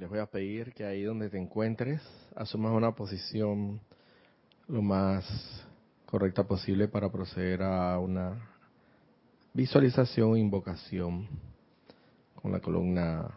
les 0.00 0.08
voy 0.08 0.18
a 0.18 0.24
pedir 0.24 0.72
que 0.72 0.86
ahí 0.86 1.02
donde 1.02 1.28
te 1.28 1.36
encuentres 1.36 2.00
asumas 2.34 2.72
una 2.72 2.94
posición 2.94 3.82
lo 4.66 4.80
más 4.80 5.26
correcta 6.06 6.42
posible 6.44 6.88
para 6.88 7.12
proceder 7.12 7.62
a 7.62 7.98
una 7.98 8.48
visualización, 9.52 10.38
invocación, 10.38 11.28
con 12.34 12.50
la 12.50 12.60
columna 12.60 13.28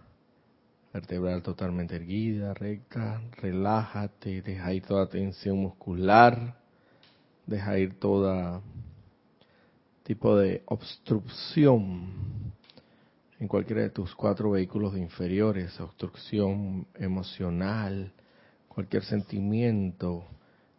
vertebral 0.93 1.43
totalmente 1.43 1.97
erguida, 1.97 2.53
recta, 2.53 3.21
relájate, 3.41 4.41
deja 4.41 4.73
ir 4.73 4.83
toda 4.85 5.09
tensión 5.09 5.57
muscular, 5.57 6.55
deja 7.45 7.77
ir 7.77 7.99
toda 7.99 8.61
tipo 10.03 10.37
de 10.37 10.63
obstrucción 10.67 12.52
en 13.43 13.49
cualquiera 13.49 13.81
de 13.81 13.89
tus 13.89 14.15
cuatro 14.15 14.51
vehículos 14.51 14.95
inferiores, 14.97 15.77
obstrucción 15.81 16.87
emocional, 16.95 18.13
cualquier 18.69 19.03
sentimiento 19.03 20.23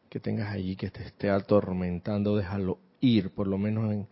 que 0.09 0.19
tengas 0.19 0.51
allí 0.51 0.75
que 0.75 0.89
te 0.89 1.03
esté 1.03 1.29
atormentando, 1.29 2.35
déjalo 2.35 2.79
ir, 3.01 3.33
por 3.33 3.49
lo 3.49 3.59
menos 3.59 4.07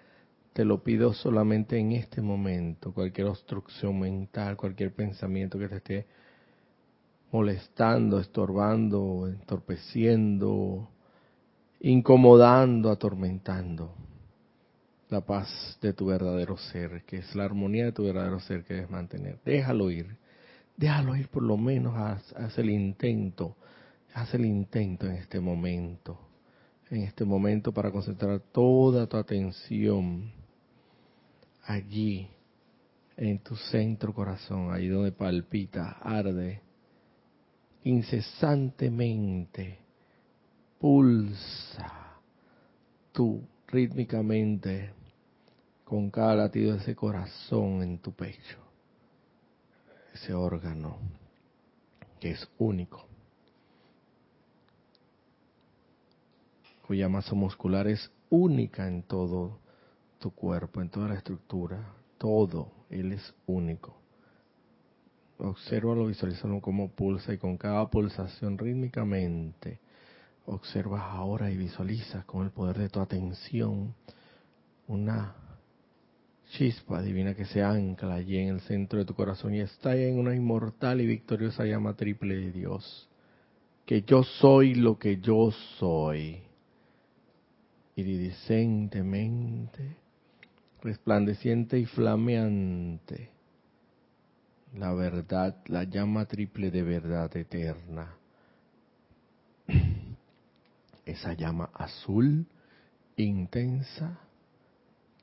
te 0.52 0.66
lo 0.66 0.82
pido 0.82 1.14
solamente 1.14 1.78
en 1.78 1.92
este 1.92 2.20
momento, 2.20 2.92
cualquier 2.92 3.28
obstrucción 3.28 3.98
mental, 3.98 4.58
cualquier 4.58 4.92
pensamiento 4.92 5.58
que 5.58 5.68
te 5.68 5.76
esté 5.76 6.06
molestando, 7.30 8.20
estorbando, 8.20 9.28
entorpeciendo, 9.28 10.90
incomodando, 11.80 12.90
atormentando 12.90 13.94
la 15.12 15.20
paz 15.20 15.78
de 15.80 15.92
tu 15.92 16.06
verdadero 16.06 16.56
ser, 16.56 17.04
que 17.04 17.18
es 17.18 17.34
la 17.34 17.44
armonía 17.44 17.84
de 17.84 17.92
tu 17.92 18.04
verdadero 18.04 18.40
ser 18.40 18.64
que 18.64 18.74
debes 18.74 18.90
mantener. 18.90 19.38
Déjalo 19.44 19.90
ir, 19.90 20.16
déjalo 20.76 21.14
ir 21.14 21.28
por 21.28 21.42
lo 21.42 21.56
menos, 21.56 21.94
haz, 21.96 22.58
el 22.58 22.70
intento, 22.70 23.56
haz 24.14 24.34
el 24.34 24.46
intento 24.46 25.06
en 25.06 25.12
este 25.12 25.38
momento, 25.38 26.18
en 26.90 27.02
este 27.02 27.24
momento 27.24 27.72
para 27.72 27.90
concentrar 27.90 28.40
toda 28.40 29.06
tu 29.06 29.16
atención 29.16 30.32
allí, 31.64 32.28
en 33.16 33.38
tu 33.38 33.54
centro 33.54 34.14
corazón, 34.14 34.72
ahí 34.72 34.88
donde 34.88 35.12
palpita, 35.12 35.98
arde, 36.00 36.62
incesantemente, 37.84 39.78
pulsa 40.80 42.16
tú 43.12 43.42
rítmicamente 43.68 45.01
con 45.92 46.08
cada 46.08 46.34
latido 46.34 46.72
de 46.72 46.78
ese 46.78 46.96
corazón 46.96 47.82
en 47.82 47.98
tu 47.98 48.12
pecho, 48.12 48.56
ese 50.14 50.32
órgano 50.32 50.96
que 52.18 52.30
es 52.30 52.48
único, 52.56 53.04
cuya 56.86 57.10
masa 57.10 57.34
muscular 57.34 57.88
es 57.88 58.10
única 58.30 58.88
en 58.88 59.02
todo 59.02 59.58
tu 60.18 60.30
cuerpo, 60.30 60.80
en 60.80 60.88
toda 60.88 61.08
la 61.08 61.16
estructura, 61.16 61.92
todo, 62.16 62.72
él 62.88 63.12
es 63.12 63.34
único. 63.44 63.94
Obsérvalo, 65.36 66.06
visualízalo 66.06 66.62
como 66.62 66.88
pulsa 66.88 67.34
y 67.34 67.36
con 67.36 67.58
cada 67.58 67.90
pulsación 67.90 68.56
rítmicamente 68.56 69.78
observas 70.46 71.02
ahora 71.02 71.50
y 71.50 71.58
visualizas 71.58 72.24
con 72.24 72.44
el 72.46 72.50
poder 72.50 72.78
de 72.78 72.88
tu 72.88 72.98
atención 72.98 73.94
una 74.88 75.41
chispa 76.52 77.00
divina 77.00 77.34
que 77.34 77.46
se 77.46 77.62
ancla 77.62 78.14
allí 78.14 78.36
en 78.36 78.48
el 78.48 78.60
centro 78.60 78.98
de 78.98 79.04
tu 79.04 79.14
corazón 79.14 79.54
y 79.54 79.60
está 79.60 79.96
en 79.96 80.18
una 80.18 80.34
inmortal 80.34 81.00
y 81.00 81.06
victoriosa 81.06 81.64
llama 81.64 81.94
triple 81.94 82.36
de 82.36 82.52
Dios. 82.52 83.08
Que 83.86 84.02
yo 84.02 84.22
soy 84.22 84.74
lo 84.74 84.98
que 84.98 85.18
yo 85.18 85.50
soy. 85.78 86.42
Iridicentemente, 87.96 89.96
resplandeciente 90.82 91.78
y 91.78 91.86
flameante. 91.86 93.30
La 94.74 94.92
verdad, 94.92 95.56
la 95.66 95.84
llama 95.84 96.26
triple 96.26 96.70
de 96.70 96.82
verdad 96.82 97.34
eterna. 97.36 98.14
Esa 101.04 101.32
llama 101.32 101.70
azul, 101.74 102.46
intensa, 103.16 104.20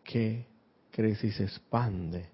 que 0.03 0.46
crece 0.99 1.27
y 1.27 1.31
se 1.31 1.45
expande 1.45 2.25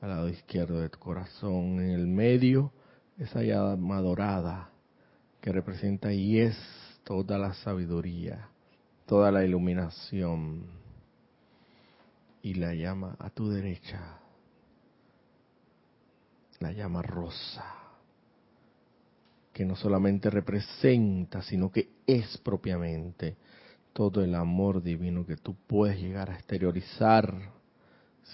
al 0.00 0.10
lado 0.10 0.28
izquierdo 0.28 0.80
de 0.80 0.88
tu 0.88 1.00
corazón. 1.00 1.80
En 1.80 1.90
el 1.90 2.06
medio, 2.06 2.70
esa 3.18 3.42
llama 3.42 4.00
dorada 4.00 4.70
que 5.40 5.50
representa 5.50 6.12
y 6.12 6.38
es 6.38 6.56
toda 7.02 7.36
la 7.36 7.52
sabiduría, 7.54 8.48
toda 9.06 9.32
la 9.32 9.44
iluminación. 9.44 10.66
Y 12.42 12.54
la 12.54 12.74
llama 12.74 13.16
a 13.18 13.28
tu 13.28 13.48
derecha, 13.48 14.20
la 16.60 16.70
llama 16.70 17.02
rosa, 17.02 17.64
que 19.52 19.64
no 19.64 19.74
solamente 19.74 20.30
representa, 20.30 21.42
sino 21.42 21.72
que 21.72 21.88
es 22.06 22.38
propiamente 22.38 23.36
todo 23.92 24.22
el 24.22 24.36
amor 24.36 24.80
divino 24.80 25.26
que 25.26 25.36
tú 25.36 25.56
puedes 25.66 26.00
llegar 26.00 26.30
a 26.30 26.34
exteriorizar 26.34 27.55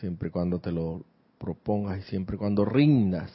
siempre 0.01 0.29
y 0.29 0.31
cuando 0.31 0.59
te 0.61 0.73
lo 0.73 1.05
propongas 1.39 1.99
y 1.99 2.03
siempre 2.03 2.37
y 2.37 2.39
cuando 2.39 2.65
rindas 2.65 3.31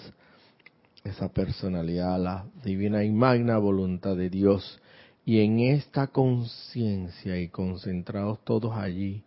esa 1.03 1.29
personalidad 1.29 2.16
a 2.16 2.18
la 2.18 2.45
divina 2.63 3.03
y 3.03 3.12
magna 3.12 3.57
voluntad 3.57 4.16
de 4.16 4.29
Dios. 4.29 4.81
Y 5.25 5.41
en 5.41 5.59
esta 5.59 6.07
conciencia 6.07 7.40
y 7.40 7.50
concentrados 7.50 8.40
todos 8.44 8.78
allí, 8.78 9.23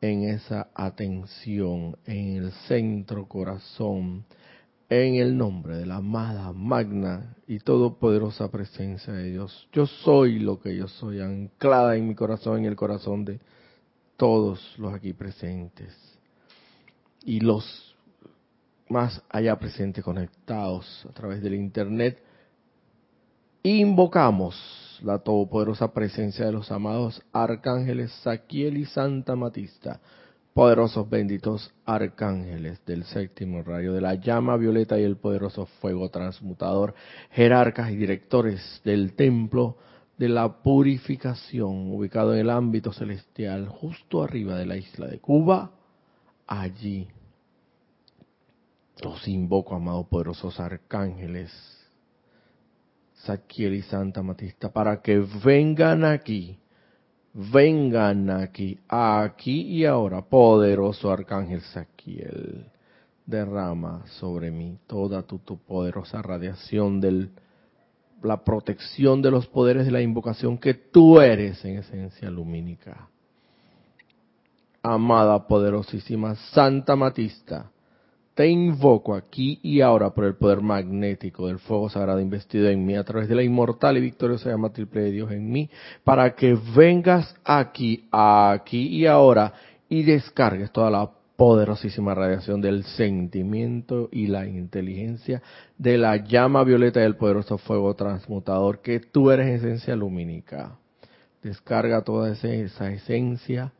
en 0.00 0.24
esa 0.24 0.68
atención, 0.74 1.96
en 2.06 2.36
el 2.36 2.52
centro 2.66 3.26
corazón, 3.26 4.24
en 4.88 5.14
el 5.16 5.36
nombre 5.36 5.76
de 5.76 5.86
la 5.86 5.96
amada, 5.96 6.52
magna 6.52 7.36
y 7.46 7.58
todopoderosa 7.58 8.50
presencia 8.50 9.12
de 9.12 9.30
Dios. 9.30 9.68
Yo 9.72 9.86
soy 9.86 10.38
lo 10.38 10.60
que 10.60 10.76
yo 10.76 10.88
soy, 10.88 11.20
anclada 11.20 11.96
en 11.96 12.08
mi 12.08 12.14
corazón, 12.14 12.58
en 12.58 12.64
el 12.66 12.76
corazón 12.76 13.24
de 13.24 13.40
todos 14.16 14.78
los 14.78 14.94
aquí 14.94 15.12
presentes 15.12 16.03
y 17.24 17.40
los 17.40 17.96
más 18.88 19.22
allá 19.30 19.58
presentes 19.58 20.04
conectados 20.04 21.06
a 21.08 21.12
través 21.12 21.42
del 21.42 21.54
Internet, 21.54 22.22
invocamos 23.62 25.00
la 25.02 25.18
todopoderosa 25.18 25.92
presencia 25.92 26.44
de 26.44 26.52
los 26.52 26.70
amados 26.70 27.22
arcángeles 27.32 28.12
Saquiel 28.22 28.76
y 28.76 28.84
Santa 28.84 29.36
Matista, 29.36 30.00
poderosos 30.52 31.08
benditos 31.08 31.72
arcángeles 31.84 32.84
del 32.86 33.04
séptimo 33.04 33.62
rayo 33.62 33.92
de 33.92 34.00
la 34.00 34.14
llama 34.14 34.56
violeta 34.56 35.00
y 35.00 35.02
el 35.02 35.16
poderoso 35.16 35.66
fuego 35.66 36.10
transmutador, 36.10 36.94
jerarcas 37.30 37.90
y 37.90 37.96
directores 37.96 38.80
del 38.84 39.14
templo 39.14 39.78
de 40.18 40.28
la 40.28 40.62
purificación, 40.62 41.90
ubicado 41.92 42.34
en 42.34 42.40
el 42.40 42.50
ámbito 42.50 42.92
celestial, 42.92 43.66
justo 43.66 44.22
arriba 44.22 44.56
de 44.56 44.66
la 44.66 44.76
isla 44.76 45.08
de 45.08 45.18
Cuba, 45.18 45.72
allí 46.46 47.08
los 49.02 49.26
invoco, 49.28 49.74
amados 49.74 50.06
poderosos 50.06 50.58
arcángeles, 50.60 51.50
Saquiel 53.14 53.74
y 53.74 53.82
Santa 53.82 54.22
Matista, 54.22 54.72
para 54.72 55.00
que 55.00 55.18
vengan 55.44 56.04
aquí, 56.04 56.58
vengan 57.32 58.30
aquí, 58.30 58.78
aquí 58.88 59.62
y 59.62 59.84
ahora, 59.84 60.22
poderoso 60.22 61.10
arcángel 61.10 61.60
Saquiel, 61.60 62.70
derrama 63.26 64.04
sobre 64.06 64.50
mí 64.50 64.78
toda 64.86 65.22
tu, 65.22 65.38
tu 65.38 65.58
poderosa 65.58 66.22
radiación 66.22 67.00
de 67.00 67.28
la 68.22 68.42
protección 68.44 69.22
de 69.22 69.30
los 69.30 69.46
poderes 69.46 69.86
de 69.86 69.92
la 69.92 70.00
invocación 70.00 70.58
que 70.58 70.74
tú 70.74 71.20
eres 71.20 71.64
en 71.64 71.78
esencia 71.78 72.30
lumínica. 72.30 73.08
Amada 74.86 75.46
poderosísima 75.46 76.34
Santa 76.52 76.94
Matista, 76.94 77.70
te 78.34 78.46
invoco 78.46 79.14
aquí 79.14 79.58
y 79.62 79.80
ahora 79.80 80.10
por 80.10 80.26
el 80.26 80.34
poder 80.34 80.60
magnético 80.60 81.46
del 81.46 81.58
fuego 81.58 81.88
sagrado 81.88 82.20
investido 82.20 82.68
en 82.68 82.84
mí 82.84 82.94
a 82.94 83.02
través 83.02 83.26
de 83.30 83.34
la 83.34 83.42
inmortal 83.42 83.96
y 83.96 84.02
victoriosa 84.02 84.50
llama 84.50 84.74
triple 84.74 85.00
de 85.04 85.10
Dios 85.10 85.32
en 85.32 85.50
mí, 85.50 85.70
para 86.04 86.34
que 86.34 86.54
vengas 86.76 87.34
aquí, 87.46 88.06
aquí 88.10 88.88
y 88.88 89.06
ahora 89.06 89.54
y 89.88 90.02
descargues 90.02 90.70
toda 90.70 90.90
la 90.90 91.10
poderosísima 91.36 92.14
radiación 92.14 92.60
del 92.60 92.84
sentimiento 92.84 94.10
y 94.12 94.26
la 94.26 94.46
inteligencia 94.46 95.40
de 95.78 95.96
la 95.96 96.16
llama 96.18 96.62
violeta 96.62 97.00
del 97.00 97.16
poderoso 97.16 97.56
fuego 97.56 97.94
transmutador 97.94 98.82
que 98.82 99.00
tú 99.00 99.30
eres 99.30 99.62
esencia 99.62 99.96
lumínica. 99.96 100.76
Descarga 101.42 102.02
toda 102.02 102.32
esa, 102.32 102.90
esencia 102.90 103.72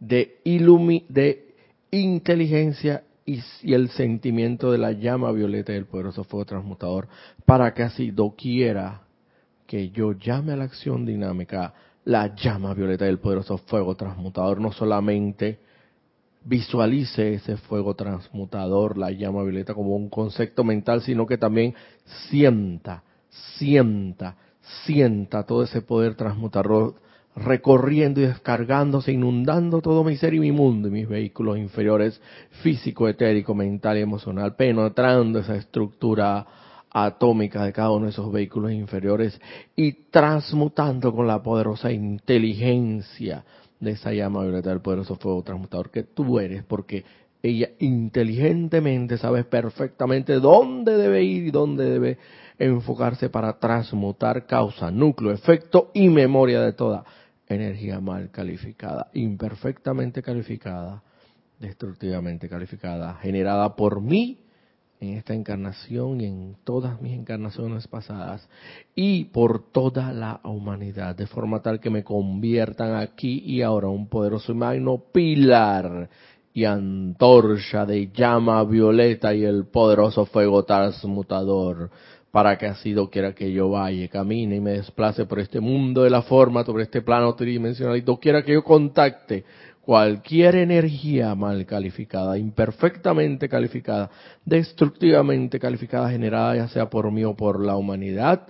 de, 0.00 0.38
ilumi, 0.44 1.04
de 1.08 1.54
inteligencia 1.90 3.04
y, 3.24 3.40
el 3.72 3.88
sentimiento 3.90 4.70
de 4.70 4.78
la 4.78 4.92
llama 4.92 5.32
violeta 5.32 5.72
del 5.72 5.86
poderoso 5.86 6.24
fuego 6.24 6.44
transmutador, 6.44 7.08
para 7.44 7.72
que 7.74 7.82
así 7.82 8.10
doquiera 8.10 9.02
que 9.66 9.90
yo 9.90 10.12
llame 10.12 10.52
a 10.52 10.56
la 10.56 10.64
acción 10.64 11.06
dinámica 11.06 11.74
la 12.04 12.34
llama 12.34 12.74
violeta 12.74 13.06
del 13.06 13.18
poderoso 13.18 13.56
fuego 13.58 13.94
transmutador, 13.94 14.60
no 14.60 14.72
solamente 14.72 15.58
visualice 16.44 17.34
ese 17.34 17.56
fuego 17.56 17.94
transmutador, 17.94 18.98
la 18.98 19.10
llama 19.10 19.42
violeta 19.42 19.72
como 19.72 19.96
un 19.96 20.10
concepto 20.10 20.62
mental, 20.62 21.00
sino 21.00 21.26
que 21.26 21.38
también 21.38 21.74
sienta, 22.28 23.02
sienta, 23.56 24.36
sienta 24.84 25.44
todo 25.44 25.62
ese 25.62 25.80
poder 25.80 26.14
transmutador 26.14 26.96
recorriendo 27.36 28.20
y 28.20 28.26
descargándose, 28.26 29.12
inundando 29.12 29.80
todo 29.80 30.04
mi 30.04 30.16
ser 30.16 30.34
y 30.34 30.40
mi 30.40 30.52
mundo 30.52 30.88
y 30.88 30.92
mis 30.92 31.08
vehículos 31.08 31.58
inferiores, 31.58 32.20
físico, 32.62 33.08
etérico, 33.08 33.54
mental 33.54 33.98
y 33.98 34.02
emocional, 34.02 34.54
penetrando 34.54 35.40
esa 35.40 35.56
estructura 35.56 36.46
atómica 36.90 37.64
de 37.64 37.72
cada 37.72 37.90
uno 37.90 38.04
de 38.04 38.12
esos 38.12 38.30
vehículos 38.30 38.70
inferiores 38.70 39.40
y 39.74 39.92
transmutando 40.10 41.12
con 41.12 41.26
la 41.26 41.42
poderosa 41.42 41.90
inteligencia 41.90 43.44
de 43.80 43.90
esa 43.90 44.12
llama 44.12 44.42
violeta 44.42 44.70
del 44.70 44.80
poderoso 44.80 45.16
fuego 45.16 45.42
transmutador 45.42 45.90
que 45.90 46.04
tú 46.04 46.38
eres, 46.38 46.62
porque 46.62 47.04
ella 47.42 47.70
inteligentemente 47.80 49.18
sabe 49.18 49.42
perfectamente 49.44 50.34
dónde 50.34 50.96
debe 50.96 51.24
ir 51.24 51.48
y 51.48 51.50
dónde 51.50 51.84
debe 51.90 52.18
enfocarse 52.58 53.28
para 53.28 53.58
transmutar 53.58 54.46
causa, 54.46 54.92
núcleo, 54.92 55.32
efecto 55.32 55.90
y 55.92 56.08
memoria 56.08 56.60
de 56.60 56.72
toda 56.72 57.04
energía 57.54 58.00
mal 58.00 58.30
calificada, 58.30 59.10
imperfectamente 59.14 60.22
calificada, 60.22 61.02
destructivamente 61.58 62.48
calificada, 62.48 63.14
generada 63.14 63.76
por 63.76 64.00
mí 64.00 64.38
en 65.00 65.18
esta 65.18 65.34
encarnación 65.34 66.20
y 66.20 66.26
en 66.26 66.56
todas 66.64 67.00
mis 67.00 67.12
encarnaciones 67.12 67.86
pasadas 67.88 68.48
y 68.94 69.26
por 69.26 69.70
toda 69.70 70.12
la 70.12 70.40
humanidad, 70.44 71.16
de 71.16 71.26
forma 71.26 71.60
tal 71.60 71.80
que 71.80 71.90
me 71.90 72.04
conviertan 72.04 72.94
aquí 72.96 73.42
y 73.44 73.62
ahora 73.62 73.88
un 73.88 74.08
poderoso 74.08 74.52
y 74.52 74.56
magno 74.56 75.02
pilar 75.12 76.08
y 76.52 76.64
antorcha 76.64 77.84
de 77.84 78.10
llama 78.12 78.62
violeta 78.64 79.34
y 79.34 79.44
el 79.44 79.66
poderoso 79.66 80.24
fuego 80.24 80.64
transmutador 80.64 81.90
para 82.34 82.58
que 82.58 82.66
así 82.66 82.90
doquiera 82.90 83.32
que 83.32 83.52
yo 83.52 83.70
vaya, 83.70 84.08
camine 84.08 84.56
y 84.56 84.60
me 84.60 84.72
desplace 84.72 85.24
por 85.24 85.38
este 85.38 85.60
mundo 85.60 86.02
de 86.02 86.10
la 86.10 86.22
forma, 86.22 86.64
sobre 86.64 86.82
este 86.82 87.00
plano 87.00 87.32
tridimensional, 87.36 87.96
y 87.96 88.00
doquiera 88.00 88.42
que 88.42 88.54
yo 88.54 88.64
contacte 88.64 89.44
cualquier 89.80 90.56
energía 90.56 91.36
mal 91.36 91.64
calificada, 91.64 92.36
imperfectamente 92.36 93.48
calificada, 93.48 94.10
destructivamente 94.44 95.60
calificada, 95.60 96.10
generada 96.10 96.56
ya 96.56 96.66
sea 96.66 96.90
por 96.90 97.08
mí 97.12 97.22
o 97.22 97.36
por 97.36 97.64
la 97.64 97.76
humanidad, 97.76 98.48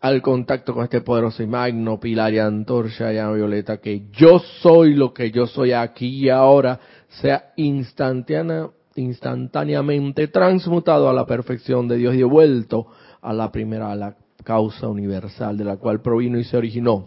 al 0.00 0.22
contacto 0.22 0.72
con 0.72 0.84
este 0.84 1.00
poderoso 1.00 1.42
y 1.42 1.48
magno 1.48 1.98
pilar 1.98 2.32
y 2.32 2.38
antorcha 2.38 3.10
llama 3.10 3.32
violeta, 3.32 3.78
que 3.78 4.04
yo 4.12 4.38
soy 4.62 4.94
lo 4.94 5.12
que 5.12 5.32
yo 5.32 5.48
soy 5.48 5.72
aquí 5.72 6.06
y 6.06 6.28
ahora, 6.28 6.78
sea 7.08 7.50
instantánea, 7.56 8.68
instantáneamente 8.94 10.28
transmutado 10.28 11.10
a 11.10 11.12
la 11.12 11.26
perfección 11.26 11.88
de 11.88 11.96
Dios 11.96 12.14
y 12.14 12.18
devuelto 12.18 12.86
a 13.20 13.32
la 13.32 13.50
primera, 13.50 13.90
a 13.90 13.96
la 13.96 14.16
causa 14.44 14.88
universal 14.88 15.56
de 15.56 15.64
la 15.64 15.76
cual 15.76 16.00
provino 16.00 16.38
y 16.38 16.44
se 16.44 16.56
originó, 16.56 17.04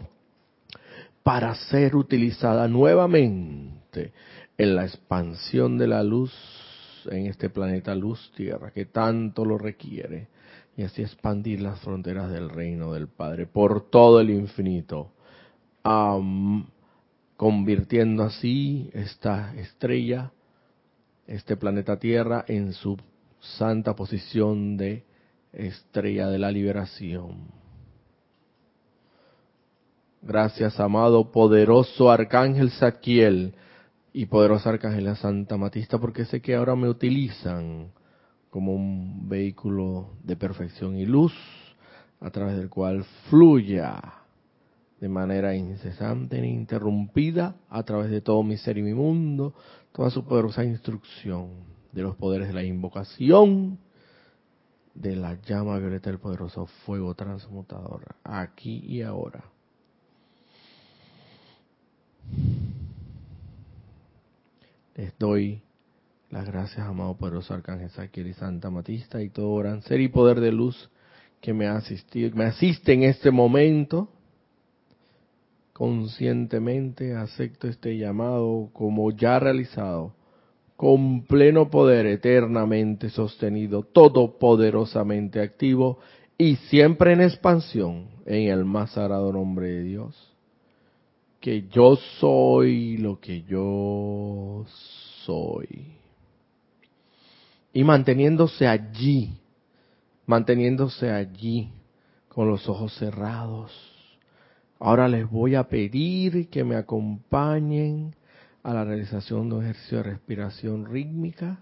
para 1.22 1.54
ser 1.54 1.96
utilizada 1.96 2.68
nuevamente 2.68 4.12
en 4.58 4.76
la 4.76 4.84
expansión 4.84 5.78
de 5.78 5.86
la 5.86 6.02
luz 6.02 6.32
en 7.10 7.26
este 7.26 7.50
planeta 7.50 7.94
luz 7.94 8.32
tierra 8.36 8.70
que 8.70 8.84
tanto 8.86 9.44
lo 9.44 9.58
requiere 9.58 10.28
y 10.76 10.82
así 10.82 11.02
expandir 11.02 11.60
las 11.60 11.80
fronteras 11.80 12.30
del 12.30 12.48
reino 12.48 12.92
del 12.92 13.08
Padre 13.08 13.46
por 13.46 13.90
todo 13.90 14.20
el 14.20 14.30
infinito, 14.30 15.10
convirtiendo 17.36 18.22
así 18.22 18.90
esta 18.94 19.54
estrella, 19.56 20.32
este 21.26 21.56
planeta 21.56 21.98
Tierra, 21.98 22.44
en 22.48 22.72
su 22.72 22.96
santa 23.40 23.94
posición 23.94 24.76
de 24.76 25.04
estrella 25.52 26.28
de 26.28 26.38
la 26.38 26.50
liberación. 26.50 27.62
Gracias, 30.22 30.78
amado, 30.78 31.32
poderoso 31.32 32.10
Arcángel 32.10 32.70
Saquiel 32.70 33.54
y 34.12 34.26
poderoso 34.26 34.68
Arcángel 34.68 35.16
Santa 35.16 35.56
Matista, 35.56 35.98
porque 35.98 36.24
sé 36.24 36.40
que 36.40 36.54
ahora 36.54 36.76
me 36.76 36.88
utilizan 36.88 37.90
como 38.50 38.74
un 38.74 39.28
vehículo 39.28 40.10
de 40.22 40.36
perfección 40.36 40.96
y 40.96 41.06
luz 41.06 41.32
a 42.20 42.30
través 42.30 42.56
del 42.56 42.70
cual 42.70 43.04
fluya 43.28 44.00
de 45.00 45.08
manera 45.08 45.56
incesante 45.56 46.38
e 46.38 46.46
interrumpida 46.46 47.56
a 47.68 47.82
través 47.82 48.10
de 48.10 48.20
todo 48.20 48.44
mi 48.44 48.56
ser 48.56 48.78
y 48.78 48.82
mi 48.82 48.94
mundo, 48.94 49.54
toda 49.90 50.10
su 50.10 50.24
poderosa 50.24 50.64
instrucción 50.64 51.48
de 51.90 52.02
los 52.02 52.14
poderes 52.14 52.48
de 52.48 52.54
la 52.54 52.62
invocación 52.62 53.78
de 54.94 55.16
la 55.16 55.40
llama 55.42 55.78
violeta 55.78 56.10
del 56.10 56.18
poderoso 56.18 56.66
fuego 56.84 57.14
transmutador, 57.14 58.14
aquí 58.24 58.82
y 58.86 59.02
ahora. 59.02 59.44
Les 64.94 65.16
doy 65.18 65.62
las 66.30 66.46
gracias, 66.46 66.86
amado 66.86 67.16
poderoso 67.16 67.54
Arcángel 67.54 67.90
Saquiel 67.90 68.28
y 68.28 68.34
Santa 68.34 68.70
Matista 68.70 69.22
y 69.22 69.30
todo 69.30 69.56
gran 69.56 69.82
ser 69.82 70.00
y 70.00 70.08
poder 70.08 70.40
de 70.40 70.52
luz 70.52 70.90
que 71.40 71.52
me, 71.52 71.66
asistido, 71.66 72.34
me 72.34 72.44
asiste 72.44 72.92
en 72.92 73.02
este 73.02 73.30
momento. 73.30 74.08
Conscientemente 75.72 77.16
acepto 77.16 77.66
este 77.66 77.96
llamado 77.96 78.70
como 78.72 79.10
ya 79.10 79.38
realizado 79.38 80.14
con 80.82 81.22
pleno 81.26 81.70
poder 81.70 82.06
eternamente 82.06 83.08
sostenido, 83.08 83.84
todopoderosamente 83.84 85.40
activo 85.40 86.00
y 86.36 86.56
siempre 86.56 87.12
en 87.12 87.20
expansión 87.20 88.08
en 88.26 88.48
el 88.48 88.64
más 88.64 88.90
sagrado 88.90 89.32
nombre 89.32 89.68
de 89.68 89.84
Dios. 89.84 90.34
Que 91.38 91.68
yo 91.68 91.94
soy 92.18 92.96
lo 92.96 93.20
que 93.20 93.42
yo 93.42 94.64
soy. 95.24 95.68
Y 97.72 97.84
manteniéndose 97.84 98.66
allí, 98.66 99.34
manteniéndose 100.26 101.12
allí 101.12 101.70
con 102.28 102.48
los 102.48 102.68
ojos 102.68 102.92
cerrados. 102.96 103.70
Ahora 104.80 105.06
les 105.06 105.30
voy 105.30 105.54
a 105.54 105.62
pedir 105.62 106.48
que 106.48 106.64
me 106.64 106.74
acompañen 106.74 108.16
a 108.62 108.72
la 108.72 108.84
realización 108.84 109.48
de 109.48 109.56
un 109.56 109.64
ejercicio 109.64 109.98
de 109.98 110.04
respiración 110.04 110.86
rítmica, 110.86 111.58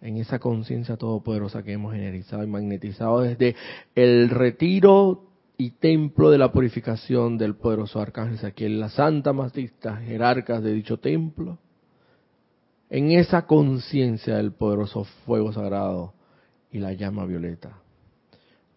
en 0.00 0.18
esa 0.18 0.38
conciencia 0.38 0.96
todopoderosa 0.96 1.62
que 1.62 1.72
hemos 1.72 1.92
generalizado 1.92 2.44
y 2.44 2.46
magnetizado 2.46 3.22
desde 3.22 3.56
el 3.94 4.28
retiro 4.28 5.24
y 5.58 5.70
templo 5.70 6.30
de 6.30 6.38
la 6.38 6.52
purificación 6.52 7.38
del 7.38 7.56
poderoso 7.56 8.00
arcángel 8.00 8.38
Saquiel, 8.38 8.78
la 8.78 8.90
santa 8.90 9.32
matista 9.32 9.96
jerarcas 9.96 10.62
de 10.62 10.72
dicho 10.74 10.98
templo, 10.98 11.58
en 12.88 13.10
esa 13.10 13.46
conciencia 13.46 14.36
del 14.36 14.52
poderoso 14.52 15.04
fuego 15.24 15.52
sagrado 15.52 16.14
y 16.70 16.78
la 16.78 16.92
llama 16.92 17.24
violeta. 17.24 17.80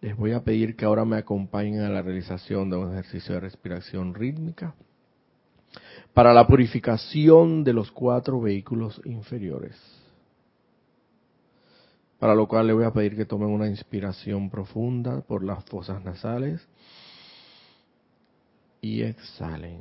Les 0.01 0.15
voy 0.15 0.31
a 0.31 0.43
pedir 0.43 0.75
que 0.75 0.85
ahora 0.85 1.05
me 1.05 1.17
acompañen 1.17 1.81
a 1.81 1.89
la 1.89 2.01
realización 2.01 2.69
de 2.69 2.77
un 2.77 2.93
ejercicio 2.93 3.35
de 3.35 3.41
respiración 3.41 4.15
rítmica 4.15 4.73
para 6.13 6.33
la 6.33 6.45
purificación 6.47 7.63
de 7.63 7.73
los 7.73 7.91
cuatro 7.91 8.41
vehículos 8.41 9.01
inferiores. 9.05 9.75
Para 12.17 12.35
lo 12.35 12.47
cual 12.47 12.67
le 12.67 12.73
voy 12.73 12.83
a 12.83 12.91
pedir 12.91 13.15
que 13.15 13.25
tomen 13.25 13.49
una 13.49 13.67
inspiración 13.67 14.49
profunda 14.49 15.21
por 15.21 15.43
las 15.43 15.63
fosas 15.65 16.03
nasales 16.03 16.67
y 18.81 19.01
exhalen 19.03 19.79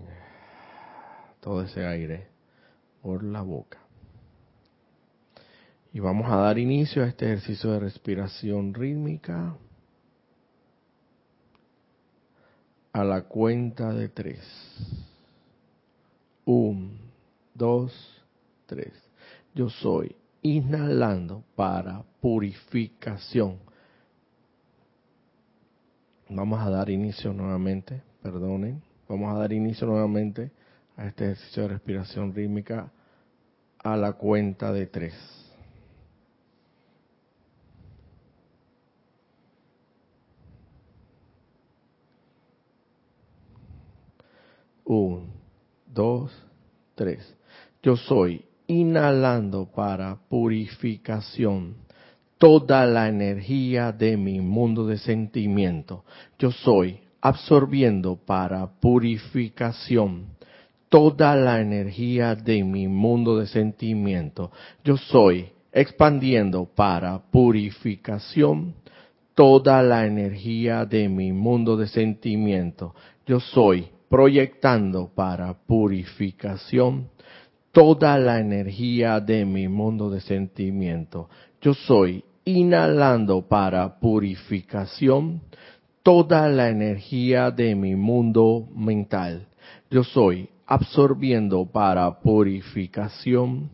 todo 1.41 1.63
ese 1.63 1.85
aire 1.85 2.29
por 3.03 3.25
la 3.25 3.43
boca. 3.43 3.79
Y 5.93 6.01
vamos 6.01 6.31
a 6.31 6.37
dar 6.37 6.59
inicio 6.59 7.03
a 7.03 7.07
este 7.07 7.27
ejercicio 7.27 7.73
de 7.73 7.81
respiración 7.81 8.75
rítmica 8.75 9.57
a 12.93 13.05
la 13.05 13.23
cuenta 13.23 13.93
de 13.93 14.09
tres. 14.09 15.08
Un, 16.51 16.99
dos, 17.53 17.93
tres. 18.65 18.95
Yo 19.55 19.69
soy 19.69 20.17
inhalando 20.41 21.45
para 21.55 22.03
purificación. 22.23 23.59
Vamos 26.31 26.59
a 26.59 26.71
dar 26.71 26.89
inicio 26.89 27.35
nuevamente, 27.35 28.03
perdonen. 28.23 28.83
Vamos 29.07 29.37
a 29.37 29.41
dar 29.41 29.53
inicio 29.53 29.87
nuevamente 29.87 30.51
a 30.97 31.09
este 31.09 31.25
ejercicio 31.27 31.65
de 31.65 31.69
respiración 31.69 32.35
rítmica 32.35 32.91
a 33.81 33.95
la 33.99 34.15
cuenta 34.15 34.73
de 34.73 34.87
tres. 34.87 35.15
Un, 44.87 45.38
dos, 45.99 46.31
tres. 46.95 47.35
Yo 47.83 47.97
soy 47.97 48.45
inhalando 48.69 49.67
para 49.67 50.17
purificación 50.29 51.75
toda 52.39 52.87
la 52.87 53.09
energía 53.09 53.91
de 53.91 54.17
mi 54.17 54.41
mundo 54.41 54.87
de 54.87 54.99
sentimiento. 54.99 56.05
Yo 56.39 56.53
soy 56.53 57.01
absorbiendo 57.21 58.15
para 58.15 58.69
purificación 58.81 60.27
toda 60.89 61.35
la 61.35 61.61
energía 61.61 62.37
de 62.37 62.63
mi 62.63 62.87
mundo 62.87 63.37
de 63.37 63.49
sentimiento. 63.49 64.53
Yo 64.85 64.97
soy 64.97 65.49
expandiendo 65.73 66.69
para 66.77 67.19
purificación 67.19 68.75
toda 69.35 69.83
la 69.83 70.07
energía 70.07 70.85
de 70.85 71.09
mi 71.09 71.33
mundo 71.33 71.77
de 71.77 71.89
sentimiento. 71.89 72.95
Yo 73.27 73.41
soy 73.41 73.89
proyectando 74.09 75.11
para 75.15 75.55
purificación 75.55 77.09
toda 77.73 78.19
la 78.19 78.41
energía 78.41 79.21
de 79.21 79.45
mi 79.45 79.69
mundo 79.69 80.11
de 80.11 80.21
sentimiento. 80.21 81.29
Yo 81.61 81.75
soy 81.75 82.25
inhalando 82.45 83.47
para 83.47 84.01
purificación 84.01 85.43
toda 86.03 86.49
la 86.49 86.71
energía 86.71 87.51
de 87.51 87.75
mi 87.75 87.95
mundo 87.95 88.67
mental. 88.75 89.47
Yo 89.91 90.03
soy 90.03 90.49
absorbiendo 90.67 91.67
para 91.67 92.21
purificación 92.21 93.71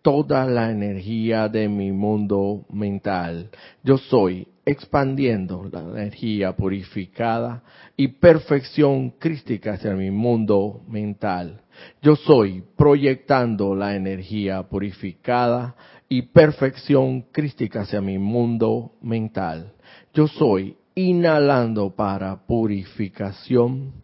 toda 0.00 0.46
la 0.46 0.70
energía 0.70 1.48
de 1.48 1.68
mi 1.68 1.92
mundo 1.92 2.64
mental. 2.70 3.50
Yo 3.82 3.98
soy 3.98 4.48
expandiendo 4.66 5.68
la 5.70 5.80
energía 5.80 6.56
purificada 6.56 7.62
y 7.96 8.08
perfección 8.08 9.10
crística 9.10 9.74
hacia 9.74 9.94
mi 9.94 10.10
mundo 10.10 10.82
mental. 10.88 11.62
Yo 12.02 12.16
soy 12.16 12.62
proyectando 12.76 13.74
la 13.74 13.94
energía 13.94 14.62
purificada 14.62 15.74
y 16.08 16.22
perfección 16.22 17.22
crística 17.32 17.82
hacia 17.82 18.00
mi 18.00 18.18
mundo 18.18 18.92
mental. 19.02 19.72
Yo 20.12 20.28
soy 20.28 20.76
inhalando 20.94 21.94
para 21.94 22.46
purificación 22.46 23.94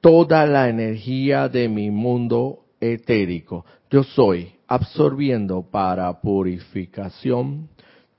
toda 0.00 0.46
la 0.46 0.68
energía 0.68 1.48
de 1.48 1.68
mi 1.68 1.90
mundo 1.90 2.66
etérico. 2.80 3.64
Yo 3.90 4.04
soy 4.04 4.52
absorbiendo 4.68 5.62
para 5.70 6.20
purificación 6.20 7.68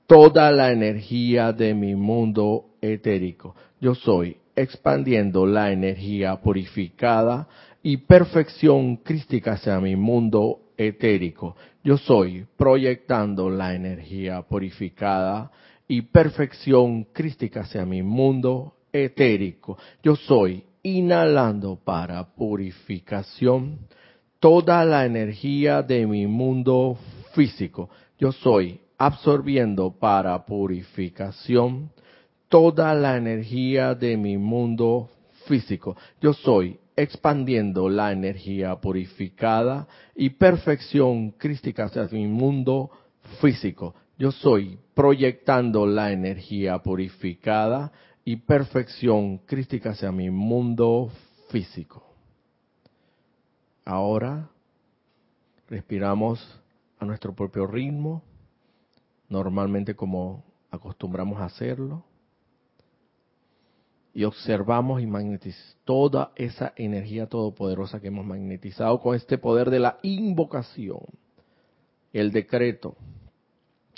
toda 0.08 0.50
la 0.50 0.72
energía 0.72 1.52
de 1.52 1.74
mi 1.74 1.94
mundo 1.94 2.70
etérico. 2.80 3.54
Yo 3.78 3.94
soy 3.94 4.38
expandiendo 4.56 5.46
la 5.46 5.70
energía 5.70 6.36
purificada 6.36 7.46
y 7.82 7.98
perfección 7.98 8.96
crística 8.96 9.52
hacia 9.52 9.78
mi 9.80 9.96
mundo 9.96 10.60
etérico. 10.78 11.56
Yo 11.84 11.98
soy 11.98 12.46
proyectando 12.56 13.50
la 13.50 13.74
energía 13.74 14.40
purificada 14.40 15.50
y 15.86 16.00
perfección 16.00 17.04
crística 17.12 17.60
hacia 17.60 17.84
mi 17.84 18.02
mundo 18.02 18.76
etérico. 18.90 19.76
Yo 20.02 20.16
soy 20.16 20.64
inhalando 20.82 21.76
para 21.84 22.34
purificación 22.34 23.78
toda 24.40 24.86
la 24.86 25.04
energía 25.04 25.82
de 25.82 26.06
mi 26.06 26.26
mundo 26.26 26.96
físico. 27.34 27.90
Yo 28.18 28.32
soy 28.32 28.80
absorbiendo 28.98 29.92
para 29.92 30.44
purificación 30.44 31.90
toda 32.48 32.92
la 32.94 33.16
energía 33.16 33.94
de 33.94 34.16
mi 34.16 34.36
mundo 34.36 35.08
físico. 35.46 35.96
Yo 36.20 36.32
soy 36.32 36.78
expandiendo 36.96 37.88
la 37.88 38.10
energía 38.10 38.74
purificada 38.76 39.86
y 40.16 40.30
perfección 40.30 41.30
crística 41.30 41.84
hacia 41.84 42.08
mi 42.10 42.26
mundo 42.26 42.90
físico. 43.40 43.94
Yo 44.18 44.32
soy 44.32 44.78
proyectando 44.94 45.86
la 45.86 46.10
energía 46.10 46.80
purificada 46.80 47.92
y 48.24 48.36
perfección 48.36 49.38
crística 49.38 49.90
hacia 49.90 50.10
mi 50.10 50.28
mundo 50.28 51.10
físico. 51.50 52.04
Ahora 53.84 54.50
respiramos 55.68 56.44
a 56.98 57.04
nuestro 57.04 57.32
propio 57.32 57.66
ritmo, 57.66 58.22
normalmente 59.28 59.94
como 59.94 60.44
acostumbramos 60.70 61.40
a 61.40 61.46
hacerlo, 61.46 62.04
y 64.14 64.24
observamos 64.24 65.00
y 65.00 65.06
magnetizamos 65.06 65.76
toda 65.84 66.32
esa 66.34 66.72
energía 66.76 67.28
todopoderosa 67.28 68.00
que 68.00 68.08
hemos 68.08 68.26
magnetizado 68.26 69.00
con 69.00 69.14
este 69.14 69.38
poder 69.38 69.70
de 69.70 69.78
la 69.78 69.98
invocación, 70.02 71.00
el 72.12 72.32
decreto 72.32 72.96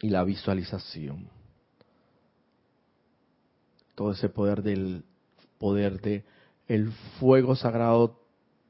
y 0.02 0.10
la 0.10 0.22
visualización. 0.24 1.28
Todo 3.94 4.12
ese 4.12 4.28
poder 4.28 4.62
del 4.62 5.04
poder 5.58 6.00
de 6.00 6.24
el 6.68 6.92
fuego 7.18 7.56
sagrado 7.56 8.20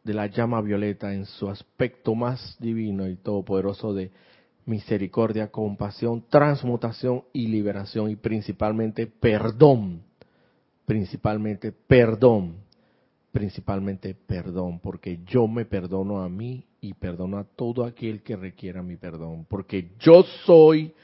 de 0.04 0.14
la 0.14 0.26
llama 0.26 0.60
violeta 0.60 1.12
en 1.12 1.26
su 1.26 1.48
aspecto 1.48 2.14
más 2.14 2.56
divino 2.58 3.08
y 3.08 3.16
todopoderoso 3.16 3.92
de 3.92 4.10
misericordia, 4.66 5.50
compasión, 5.50 6.24
transmutación 6.28 7.24
y 7.32 7.46
liberación 7.48 8.10
y 8.10 8.16
principalmente 8.16 9.06
perdón, 9.06 10.02
principalmente 10.86 11.72
perdón, 11.72 12.56
principalmente 13.32 14.14
perdón, 14.14 14.80
porque 14.80 15.20
yo 15.26 15.46
me 15.46 15.64
perdono 15.64 16.22
a 16.22 16.28
mí 16.28 16.66
y 16.80 16.94
perdono 16.94 17.38
a 17.38 17.44
todo 17.44 17.84
aquel 17.84 18.22
que 18.22 18.36
requiera 18.36 18.82
mi 18.82 18.96
perdón, 18.96 19.46
porque 19.48 19.90
yo 19.98 20.22
soy, 20.44 20.94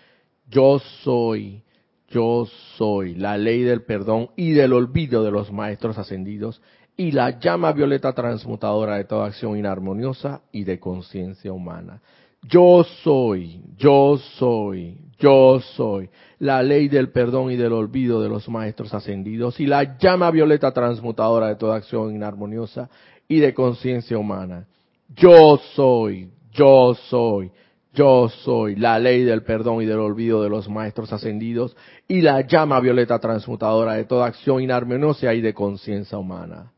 yo 0.49 0.79
soy 1.03 1.63
yo 2.09 2.47
soy 2.77 3.15
la 3.15 3.37
ley 3.37 3.63
del 3.63 3.83
perdón 3.83 4.31
y 4.37 4.53
del 4.53 4.73
olvido 4.73 5.25
de 5.25 5.31
los 5.31 5.53
maestros 5.53 5.99
ascendidos 5.99 6.63
y 6.97 7.11
la 7.11 7.39
llama 7.41 7.73
violeta 7.73 8.13
transmutadora 8.13 8.97
de 8.97 9.05
toda 9.05 9.27
acción 9.27 9.59
inarmoniosa 9.59 10.43
y 10.53 10.65
de 10.65 10.79
conciencia 10.79 11.53
humana. 11.53 12.01
Yo 12.43 12.85
soy, 13.03 13.61
yo 13.77 14.19
soy, 14.39 14.99
yo 15.19 15.61
soy 15.77 16.09
la 16.39 16.63
ley 16.63 16.89
del 16.89 17.11
perdón 17.11 17.51
y 17.51 17.57
del 17.57 17.73
olvido 17.73 18.21
de 18.21 18.29
los 18.29 18.49
maestros 18.49 18.93
ascendidos 18.95 19.59
y 19.59 19.67
la 19.67 19.99
llama 19.99 20.31
violeta 20.31 20.73
transmutadora 20.73 21.49
de 21.49 21.57
toda 21.57 21.77
acción 21.77 22.15
inarmoniosa 22.15 22.89
y 23.27 23.41
de 23.41 23.55
conciencia 23.55 24.19
humana. 24.19 24.67
Yo 25.15 25.59
soy, 25.75 26.31
yo 26.53 26.95
soy, 27.09 27.51
yo 27.95 28.29
soy 28.29 28.77
la 28.77 28.99
ley 28.99 29.25
del 29.25 29.43
perdón 29.43 29.83
y 29.83 29.87
del 29.87 29.99
olvido 29.99 30.43
de 30.43 30.51
los 30.51 30.69
maestros 30.69 31.13
ascendidos 31.13 31.77
y 32.07 32.21
la 32.21 32.43
llama 32.43 32.79
violeta 32.81 33.19
transmutadora 33.19 33.95
de 33.95 34.05
toda 34.05 34.27
acción 34.27 34.63
inarmoniosa 34.63 35.33
y 35.33 35.41
de 35.41 35.55
conciencia 35.55 36.19
humana. 36.19 36.73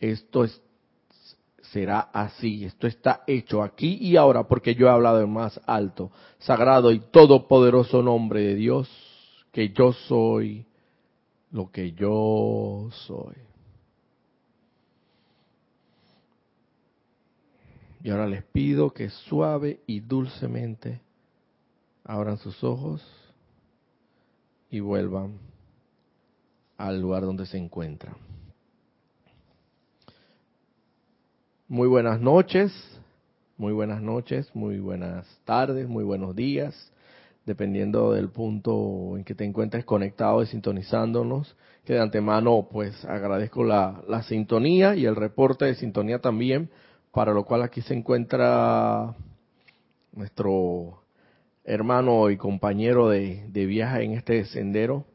Esto 0.00 0.44
será 1.74 2.08
así, 2.12 2.64
esto 2.64 2.86
está 2.86 3.24
hecho 3.26 3.60
aquí 3.60 3.98
y 4.00 4.16
ahora 4.16 4.44
porque 4.44 4.76
yo 4.76 4.86
he 4.86 4.90
hablado 4.90 5.20
en 5.20 5.32
más 5.32 5.60
alto, 5.66 6.12
sagrado 6.38 6.92
y 6.92 7.00
todopoderoso 7.00 8.00
nombre 8.00 8.42
de 8.42 8.54
Dios, 8.54 8.88
que 9.50 9.70
yo 9.70 9.92
soy 9.92 10.66
lo 11.50 11.72
que 11.72 11.90
yo 11.90 12.90
soy. 12.92 13.34
Y 18.04 18.10
ahora 18.10 18.28
les 18.28 18.44
pido 18.44 18.90
que 18.92 19.10
suave 19.10 19.80
y 19.88 19.98
dulcemente 19.98 21.00
abran 22.04 22.38
sus 22.38 22.62
ojos 22.62 23.02
y 24.70 24.78
vuelvan 24.78 25.40
al 26.76 27.00
lugar 27.00 27.22
donde 27.22 27.46
se 27.46 27.58
encuentran. 27.58 28.23
Muy 31.66 31.88
buenas 31.88 32.20
noches, 32.20 32.72
muy 33.56 33.72
buenas 33.72 34.02
noches, 34.02 34.54
muy 34.54 34.80
buenas 34.80 35.26
tardes, 35.46 35.88
muy 35.88 36.04
buenos 36.04 36.36
días, 36.36 36.92
dependiendo 37.46 38.12
del 38.12 38.28
punto 38.28 39.16
en 39.16 39.24
que 39.24 39.34
te 39.34 39.44
encuentres 39.44 39.86
conectado 39.86 40.42
y 40.42 40.46
sintonizándonos, 40.46 41.56
que 41.86 41.94
de 41.94 42.00
antemano 42.00 42.68
pues 42.70 43.02
agradezco 43.06 43.64
la, 43.64 44.02
la 44.06 44.22
sintonía 44.24 44.94
y 44.94 45.06
el 45.06 45.16
reporte 45.16 45.64
de 45.64 45.74
sintonía 45.74 46.18
también 46.18 46.68
para 47.12 47.32
lo 47.32 47.46
cual 47.46 47.62
aquí 47.62 47.80
se 47.80 47.94
encuentra 47.94 49.14
nuestro 50.12 51.02
hermano 51.64 52.28
y 52.28 52.36
compañero 52.36 53.08
de, 53.08 53.48
viaje 53.52 54.04
en 54.04 54.12
este 54.12 54.44
sendero, 54.44 55.06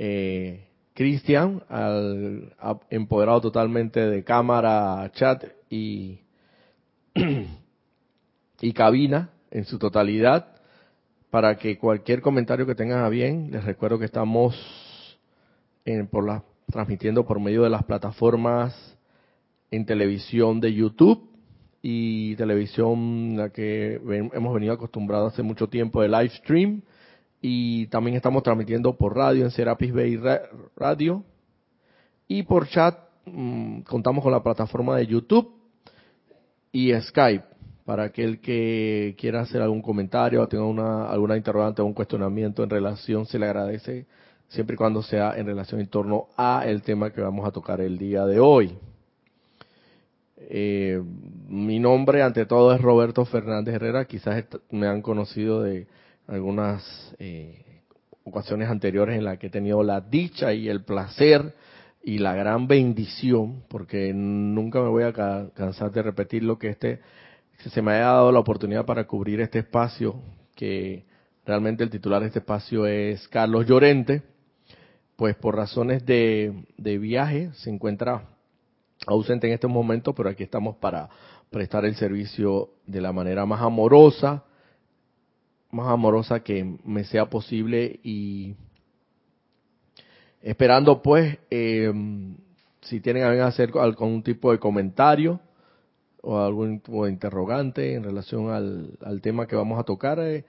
eh, 0.00 0.65
Cristian, 0.96 1.62
empoderado 2.88 3.42
totalmente 3.42 4.00
de 4.00 4.24
cámara, 4.24 5.12
chat 5.12 5.44
y, 5.68 6.20
y 8.62 8.72
cabina 8.72 9.28
en 9.50 9.66
su 9.66 9.78
totalidad. 9.78 10.56
Para 11.28 11.58
que 11.58 11.76
cualquier 11.76 12.22
comentario 12.22 12.64
que 12.66 12.74
tengan 12.74 13.04
a 13.04 13.10
bien, 13.10 13.50
les 13.50 13.62
recuerdo 13.62 13.98
que 13.98 14.06
estamos 14.06 14.56
en, 15.84 16.06
por 16.06 16.26
la, 16.26 16.44
transmitiendo 16.72 17.26
por 17.26 17.40
medio 17.40 17.62
de 17.62 17.70
las 17.70 17.84
plataformas 17.84 18.96
en 19.70 19.84
televisión 19.84 20.60
de 20.60 20.72
YouTube 20.72 21.28
y 21.82 22.36
televisión 22.36 23.36
la 23.36 23.50
que 23.50 24.00
hemos 24.32 24.54
venido 24.54 24.72
acostumbrados 24.72 25.34
hace 25.34 25.42
mucho 25.42 25.68
tiempo 25.68 26.00
de 26.00 26.08
live 26.08 26.30
stream 26.30 26.80
y 27.48 27.86
también 27.86 28.16
estamos 28.16 28.42
transmitiendo 28.42 28.96
por 28.96 29.14
radio 29.14 29.44
en 29.44 29.52
Serapis 29.52 29.94
Bay 29.94 30.18
Radio 30.74 31.22
y 32.26 32.42
por 32.42 32.66
chat 32.66 32.98
mm, 33.24 33.82
contamos 33.82 34.24
con 34.24 34.32
la 34.32 34.42
plataforma 34.42 34.96
de 34.96 35.06
YouTube 35.06 35.52
y 36.72 36.92
Skype 36.92 37.44
para 37.84 38.02
aquel 38.02 38.40
que 38.40 39.14
quiera 39.16 39.42
hacer 39.42 39.62
algún 39.62 39.80
comentario 39.80 40.42
o 40.42 40.48
tenga 40.48 40.64
una, 40.64 41.08
alguna 41.08 41.36
interrogante 41.36 41.82
o 41.82 41.86
un 41.86 41.94
cuestionamiento 41.94 42.64
en 42.64 42.70
relación, 42.70 43.26
se 43.26 43.38
le 43.38 43.46
agradece 43.46 44.06
siempre 44.48 44.74
y 44.74 44.76
cuando 44.76 45.00
sea 45.04 45.36
en 45.36 45.46
relación 45.46 45.80
en 45.80 45.86
torno 45.86 46.26
a 46.36 46.64
el 46.66 46.82
tema 46.82 47.12
que 47.12 47.20
vamos 47.20 47.46
a 47.46 47.52
tocar 47.52 47.80
el 47.80 47.96
día 47.96 48.26
de 48.26 48.40
hoy. 48.40 48.76
Eh, 50.36 51.00
mi 51.48 51.78
nombre 51.78 52.24
ante 52.24 52.44
todo 52.44 52.74
es 52.74 52.80
Roberto 52.80 53.24
Fernández 53.24 53.76
Herrera, 53.76 54.04
quizás 54.04 54.46
me 54.72 54.88
han 54.88 55.00
conocido 55.00 55.62
de 55.62 55.86
algunas 56.26 57.14
eh, 57.18 57.82
ocasiones 58.24 58.68
anteriores 58.68 59.16
en 59.16 59.24
las 59.24 59.38
que 59.38 59.46
he 59.46 59.50
tenido 59.50 59.82
la 59.82 60.00
dicha 60.00 60.52
y 60.52 60.68
el 60.68 60.82
placer 60.84 61.54
y 62.02 62.18
la 62.18 62.34
gran 62.34 62.68
bendición, 62.68 63.64
porque 63.68 64.12
nunca 64.14 64.80
me 64.80 64.88
voy 64.88 65.04
a 65.04 65.12
cansar 65.12 65.90
de 65.90 66.02
repetir 66.02 66.42
lo 66.42 66.58
que 66.58 66.68
este, 66.68 67.00
se 67.70 67.82
me 67.82 67.92
haya 67.92 68.06
dado 68.06 68.32
la 68.32 68.38
oportunidad 68.38 68.84
para 68.84 69.06
cubrir 69.06 69.40
este 69.40 69.60
espacio, 69.60 70.14
que 70.54 71.04
realmente 71.44 71.82
el 71.82 71.90
titular 71.90 72.20
de 72.20 72.28
este 72.28 72.38
espacio 72.40 72.86
es 72.86 73.26
Carlos 73.28 73.66
Llorente, 73.66 74.22
pues 75.16 75.34
por 75.34 75.56
razones 75.56 76.04
de, 76.06 76.66
de 76.76 76.98
viaje 76.98 77.50
se 77.54 77.70
encuentra 77.70 78.28
ausente 79.06 79.46
en 79.46 79.54
este 79.54 79.66
momento, 79.66 80.14
pero 80.14 80.28
aquí 80.28 80.42
estamos 80.42 80.76
para 80.76 81.08
prestar 81.50 81.84
el 81.84 81.96
servicio 81.96 82.70
de 82.86 83.00
la 83.00 83.12
manera 83.12 83.46
más 83.46 83.62
amorosa, 83.62 84.44
más 85.76 85.88
amorosa 85.88 86.40
que 86.40 86.78
me 86.84 87.04
sea 87.04 87.26
posible 87.26 88.00
y 88.02 88.56
esperando 90.40 91.02
pues 91.02 91.38
eh, 91.50 91.92
si 92.80 93.00
tienen 93.00 93.24
a 93.40 93.46
hacer 93.46 93.72
algún 93.78 94.22
tipo 94.22 94.52
de 94.52 94.58
comentario 94.58 95.40
o 96.22 96.38
algún 96.38 96.80
tipo 96.80 97.04
de 97.04 97.12
interrogante 97.12 97.94
en 97.94 98.04
relación 98.04 98.50
al, 98.50 99.20
tema 99.20 99.46
que 99.46 99.54
vamos 99.54 99.78
a 99.78 99.84
tocar, 99.84 100.18
eh, 100.18 100.44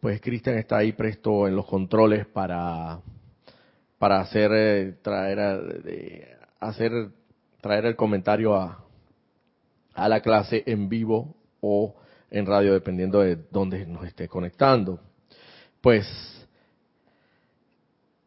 pues 0.00 0.20
Cristian 0.20 0.58
está 0.58 0.76
ahí 0.78 0.92
presto 0.92 1.48
en 1.48 1.56
los 1.56 1.66
controles 1.66 2.26
para 2.26 3.00
para 3.98 4.20
hacer 4.20 4.50
eh, 4.54 4.94
traer 5.02 6.38
hacer 6.60 6.92
traer 7.60 7.86
el 7.86 7.96
comentario 7.96 8.54
a, 8.54 8.84
a 9.94 10.08
la 10.08 10.20
clase 10.20 10.62
en 10.66 10.88
vivo 10.88 11.34
o 11.60 11.96
en 12.30 12.46
radio, 12.46 12.72
dependiendo 12.72 13.20
de 13.20 13.36
dónde 13.50 13.86
nos 13.86 14.06
esté 14.06 14.28
conectando. 14.28 15.00
Pues, 15.80 16.06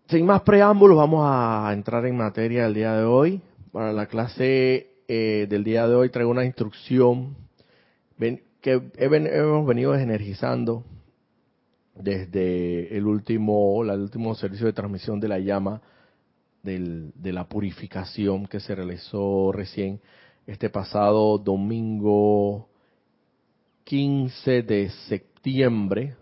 sin 0.07 0.25
más 0.25 0.41
preámbulos, 0.41 0.97
vamos 0.97 1.21
a 1.25 1.69
entrar 1.73 2.05
en 2.05 2.17
materia 2.17 2.63
del 2.63 2.73
día 2.73 2.93
de 2.93 3.03
hoy. 3.03 3.41
Para 3.71 3.93
la 3.93 4.07
clase 4.07 4.87
eh, 5.07 5.47
del 5.49 5.63
día 5.63 5.87
de 5.87 5.95
hoy 5.95 6.09
traigo 6.09 6.31
una 6.31 6.45
instrucción 6.45 7.35
que 8.61 8.81
hemos 8.97 9.65
venido 9.65 9.95
energizando 9.95 10.83
desde 11.95 12.95
el 12.97 13.05
último, 13.05 13.83
el 13.83 14.01
último 14.01 14.35
servicio 14.35 14.65
de 14.65 14.73
transmisión 14.73 15.19
de 15.19 15.27
la 15.27 15.39
llama 15.39 15.81
del, 16.63 17.11
de 17.15 17.33
la 17.33 17.47
purificación 17.47 18.47
que 18.47 18.59
se 18.59 18.75
realizó 18.75 19.51
recién 19.51 20.01
este 20.47 20.69
pasado 20.69 21.37
domingo 21.37 22.69
15 23.89 24.61
de 24.61 24.91
septiembre, 25.07 26.15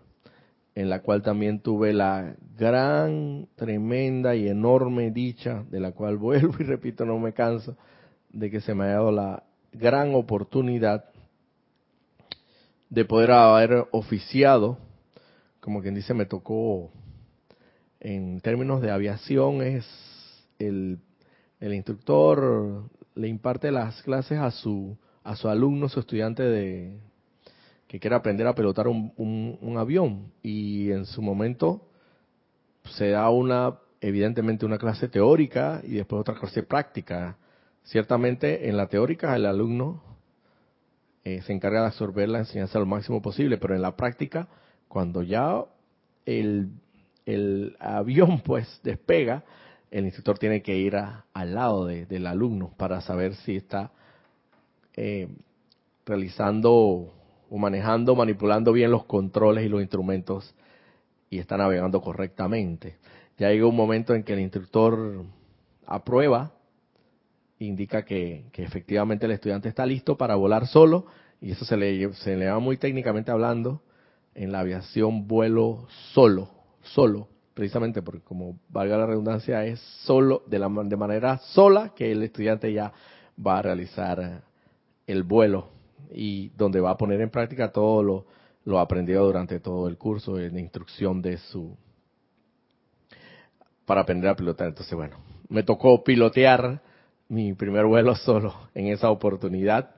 en 0.74 0.88
la 0.88 1.02
cual 1.02 1.20
también 1.20 1.60
tuve 1.60 1.92
la 1.92 2.34
gran, 2.56 3.46
tremenda 3.56 4.34
y 4.34 4.48
enorme 4.48 5.10
dicha, 5.10 5.66
de 5.70 5.78
la 5.78 5.92
cual 5.92 6.16
vuelvo 6.16 6.54
y 6.60 6.62
repito, 6.62 7.04
no 7.04 7.18
me 7.18 7.34
canso, 7.34 7.76
de 8.30 8.50
que 8.50 8.62
se 8.62 8.74
me 8.74 8.84
haya 8.84 8.94
dado 8.94 9.12
la 9.12 9.42
gran 9.70 10.14
oportunidad 10.14 11.04
de 12.88 13.04
poder 13.04 13.32
haber 13.32 13.86
oficiado, 13.90 14.78
como 15.60 15.82
quien 15.82 15.94
dice, 15.94 16.14
me 16.14 16.24
tocó 16.24 16.90
en 18.00 18.40
términos 18.40 18.80
de 18.80 18.90
aviación, 18.90 19.60
es 19.60 19.84
el, 20.58 21.00
el 21.60 21.74
instructor 21.74 22.88
le 23.14 23.28
imparte 23.28 23.70
las 23.70 24.00
clases 24.04 24.38
a 24.38 24.52
su, 24.52 24.96
a 25.22 25.36
su 25.36 25.50
alumno, 25.50 25.90
su 25.90 26.00
estudiante 26.00 26.44
de, 26.44 26.98
que 27.88 27.98
quiere 27.98 28.14
aprender 28.14 28.46
a 28.46 28.54
pilotar 28.54 28.86
un, 28.86 29.74
avión 29.78 30.30
y 30.42 30.90
en 30.92 31.06
su 31.06 31.22
momento 31.22 31.88
se 32.84 33.08
da 33.08 33.30
una, 33.30 33.78
evidentemente 34.00 34.66
una 34.66 34.78
clase 34.78 35.08
teórica 35.08 35.80
y 35.82 35.94
después 35.94 36.20
otra 36.20 36.34
clase 36.34 36.62
práctica. 36.62 37.38
Ciertamente 37.84 38.68
en 38.68 38.76
la 38.76 38.88
teórica 38.88 39.34
el 39.34 39.46
alumno 39.46 40.02
eh, 41.24 41.40
se 41.42 41.52
encarga 41.54 41.80
de 41.80 41.86
absorber 41.86 42.28
la 42.28 42.40
enseñanza 42.40 42.78
lo 42.78 42.84
máximo 42.84 43.22
posible, 43.22 43.56
pero 43.56 43.74
en 43.74 43.80
la 43.80 43.96
práctica, 43.96 44.48
cuando 44.86 45.22
ya 45.22 45.64
el, 46.26 46.68
el 47.24 47.74
avión 47.80 48.40
pues 48.44 48.80
despega, 48.84 49.44
el 49.90 50.04
instructor 50.04 50.38
tiene 50.38 50.60
que 50.60 50.76
ir 50.76 50.94
al 50.94 51.54
lado 51.54 51.86
del 51.86 52.26
alumno 52.26 52.74
para 52.76 53.00
saber 53.00 53.34
si 53.36 53.56
está 53.56 53.92
eh, 54.94 55.28
realizando 56.04 57.14
o 57.50 57.58
manejando, 57.58 58.14
manipulando 58.14 58.72
bien 58.72 58.90
los 58.90 59.04
controles 59.04 59.64
y 59.64 59.68
los 59.68 59.80
instrumentos 59.80 60.54
y 61.30 61.38
está 61.38 61.56
navegando 61.56 62.00
correctamente. 62.00 62.96
Ya 63.38 63.50
llega 63.50 63.66
un 63.66 63.76
momento 63.76 64.14
en 64.14 64.22
que 64.22 64.32
el 64.32 64.40
instructor 64.40 65.24
aprueba, 65.86 66.52
indica 67.58 68.04
que, 68.04 68.44
efectivamente 68.54 69.26
el 69.26 69.32
estudiante 69.32 69.68
está 69.68 69.84
listo 69.84 70.16
para 70.16 70.36
volar 70.36 70.66
solo 70.66 71.06
y 71.40 71.52
eso 71.52 71.64
se 71.64 71.76
le, 71.76 72.12
se 72.14 72.36
le 72.36 72.46
llama 72.46 72.60
muy 72.60 72.76
técnicamente 72.76 73.30
hablando 73.30 73.82
en 74.34 74.52
la 74.52 74.60
aviación 74.60 75.26
vuelo 75.26 75.86
solo, 76.12 76.50
solo, 76.82 77.28
precisamente 77.54 78.02
porque 78.02 78.20
como 78.20 78.58
valga 78.68 78.96
la 78.96 79.06
redundancia 79.06 79.64
es 79.64 79.80
solo, 80.04 80.42
de, 80.46 80.58
la, 80.58 80.68
de 80.68 80.96
manera 80.96 81.38
sola 81.38 81.92
que 81.94 82.12
el 82.12 82.22
estudiante 82.22 82.72
ya 82.72 82.92
va 83.44 83.58
a 83.58 83.62
realizar 83.62 84.42
el 85.06 85.22
vuelo 85.22 85.77
y 86.12 86.50
donde 86.50 86.80
va 86.80 86.90
a 86.90 86.96
poner 86.96 87.20
en 87.20 87.30
práctica 87.30 87.72
todo 87.72 88.02
lo, 88.02 88.26
lo 88.64 88.78
aprendido 88.78 89.24
durante 89.24 89.60
todo 89.60 89.88
el 89.88 89.96
curso 89.96 90.34
de 90.34 90.60
instrucción 90.60 91.22
de 91.22 91.38
su 91.38 91.76
para 93.88 94.02
aprender 94.02 94.30
a 94.30 94.36
pilotar. 94.36 94.68
Entonces, 94.68 94.94
bueno, 94.94 95.16
me 95.48 95.62
tocó 95.62 96.04
pilotear 96.04 96.82
mi 97.28 97.54
primer 97.54 97.86
vuelo 97.86 98.14
solo 98.16 98.54
en 98.74 98.88
esa 98.88 99.10
oportunidad 99.10 99.96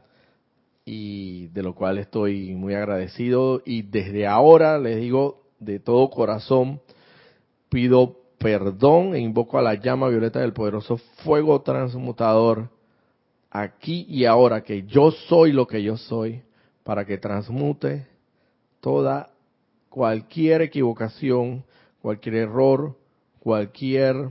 y 0.85 1.49
de 1.49 1.63
lo 1.63 1.75
cual 1.75 1.99
estoy 1.99 2.55
muy 2.55 2.75
agradecido 2.75 3.63
y 3.67 3.83
desde 3.83 4.27
ahora 4.27 4.79
les 4.79 4.97
digo 4.97 5.43
de 5.59 5.79
todo 5.79 6.09
corazón 6.09 6.81
pido 7.69 8.17
perdón 8.39 9.15
e 9.15 9.19
invoco 9.19 9.59
a 9.59 9.63
la 9.63 9.75
llama 9.75 10.09
violeta 10.09 10.41
del 10.41 10.55
poderoso 10.55 10.97
fuego 11.23 11.61
transmutador 11.61 12.71
aquí 13.51 14.07
y 14.09 14.25
ahora 14.25 14.63
que 14.63 14.85
yo 14.85 15.11
soy 15.11 15.53
lo 15.53 15.67
que 15.67 15.83
yo 15.83 15.97
soy, 15.97 16.43
para 16.85 17.05
que 17.05 17.19
transmute 17.19 18.07
toda 18.81 19.31
cualquier 19.89 20.63
equivocación, 20.63 21.65
cualquier 22.01 22.37
error, 22.37 22.97
cualquier 23.41 24.31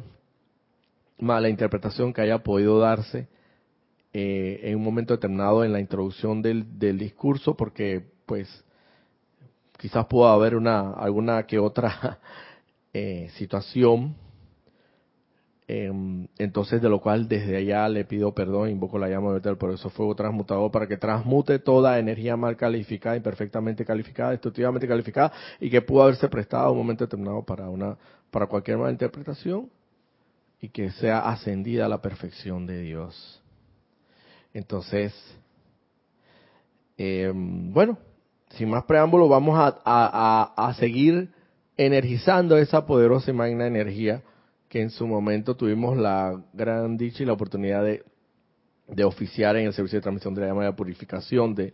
mala 1.20 1.50
interpretación 1.50 2.14
que 2.14 2.22
haya 2.22 2.40
podido 2.40 2.80
darse 2.80 3.28
eh, 4.14 4.62
en 4.64 4.78
un 4.78 4.84
momento 4.84 5.14
determinado 5.14 5.64
en 5.64 5.74
la 5.74 5.80
introducción 5.80 6.42
del, 6.42 6.80
del 6.80 6.98
discurso, 6.98 7.56
porque 7.56 8.04
pues 8.26 8.64
quizás 9.78 10.06
pueda 10.08 10.34
haber 10.34 10.56
una 10.56 10.92
alguna 10.94 11.46
que 11.46 11.60
otra 11.60 12.20
eh, 12.94 13.30
situación 13.36 14.16
entonces, 15.72 16.82
de 16.82 16.90
lo 16.90 17.00
cual 17.00 17.28
desde 17.28 17.56
allá 17.56 17.88
le 17.90 18.04
pido 18.04 18.34
perdón, 18.34 18.72
invoco 18.72 18.98
la 18.98 19.08
llama 19.08 19.34
de 19.34 19.56
por 19.56 19.70
eso 19.70 19.92
fuego 19.92 20.16
transmutador 20.16 20.72
para 20.72 20.88
que 20.88 20.98
transmute 20.98 21.60
toda 21.60 22.00
energía 22.00 22.36
mal 22.36 22.58
calificada, 22.58 23.16
imperfectamente 23.16 23.86
calificada, 23.86 24.32
destructivamente 24.32 24.88
calificada 24.88 25.32
y 25.60 25.70
que 25.70 25.84
pudo 25.84 26.02
haberse 26.02 26.28
prestado 26.28 26.66
a 26.66 26.72
un 26.72 26.80
momento 26.80 27.04
determinado 27.06 27.44
para 27.44 27.70
una 27.70 27.96
para 28.32 28.48
cualquier 28.48 28.80
mala 28.80 28.92
interpretación 28.92 29.70
y 30.60 30.70
que 30.70 30.90
sea 30.90 31.20
ascendida 31.30 31.86
a 31.86 31.90
la 31.90 32.02
perfección 32.02 32.66
de 32.66 32.82
Dios. 32.82 33.40
Entonces, 34.56 35.14
em, 36.98 37.72
bueno, 37.72 38.00
sin 38.56 38.72
más 38.72 38.86
preámbulo, 38.86 39.28
vamos 39.28 39.56
a, 39.60 40.74
seguir 40.80 41.30
energizando 41.78 42.58
esa 42.58 42.88
poderosa 42.88 43.30
y 43.30 43.36
magna 43.36 43.68
energía 43.68 44.24
que 44.70 44.82
en 44.82 44.92
su 44.92 45.08
momento 45.08 45.56
tuvimos 45.56 45.98
la 45.98 46.40
gran 46.54 46.96
dicha 46.96 47.24
y 47.24 47.26
la 47.26 47.34
oportunidad 47.34 47.84
de, 47.84 48.04
de 48.88 49.04
oficiar 49.04 49.58
en 49.58 49.66
el 49.66 49.74
servicio 49.74 49.98
de 49.98 50.04
transmisión 50.04 50.36
de 50.36 50.42
la 50.42 50.48
llama 50.48 50.66
de 50.66 50.74
purificación, 50.74 51.56
de 51.56 51.74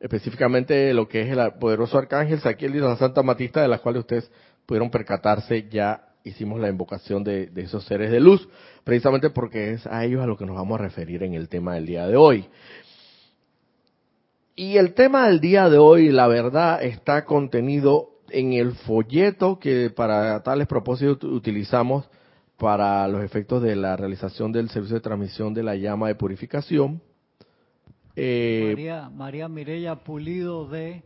específicamente 0.00 0.92
lo 0.94 1.06
que 1.06 1.20
es 1.20 1.28
el 1.28 1.52
poderoso 1.60 1.98
arcángel 1.98 2.40
Saquiel 2.40 2.74
y 2.74 2.80
la 2.80 2.96
Santa 2.96 3.22
Matista, 3.22 3.60
de 3.60 3.68
las 3.68 3.80
cuales 3.80 4.00
ustedes 4.00 4.30
pudieron 4.64 4.90
percatarse, 4.90 5.68
ya 5.70 6.08
hicimos 6.24 6.58
la 6.60 6.70
invocación 6.70 7.22
de, 7.22 7.46
de, 7.46 7.62
esos 7.62 7.84
seres 7.84 8.10
de 8.10 8.20
luz, 8.20 8.48
precisamente 8.84 9.28
porque 9.28 9.72
es 9.72 9.86
a 9.86 10.04
ellos 10.04 10.22
a 10.22 10.26
lo 10.26 10.38
que 10.38 10.46
nos 10.46 10.56
vamos 10.56 10.80
a 10.80 10.82
referir 10.82 11.22
en 11.22 11.34
el 11.34 11.48
tema 11.48 11.74
del 11.74 11.86
día 11.86 12.06
de 12.06 12.16
hoy. 12.16 12.48
Y 14.56 14.78
el 14.78 14.94
tema 14.94 15.26
del 15.26 15.40
día 15.40 15.68
de 15.68 15.78
hoy, 15.78 16.10
la 16.10 16.26
verdad, 16.26 16.82
está 16.82 17.24
contenido 17.24 18.10
en 18.30 18.54
el 18.54 18.72
folleto 18.72 19.58
que 19.58 19.90
para 19.90 20.42
tales 20.42 20.66
propósitos 20.66 21.24
utilizamos 21.24 22.08
para 22.60 23.08
los 23.08 23.24
efectos 23.24 23.62
de 23.62 23.74
la 23.74 23.96
realización 23.96 24.52
del 24.52 24.68
servicio 24.68 24.96
de 24.96 25.00
transmisión 25.00 25.54
de 25.54 25.62
la 25.62 25.76
llama 25.76 26.08
de 26.08 26.14
purificación. 26.14 27.00
Eh, 28.14 28.66
María, 28.68 29.08
María 29.08 29.48
Mireya 29.48 29.96
Pulido 29.96 30.68
de 30.68 31.02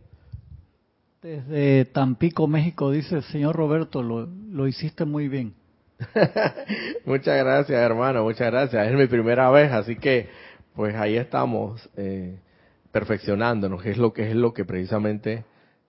desde 1.22 1.84
Tampico, 1.86 2.48
México, 2.48 2.90
dice, 2.90 3.22
señor 3.22 3.54
Roberto, 3.54 4.02
lo, 4.02 4.26
lo 4.26 4.66
hiciste 4.66 5.04
muy 5.04 5.28
bien. 5.28 5.54
muchas 7.06 7.38
gracias, 7.38 7.80
hermano, 7.80 8.24
muchas 8.24 8.50
gracias. 8.50 8.88
Es 8.88 8.94
mi 8.94 9.06
primera 9.06 9.48
vez, 9.50 9.70
así 9.70 9.96
que 9.96 10.28
pues 10.74 10.94
ahí 10.96 11.16
estamos. 11.16 11.88
Eh, 11.96 12.36
perfeccionándonos, 12.94 13.84
es 13.86 13.98
lo 13.98 14.12
que 14.12 14.30
es 14.30 14.36
lo 14.36 14.54
que 14.54 14.64
precisamente 14.64 15.44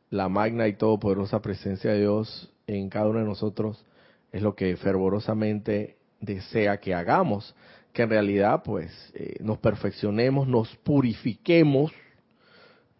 la 0.09 0.27
magna 0.27 0.67
y 0.67 0.73
todopoderosa 0.73 1.39
presencia 1.39 1.91
de 1.91 1.99
Dios 1.99 2.51
en 2.65 2.89
cada 2.89 3.07
uno 3.07 3.19
de 3.19 3.25
nosotros 3.25 3.85
es 4.31 4.41
lo 4.41 4.55
que 4.55 4.75
fervorosamente 4.77 5.97
desea 6.19 6.77
que 6.77 6.93
hagamos, 6.93 7.55
que 7.93 8.03
en 8.03 8.09
realidad 8.09 8.61
pues 8.63 8.91
eh, 9.15 9.37
nos 9.39 9.57
perfeccionemos, 9.59 10.47
nos 10.47 10.75
purifiquemos, 10.77 11.91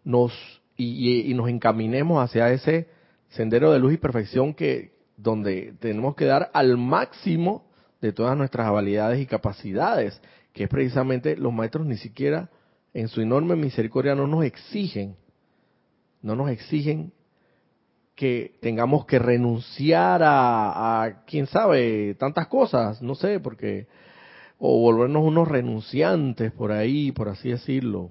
nos 0.04 0.32
y, 0.76 1.30
y, 1.30 1.34
nos 1.34 1.48
encaminemos 1.48 2.22
hacia 2.22 2.52
ese 2.52 2.88
sendero 3.30 3.72
de 3.72 3.78
luz 3.78 3.94
y 3.94 3.96
perfección 3.96 4.52
que 4.52 4.92
donde 5.16 5.74
tenemos 5.80 6.14
que 6.14 6.26
dar 6.26 6.50
al 6.52 6.76
máximo 6.76 7.66
de 8.00 8.12
todas 8.12 8.36
nuestras 8.36 8.66
habilidades 8.66 9.20
y 9.20 9.26
capacidades, 9.26 10.20
que 10.52 10.64
es 10.64 10.68
precisamente 10.68 11.36
los 11.36 11.52
maestros 11.52 11.86
ni 11.86 11.96
siquiera 11.96 12.50
en 12.96 13.08
su 13.08 13.20
enorme 13.20 13.56
misericordia 13.56 14.14
no 14.14 14.26
nos 14.26 14.44
exigen, 14.44 15.16
no 16.22 16.34
nos 16.34 16.50
exigen 16.50 17.12
que 18.16 18.56
tengamos 18.60 19.06
que 19.06 19.18
renunciar 19.18 20.22
a, 20.24 21.22
quién 21.26 21.46
sabe, 21.46 22.14
tantas 22.14 22.48
cosas, 22.48 23.00
no 23.02 23.14
sé, 23.14 23.38
porque, 23.38 23.86
o 24.58 24.80
volvernos 24.80 25.22
unos 25.22 25.46
renunciantes 25.46 26.50
por 26.50 26.72
ahí, 26.72 27.12
por 27.12 27.28
así 27.28 27.50
decirlo, 27.50 28.10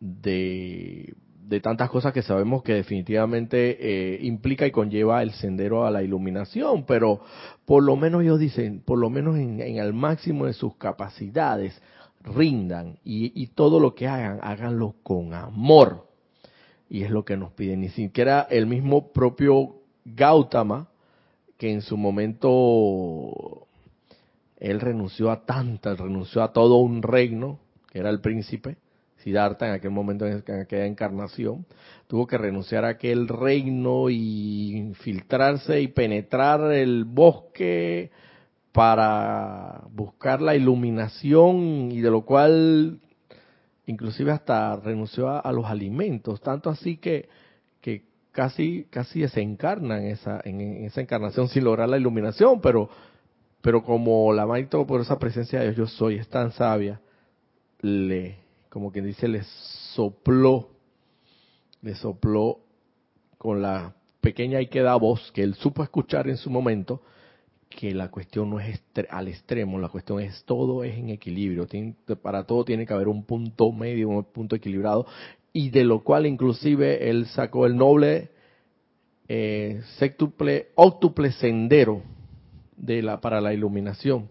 de, 0.00 1.14
de 1.46 1.60
tantas 1.60 1.90
cosas 1.90 2.12
que 2.12 2.22
sabemos 2.22 2.62
que 2.62 2.74
definitivamente 2.74 3.76
eh, 3.80 4.18
implica 4.22 4.66
y 4.66 4.70
conlleva 4.70 5.22
el 5.22 5.32
sendero 5.32 5.84
a 5.84 5.90
la 5.90 6.02
iluminación, 6.02 6.86
pero 6.86 7.20
por 7.66 7.82
lo 7.82 7.96
menos 7.96 8.22
ellos 8.22 8.38
dicen, 8.38 8.80
por 8.80 8.98
lo 8.98 9.10
menos 9.10 9.36
en 9.36 9.60
el 9.60 9.92
máximo 9.92 10.46
de 10.46 10.54
sus 10.54 10.76
capacidades, 10.76 11.82
rindan 12.24 12.98
y, 13.04 13.46
todo 13.48 13.78
lo 13.78 13.94
que 13.94 14.08
hagan, 14.08 14.38
háganlo 14.42 14.94
con 15.02 15.34
amor. 15.34 16.06
Y 16.94 17.02
es 17.02 17.10
lo 17.10 17.24
que 17.24 17.36
nos 17.36 17.50
piden. 17.50 17.80
Ni 17.80 17.88
siquiera 17.88 18.46
el 18.48 18.66
mismo 18.66 19.10
propio 19.10 19.80
Gautama, 20.04 20.90
que 21.58 21.72
en 21.72 21.82
su 21.82 21.96
momento 21.96 23.66
él 24.58 24.78
renunció 24.78 25.32
a 25.32 25.44
tantas, 25.44 25.98
renunció 25.98 26.44
a 26.44 26.52
todo 26.52 26.76
un 26.76 27.02
reino, 27.02 27.58
que 27.90 27.98
era 27.98 28.10
el 28.10 28.20
príncipe, 28.20 28.76
Siddhartha 29.16 29.66
en 29.66 29.72
aquel 29.72 29.90
momento, 29.90 30.24
en 30.24 30.44
aquella 30.60 30.86
encarnación, 30.86 31.66
tuvo 32.06 32.28
que 32.28 32.38
renunciar 32.38 32.84
a 32.84 32.90
aquel 32.90 33.26
reino 33.26 34.08
y 34.08 34.76
infiltrarse 34.76 35.80
y 35.80 35.88
penetrar 35.88 36.70
el 36.70 37.06
bosque 37.06 38.12
para 38.70 39.82
buscar 39.90 40.40
la 40.40 40.54
iluminación 40.54 41.90
y 41.90 42.00
de 42.00 42.10
lo 42.12 42.24
cual 42.24 43.00
inclusive 43.86 44.32
hasta 44.32 44.76
renunció 44.76 45.28
a, 45.28 45.52
los 45.52 45.66
alimentos, 45.66 46.40
tanto 46.40 46.70
así 46.70 46.96
que, 46.96 47.28
que 47.80 48.04
casi 48.32 48.84
casi 48.90 49.20
desencarna 49.20 49.98
en 49.98 50.06
esa, 50.06 50.40
en, 50.44 50.84
esa 50.84 51.00
encarnación 51.00 51.48
sin 51.48 51.64
lograr 51.64 51.88
la 51.88 51.98
iluminación, 51.98 52.60
pero, 52.60 52.88
pero 53.60 53.82
como 53.82 54.32
la 54.32 54.46
maestro 54.46 54.86
por 54.86 55.00
esa 55.00 55.18
presencia 55.18 55.60
de 55.60 55.72
Dios 55.72 55.76
yo 55.76 55.86
soy, 55.86 56.16
es 56.16 56.28
tan 56.28 56.52
sabia, 56.52 57.00
le, 57.80 58.36
como 58.70 58.90
quien 58.90 59.06
dice, 59.06 59.28
le 59.28 59.42
sopló, 59.94 60.70
le 61.82 61.94
sopló 61.94 62.60
con 63.36 63.60
la 63.60 63.94
pequeña 64.20 64.60
y 64.60 64.68
queda 64.68 64.96
voz 64.96 65.30
que 65.32 65.42
él 65.42 65.54
supo 65.54 65.82
escuchar 65.82 66.28
en 66.28 66.38
su 66.38 66.48
momento, 66.48 67.02
que 67.74 67.92
la 67.92 68.10
cuestión 68.10 68.50
no 68.50 68.60
es 68.60 68.80
al 69.10 69.28
extremo, 69.28 69.78
la 69.78 69.88
cuestión 69.88 70.20
es 70.20 70.44
todo 70.44 70.84
es 70.84 70.96
en 70.96 71.10
equilibrio. 71.10 71.66
para 72.22 72.44
todo 72.44 72.64
tiene 72.64 72.86
que 72.86 72.94
haber 72.94 73.08
un 73.08 73.24
punto 73.24 73.72
medio, 73.72 74.08
un 74.08 74.24
punto 74.24 74.56
equilibrado, 74.56 75.06
y 75.52 75.70
de 75.70 75.84
lo 75.84 76.02
cual 76.02 76.26
inclusive 76.26 77.10
él 77.10 77.26
sacó 77.26 77.66
el 77.66 77.76
noble 77.76 78.30
eh, 79.28 79.82
octuple 80.74 81.32
sendero 81.32 82.02
para 83.20 83.40
la 83.40 83.54
iluminación. 83.54 84.28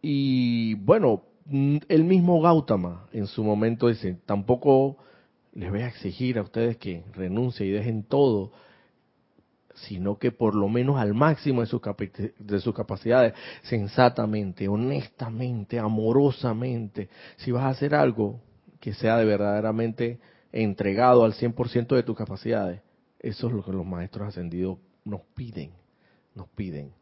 Y 0.00 0.74
bueno, 0.74 1.22
mm, 1.46 1.78
el 1.88 2.04
mismo 2.04 2.40
Gautama 2.40 3.08
en 3.12 3.26
su 3.26 3.42
momento 3.42 3.88
dice, 3.88 4.16
tampoco 4.26 4.96
les 5.54 5.70
voy 5.70 5.80
a 5.80 5.88
exigir 5.88 6.38
a 6.38 6.42
ustedes 6.42 6.76
que 6.76 7.02
renuncien 7.14 7.68
y 7.68 7.72
dejen 7.72 8.04
todo 8.04 8.52
sino 9.86 10.18
que 10.18 10.32
por 10.32 10.54
lo 10.54 10.68
menos 10.68 10.98
al 10.98 11.14
máximo 11.14 11.60
de 11.60 11.66
sus, 11.66 11.80
de 12.38 12.60
sus 12.60 12.74
capacidades, 12.74 13.34
sensatamente, 13.62 14.68
honestamente, 14.68 15.78
amorosamente, 15.78 17.08
si 17.36 17.52
vas 17.52 17.64
a 17.64 17.68
hacer 17.70 17.94
algo 17.94 18.40
que 18.80 18.94
sea 18.94 19.16
de 19.16 19.24
verdaderamente 19.24 20.18
entregado 20.52 21.24
al 21.24 21.34
100% 21.34 21.94
de 21.94 22.02
tus 22.02 22.16
capacidades, 22.16 22.80
eso 23.18 23.48
es 23.48 23.52
lo 23.52 23.64
que 23.64 23.72
los 23.72 23.86
maestros 23.86 24.28
ascendidos 24.28 24.78
nos 25.04 25.22
piden, 25.34 25.72
nos 26.34 26.48
piden. 26.48 26.92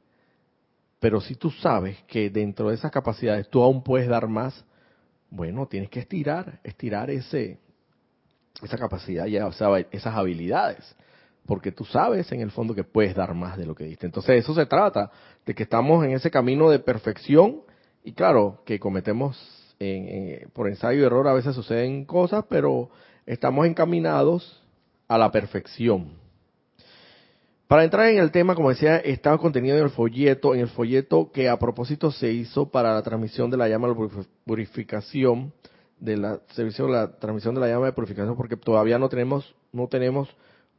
Pero 0.98 1.20
si 1.20 1.34
tú 1.34 1.50
sabes 1.50 2.02
que 2.04 2.30
dentro 2.30 2.70
de 2.70 2.74
esas 2.74 2.90
capacidades 2.90 3.48
tú 3.48 3.62
aún 3.62 3.82
puedes 3.82 4.08
dar 4.08 4.26
más, 4.28 4.64
bueno, 5.30 5.66
tienes 5.66 5.90
que 5.90 6.00
estirar, 6.00 6.60
estirar 6.64 7.10
ese, 7.10 7.58
esa 8.62 8.78
capacidad, 8.78 9.26
ya, 9.26 9.46
esas 9.46 10.14
habilidades 10.14 10.96
porque 11.46 11.72
tú 11.72 11.84
sabes 11.84 12.30
en 12.32 12.40
el 12.40 12.50
fondo 12.50 12.74
que 12.74 12.84
puedes 12.84 13.14
dar 13.14 13.34
más 13.34 13.56
de 13.56 13.66
lo 13.66 13.74
que 13.74 13.84
diste. 13.84 14.06
Entonces 14.06 14.40
eso 14.42 14.54
se 14.54 14.66
trata, 14.66 15.10
de 15.44 15.54
que 15.54 15.62
estamos 15.62 16.04
en 16.04 16.12
ese 16.12 16.30
camino 16.30 16.68
de 16.70 16.78
perfección 16.78 17.62
y 18.04 18.12
claro, 18.12 18.62
que 18.64 18.78
cometemos 18.78 19.36
por 20.52 20.68
ensayo 20.68 21.00
y 21.00 21.04
error 21.04 21.28
a 21.28 21.34
veces 21.34 21.54
suceden 21.54 22.04
cosas, 22.04 22.44
pero 22.48 22.90
estamos 23.26 23.66
encaminados 23.66 24.62
a 25.08 25.18
la 25.18 25.30
perfección. 25.30 26.12
Para 27.68 27.82
entrar 27.82 28.06
en 28.08 28.18
el 28.18 28.30
tema, 28.30 28.54
como 28.54 28.70
decía, 28.70 28.98
estaba 28.98 29.38
contenido 29.38 29.76
en 29.76 29.82
el 29.82 29.90
folleto, 29.90 30.54
en 30.54 30.60
el 30.60 30.68
folleto 30.68 31.32
que 31.32 31.48
a 31.48 31.58
propósito 31.58 32.12
se 32.12 32.30
hizo 32.30 32.70
para 32.70 32.94
la 32.94 33.02
transmisión 33.02 33.50
de 33.50 33.56
la 33.56 33.68
llama 33.68 33.88
de 33.88 34.24
purificación, 34.44 35.52
de 35.98 36.16
la 36.16 36.40
servicio 36.54 36.86
de 36.86 36.92
la 36.92 37.18
transmisión 37.18 37.54
de 37.56 37.60
la 37.60 37.68
llama 37.68 37.86
de 37.86 37.92
purificación, 37.92 38.36
porque 38.36 38.56
todavía 38.56 38.98
no 39.00 39.08
tenemos, 39.08 39.54
no 39.72 39.88
tenemos 39.88 40.28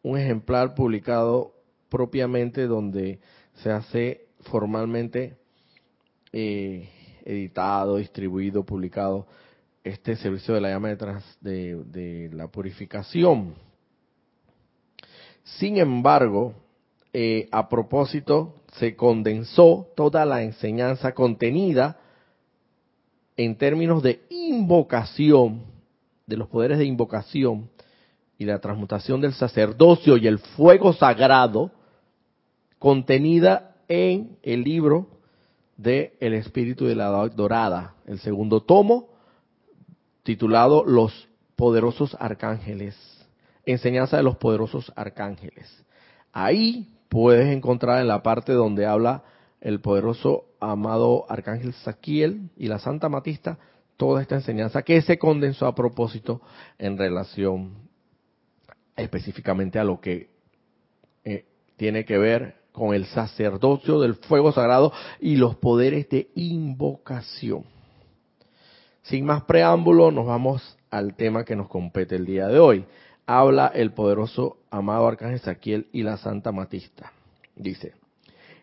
un 0.08 0.18
ejemplar 0.18 0.74
publicado 0.74 1.54
propiamente 1.90 2.66
donde 2.66 3.20
se 3.56 3.72
hace 3.72 4.28
formalmente 4.40 5.38
eh, 6.32 6.90
editado, 7.26 7.98
distribuido, 7.98 8.64
publicado 8.64 9.28
este 9.84 10.16
servicio 10.16 10.54
de 10.54 10.62
la 10.62 10.70
llama 10.70 10.96
de, 11.42 11.84
de 11.84 12.30
la 12.32 12.48
purificación. 12.48 13.56
Sin 15.44 15.78
embargo, 15.78 16.54
eh, 17.12 17.50
a 17.52 17.68
propósito, 17.68 18.62
se 18.74 18.96
condensó 18.96 19.90
toda 19.96 20.26
la 20.26 20.42
enseñanza 20.42 21.14
contenida 21.14 22.00
en 23.36 23.58
términos 23.58 24.02
de 24.04 24.22
invocación, 24.30 25.64
de 26.26 26.38
los 26.38 26.48
poderes 26.48 26.78
de 26.78 26.86
invocación 26.86 27.70
y 28.38 28.46
la 28.46 28.60
transmutación 28.60 29.22
del 29.22 29.34
sacerdocio 29.34 30.18
y 30.18 30.28
el 30.28 30.40
fuego 30.40 30.94
sagrado 30.94 31.72
contenida 32.80 33.76
en 33.88 34.38
el 34.44 34.64
libro 34.64 35.08
de 35.78 36.16
El 36.20 36.34
Espíritu 36.34 36.86
de 36.86 36.96
la 36.96 37.10
Dorada, 37.30 37.96
el 38.06 38.20
segundo 38.20 38.62
tomo, 38.62 39.10
titulado 40.24 40.84
Los 40.86 41.28
poderosos 41.56 42.16
arcángeles, 42.20 42.96
enseñanza 43.66 44.18
de 44.18 44.24
los 44.24 44.38
poderosos 44.38 44.92
arcángeles. 44.96 45.84
Ahí 46.32 46.90
puedes 47.10 47.48
encontrar 47.48 48.02
en 48.02 48.08
la 48.08 48.22
parte 48.22 48.54
donde 48.54 48.86
habla 48.86 49.24
el 49.62 49.80
poderoso 49.80 50.46
amado 50.60 51.26
arcángel 51.30 51.74
Saquiel 51.74 52.50
y 52.56 52.68
la 52.68 52.80
Santa 52.80 53.10
Matista 53.10 53.58
toda 53.96 54.22
esta 54.22 54.36
enseñanza 54.36 54.84
que 54.84 55.02
se 55.02 55.18
condensó 55.18 55.66
a 55.66 55.74
propósito 55.74 56.42
en 56.78 56.98
relación 56.98 57.87
específicamente 58.98 59.80
a 59.80 59.84
lo 59.84 60.02
que 60.02 60.30
eh, 61.24 61.46
tiene 61.78 62.04
que 62.04 62.18
ver 62.18 62.56
con 62.72 62.94
el 62.94 63.06
sacerdocio 63.06 64.00
del 64.00 64.16
fuego 64.16 64.52
sagrado 64.52 64.92
y 65.20 65.36
los 65.36 65.56
poderes 65.56 66.10
de 66.10 66.30
invocación. 66.36 67.64
Sin 69.04 69.26
más 69.26 69.44
preámbulo, 69.44 70.12
nos 70.12 70.26
vamos 70.26 70.78
al 70.92 71.16
tema 71.16 71.46
que 71.46 71.56
nos 71.56 71.70
compete 71.70 72.16
el 72.16 72.26
día 72.26 72.48
de 72.48 72.60
hoy. 72.60 72.86
Habla 73.26 73.72
el 73.74 73.94
poderoso 73.94 74.58
amado 74.70 75.08
Arcángel 75.08 75.40
Saquiel 75.40 75.88
y 75.92 76.04
la 76.04 76.18
Santa 76.18 76.52
Matista. 76.52 77.12
Dice, 77.56 77.94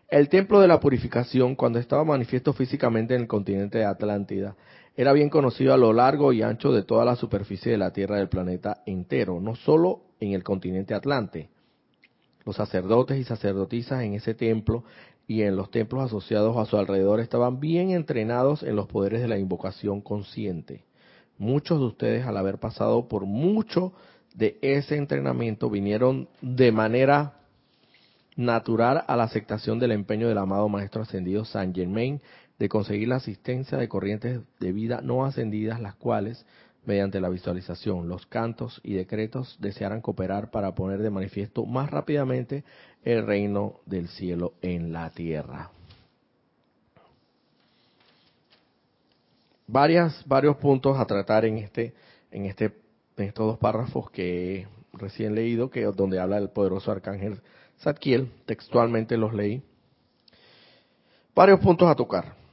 el 0.08 0.28
templo 0.28 0.60
de 0.60 0.68
la 0.68 0.80
purificación, 0.80 1.56
cuando 1.56 1.78
estaba 1.78 2.04
manifiesto 2.04 2.52
físicamente 2.52 3.14
en 3.14 3.22
el 3.22 3.26
continente 3.26 3.78
de 3.78 3.84
Atlántida, 3.84 4.54
era 4.96 5.12
bien 5.12 5.28
conocido 5.28 5.74
a 5.74 5.76
lo 5.76 5.92
largo 5.92 6.32
y 6.32 6.42
ancho 6.42 6.72
de 6.72 6.84
toda 6.84 7.04
la 7.04 7.16
superficie 7.16 7.72
de 7.72 7.78
la 7.78 7.92
Tierra 7.92 8.16
del 8.16 8.28
planeta 8.28 8.82
entero, 8.86 9.40
no 9.40 9.56
solo 9.56 10.02
en 10.20 10.32
el 10.32 10.44
continente 10.44 10.94
Atlante. 10.94 11.50
Los 12.44 12.56
sacerdotes 12.56 13.18
y 13.18 13.24
sacerdotisas 13.24 14.02
en 14.02 14.14
ese 14.14 14.34
templo 14.34 14.84
y 15.26 15.42
en 15.42 15.56
los 15.56 15.70
templos 15.70 16.04
asociados 16.04 16.56
a 16.56 16.66
su 16.66 16.76
alrededor 16.76 17.20
estaban 17.20 17.58
bien 17.58 17.90
entrenados 17.90 18.62
en 18.62 18.76
los 18.76 18.86
poderes 18.86 19.20
de 19.20 19.28
la 19.28 19.38
invocación 19.38 20.00
consciente. 20.00 20.84
Muchos 21.38 21.80
de 21.80 21.86
ustedes, 21.86 22.26
al 22.26 22.36
haber 22.36 22.58
pasado 22.58 23.08
por 23.08 23.24
mucho 23.24 23.92
de 24.34 24.58
ese 24.62 24.96
entrenamiento, 24.96 25.70
vinieron 25.70 26.28
de 26.40 26.70
manera 26.70 27.40
natural 28.36 29.04
a 29.06 29.16
la 29.16 29.24
aceptación 29.24 29.78
del 29.78 29.92
empeño 29.92 30.28
del 30.28 30.38
amado 30.38 30.68
Maestro 30.68 31.02
Ascendido 31.02 31.44
Saint 31.44 31.74
Germain 31.74 32.20
de 32.58 32.68
conseguir 32.68 33.08
la 33.08 33.16
asistencia 33.16 33.78
de 33.78 33.88
corrientes 33.88 34.40
de 34.60 34.72
vida 34.72 35.00
no 35.02 35.24
ascendidas, 35.24 35.80
las 35.80 35.94
cuales, 35.96 36.46
mediante 36.84 37.20
la 37.20 37.28
visualización, 37.28 38.08
los 38.08 38.26
cantos 38.26 38.80
y 38.84 38.94
decretos, 38.94 39.56
desearan 39.60 40.00
cooperar 40.00 40.50
para 40.50 40.74
poner 40.74 41.00
de 41.00 41.10
manifiesto 41.10 41.64
más 41.66 41.90
rápidamente 41.90 42.64
el 43.04 43.26
reino 43.26 43.80
del 43.86 44.08
cielo 44.08 44.54
en 44.62 44.92
la 44.92 45.10
tierra. 45.10 45.70
Varios 49.66 50.56
puntos 50.60 50.98
a 50.98 51.06
tratar 51.06 51.46
en 51.46 51.58
este, 51.58 51.94
en 52.30 52.44
este, 52.44 52.72
estos 53.16 53.46
dos 53.46 53.58
párrafos 53.58 54.10
que 54.10 54.60
he 54.60 54.68
recién 54.92 55.34
leído, 55.34 55.70
que 55.70 55.84
donde 55.84 56.20
habla 56.20 56.38
el 56.38 56.50
poderoso 56.50 56.92
arcángel 56.92 57.40
Zadkiel, 57.80 58.30
textualmente 58.46 59.16
los 59.16 59.32
leí. 59.34 59.62
Varios 61.34 61.60
puntos 61.60 61.88
a 61.88 61.94
tocar. 61.94 62.43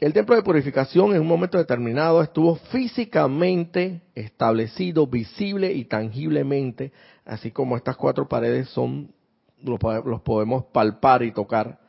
El 0.00 0.12
templo 0.12 0.36
de 0.36 0.42
purificación 0.42 1.12
en 1.12 1.22
un 1.22 1.26
momento 1.26 1.58
determinado 1.58 2.22
estuvo 2.22 2.54
físicamente 2.54 4.02
establecido, 4.14 5.08
visible 5.08 5.72
y 5.72 5.86
tangiblemente, 5.86 6.92
así 7.24 7.50
como 7.50 7.76
estas 7.76 7.96
cuatro 7.96 8.28
paredes 8.28 8.68
son 8.68 9.12
los 9.60 10.20
podemos 10.22 10.66
palpar 10.66 11.24
y 11.24 11.32
tocar. 11.32 11.80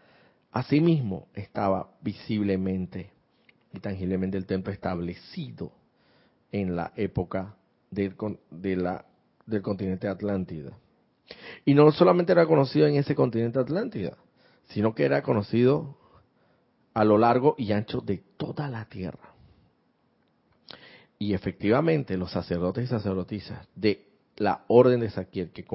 Asimismo 0.52 1.28
estaba 1.36 1.92
visiblemente 2.02 3.12
y 3.72 3.80
tangiblemente 3.80 4.38
el 4.40 4.48
templo 4.48 4.74
establecido 4.74 5.72
en 6.52 6.76
la 6.76 6.92
época 6.96 7.58
del, 7.92 8.16
del 9.46 9.62
continente 9.62 10.08
Atlántida. 10.08 10.72
Y 11.64 11.76
no 11.76 11.92
solamente 11.92 12.32
era 12.32 12.48
conocido 12.48 12.88
en 12.88 12.96
ese 12.96 13.14
continente 13.14 13.60
Atlántida, 13.60 14.18
sino 14.70 14.96
que 14.96 15.06
era 15.06 15.22
conocido 15.22 15.99
a 16.94 17.04
lo 17.04 17.18
largo 17.18 17.56
y 17.58 17.72
ancho 17.72 18.02
de 18.02 18.22
toda 18.38 18.68
la 18.70 18.86
tierra. 18.86 19.34
Y 21.18 21.34
efectivamente 21.34 22.18
los 22.18 22.32
sacerdotes 22.32 22.86
y 22.86 22.88
sacerdotisas 22.88 23.68
de 23.76 24.06
la 24.38 24.64
orden 24.68 25.02
de 25.02 25.10
Saquiel 25.10 25.52
que, 25.52 25.66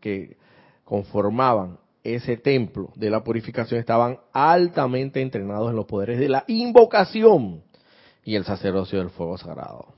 que 0.00 0.36
conformaban 0.84 1.78
ese 2.04 2.36
templo 2.36 2.92
de 2.94 3.10
la 3.10 3.22
purificación 3.22 3.80
estaban 3.80 4.18
altamente 4.32 5.22
entrenados 5.22 5.70
en 5.70 5.76
los 5.76 5.86
poderes 5.86 6.18
de 6.18 6.28
la 6.28 6.44
invocación 6.48 7.62
y 8.24 8.34
el 8.34 8.44
sacerdocio 8.44 8.98
del 8.98 9.10
fuego 9.10 9.38
sagrado. 9.38 9.94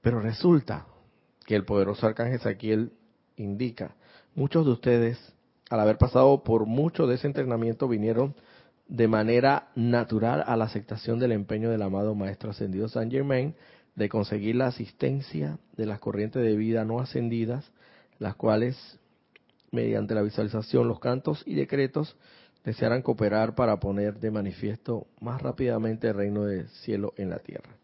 Pero 0.00 0.20
resulta 0.20 0.86
que 1.46 1.54
el 1.54 1.64
poderoso 1.64 2.06
arcángel 2.06 2.40
Saquiel 2.40 2.92
indica, 3.36 3.94
muchos 4.34 4.64
de 4.66 4.72
ustedes, 4.72 5.31
al 5.72 5.80
haber 5.80 5.96
pasado 5.96 6.44
por 6.44 6.66
mucho 6.66 7.06
de 7.06 7.14
ese 7.14 7.26
entrenamiento, 7.26 7.88
vinieron 7.88 8.34
de 8.88 9.08
manera 9.08 9.70
natural 9.74 10.44
a 10.46 10.54
la 10.54 10.66
aceptación 10.66 11.18
del 11.18 11.32
empeño 11.32 11.70
del 11.70 11.80
amado 11.80 12.14
Maestro 12.14 12.50
Ascendido 12.50 12.88
San 12.88 13.10
Germain 13.10 13.54
de 13.94 14.10
conseguir 14.10 14.56
la 14.56 14.66
asistencia 14.66 15.58
de 15.74 15.86
las 15.86 15.98
corrientes 15.98 16.42
de 16.42 16.56
vida 16.56 16.84
no 16.84 17.00
ascendidas, 17.00 17.72
las 18.18 18.34
cuales, 18.34 18.76
mediante 19.70 20.14
la 20.14 20.20
visualización, 20.20 20.88
los 20.88 21.00
cantos 21.00 21.42
y 21.46 21.54
decretos, 21.54 22.18
desearán 22.66 23.00
cooperar 23.00 23.54
para 23.54 23.80
poner 23.80 24.20
de 24.20 24.30
manifiesto 24.30 25.06
más 25.20 25.40
rápidamente 25.40 26.08
el 26.08 26.14
reino 26.16 26.44
del 26.44 26.68
cielo 26.68 27.14
en 27.16 27.30
la 27.30 27.38
tierra. 27.38 27.78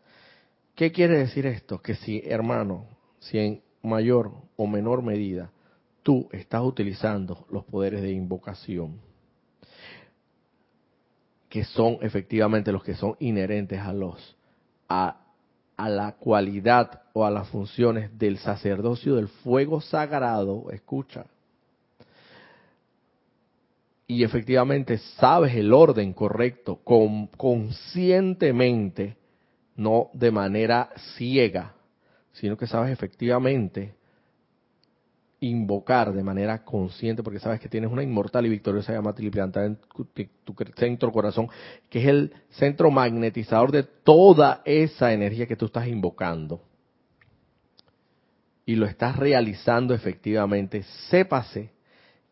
¿Qué 0.75 0.93
quiere 0.93 1.17
decir 1.17 1.47
esto? 1.47 1.81
Que 1.81 1.95
si, 1.95 2.21
hermano, 2.27 2.85
si 3.19 3.39
en 3.39 3.63
mayor 3.83 4.31
o 4.59 4.67
menor 4.67 5.03
medida 5.03 5.53
tú 6.09 6.27
estás 6.33 6.63
utilizando 6.63 7.45
los 7.51 7.67
poderes 7.67 8.01
de 8.01 8.11
invocación, 8.11 8.99
que 11.51 11.65
son 11.65 11.99
efectivamente 12.01 12.73
los 12.73 12.83
que 12.83 12.95
son 12.95 13.15
inherentes 13.19 13.79
a 13.79 13.93
los 13.93 14.35
a, 14.89 15.21
a 15.77 15.89
la 15.91 16.13
cualidad 16.13 17.03
o 17.13 17.27
a 17.27 17.31
las 17.31 17.47
funciones 17.51 18.19
del 18.19 18.39
sacerdocio 18.39 19.17
del 19.17 19.29
fuego 19.29 19.83
sagrado, 19.83 20.71
escucha, 20.71 21.27
y 24.07 24.25
efectivamente 24.25 24.97
sabes 25.19 25.55
el 25.57 25.75
orden 25.75 26.15
correcto, 26.15 26.77
con, 26.85 27.27
conscientemente, 27.27 29.19
no 29.77 30.09
de 30.15 30.31
manera 30.31 30.89
ciega, 31.19 31.75
sino 32.33 32.57
que 32.57 32.67
sabes 32.67 32.95
efectivamente 32.95 33.98
invocar 35.41 36.13
de 36.13 36.23
manera 36.23 36.65
consciente, 36.65 37.23
porque 37.23 37.39
sabes 37.39 37.61
que 37.61 37.69
tienes 37.69 37.91
una 37.91 38.03
inmortal 38.03 38.47
y 38.47 38.49
victoriosa 38.49 38.93
llama 38.93 39.15
triplantada 39.15 39.67
en 39.67 39.77
tu, 39.77 40.55
centro 40.77 41.13
corazón, 41.13 41.49
que 41.89 42.01
es 42.01 42.07
el 42.07 42.33
centro 42.51 42.91
magnetizador 42.91 43.71
de 43.71 43.85
toda 43.85 44.63
esa 44.65 45.13
energía 45.13 45.47
que 45.47 45.57
tú 45.57 45.67
estás 45.67 45.87
invocando. 45.87 46.61
Y 48.67 48.75
lo 48.75 48.87
estás 48.87 49.17
realizando 49.17 49.95
efectivamente. 49.95 50.83
Sépase 51.09 51.71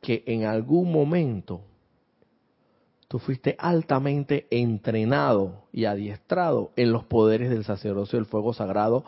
que 0.00 0.22
en 0.26 0.44
algún 0.44 0.92
momento 0.92 1.62
tú 3.08 3.18
fuiste 3.18 3.56
altamente 3.58 4.46
entrenado 4.50 5.64
y 5.72 5.84
adiestrado 5.84 6.72
en 6.76 6.92
los 6.92 7.04
poderes 7.04 7.50
del 7.50 7.64
sacerdocio 7.64 8.18
del 8.18 8.26
fuego 8.26 8.52
sagrado 8.52 9.04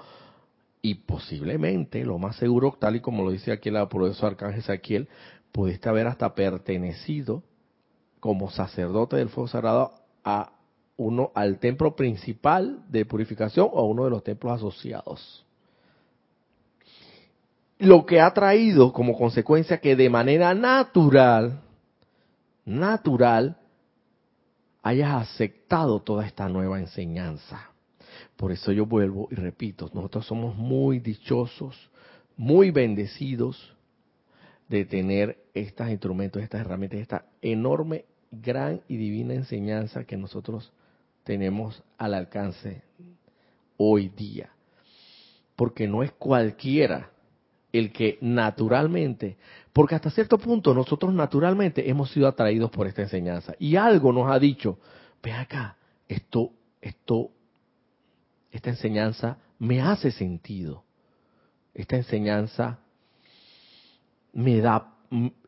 y 0.82 0.94
posiblemente, 0.94 2.04
lo 2.04 2.18
más 2.18 2.36
seguro, 2.36 2.76
tal 2.78 2.96
y 2.96 3.00
como 3.00 3.24
lo 3.24 3.30
dice 3.30 3.52
aquí 3.52 3.68
el 3.68 3.88
profesor 3.88 4.32
Arcángel 4.32 4.62
Saquiel, 4.62 5.08
pudiste 5.52 5.88
haber 5.88 6.06
hasta 6.06 6.34
pertenecido 6.34 7.42
como 8.20 8.50
sacerdote 8.50 9.16
del 9.16 9.28
fuego 9.28 9.48
sagrado 9.48 9.92
a 10.24 10.52
uno 10.96 11.30
al 11.34 11.58
templo 11.58 11.94
principal 11.94 12.80
de 12.88 13.06
purificación 13.06 13.68
o 13.72 13.78
a 13.78 13.84
uno 13.84 14.04
de 14.04 14.10
los 14.10 14.24
templos 14.24 14.52
asociados. 14.52 15.44
Lo 17.78 18.04
que 18.04 18.20
ha 18.20 18.34
traído 18.34 18.92
como 18.92 19.16
consecuencia 19.16 19.80
que 19.80 19.94
de 19.94 20.10
manera 20.10 20.52
natural, 20.54 21.60
natural, 22.64 23.56
hayas 24.82 25.22
aceptado 25.22 26.00
toda 26.00 26.26
esta 26.26 26.48
nueva 26.48 26.80
enseñanza. 26.80 27.70
Por 28.38 28.53
eso 28.53 28.70
yo 28.70 28.87
vuelvo 28.87 29.27
y 29.33 29.35
repito, 29.35 29.90
nosotros 29.92 30.24
somos 30.24 30.55
muy 30.55 31.01
dichosos, 31.01 31.90
muy 32.37 32.70
bendecidos 32.70 33.74
de 34.68 34.85
tener 34.85 35.38
estos 35.55 35.88
instrumentos, 35.88 36.40
estas 36.40 36.61
herramientas, 36.61 37.01
esta 37.01 37.24
enorme, 37.42 38.05
gran 38.31 38.81
y 38.87 38.96
divina 38.96 39.35
enseñanza 39.35 40.05
que 40.05 40.16
nosotros 40.16 40.72
tenemos 41.24 41.83
al 41.96 42.14
alcance 42.14 42.83
hoy 43.77 44.09
día. 44.11 44.51
Porque 45.57 45.88
no 45.88 46.05
es 46.05 46.12
cualquiera 46.12 47.11
el 47.72 47.90
que 47.90 48.18
naturalmente, 48.20 49.37
porque 49.72 49.96
hasta 49.96 50.11
cierto 50.11 50.38
punto 50.38 50.72
nosotros 50.74 51.12
naturalmente 51.12 51.90
hemos 51.90 52.12
sido 52.12 52.29
atraídos 52.29 52.70
por 52.70 52.87
esta 52.87 53.03
enseñanza 53.03 53.57
y 53.59 53.74
algo 53.74 54.12
nos 54.12 54.31
ha 54.31 54.38
dicho, 54.38 54.79
ve 55.20 55.33
acá, 55.33 55.77
esto, 56.07 56.53
esto 56.81 57.33
esta 58.50 58.70
enseñanza 58.70 59.38
me 59.58 59.80
hace 59.80 60.11
sentido. 60.11 60.84
Esta 61.74 61.96
enseñanza 61.96 62.78
me 64.32 64.61
da, 64.61 64.94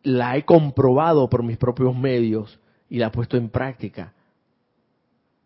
la 0.03 0.37
he 0.37 0.45
comprobado 0.45 1.29
por 1.29 1.43
mis 1.43 1.57
propios 1.57 1.97
medios 1.97 2.61
y 2.89 2.99
la 2.99 3.09
he 3.09 3.11
puesto 3.11 3.37
en 3.37 3.49
práctica. 3.49 4.15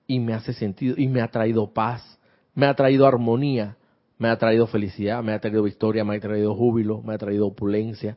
Y 0.07 0.19
me 0.21 0.35
hace 0.35 0.53
sentido 0.53 0.97
y 0.99 1.09
me 1.09 1.23
ha 1.23 1.29
traído 1.29 1.73
paz, 1.73 2.19
me 2.55 2.67
ha 2.67 2.75
traído 2.75 3.07
armonía, 3.07 3.77
me 4.19 4.29
ha 4.29 4.39
traído 4.39 4.67
felicidad, 4.67 5.23
me 5.23 5.33
ha 5.33 5.41
traído 5.41 5.63
victoria, 5.63 6.05
me 6.05 6.17
ha 6.17 6.21
traído 6.21 6.55
júbilo, 6.55 7.03
me 7.03 7.15
ha 7.15 7.19
traído 7.19 7.47
opulencia. 7.47 8.17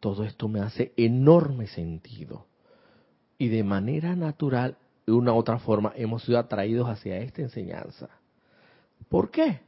Todo 0.00 0.24
esto 0.24 0.48
me 0.48 0.60
hace 0.60 0.92
enorme 0.96 1.66
sentido. 1.66 2.46
Y 3.38 3.48
de 3.48 3.64
manera 3.64 4.14
natural, 4.14 4.76
de 5.06 5.12
una 5.12 5.32
u 5.32 5.36
otra 5.36 5.58
forma, 5.58 5.92
hemos 5.96 6.22
sido 6.22 6.38
atraídos 6.38 6.88
hacia 6.88 7.18
esta 7.18 7.42
enseñanza. 7.42 8.08
¿Por 9.08 9.30
qué? 9.30 9.60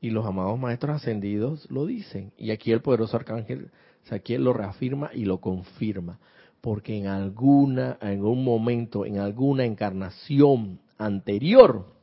Y 0.00 0.10
los 0.10 0.26
amados 0.26 0.58
maestros 0.58 0.96
ascendidos 0.96 1.70
lo 1.70 1.86
dicen. 1.86 2.32
Y 2.36 2.50
aquí 2.50 2.72
el 2.72 2.82
poderoso 2.82 3.16
arcángel 3.16 3.70
Saquiel 4.04 4.44
lo 4.44 4.52
reafirma 4.52 5.10
y 5.12 5.24
lo 5.24 5.40
confirma. 5.40 6.18
Porque 6.60 6.96
en 6.96 7.06
alguna, 7.06 7.98
en 8.00 8.08
algún 8.08 8.44
momento, 8.44 9.06
en 9.06 9.18
alguna 9.18 9.64
encarnación 9.64 10.80
anterior, 10.98 11.96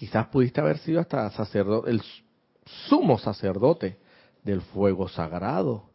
Quizás 0.00 0.28
pudiste 0.28 0.62
haber 0.62 0.78
sido 0.78 0.98
hasta 0.98 1.28
sacerdote, 1.32 1.90
el 1.90 2.00
sumo 2.88 3.18
sacerdote 3.18 3.98
del 4.42 4.62
fuego 4.62 5.08
sagrado 5.08 5.90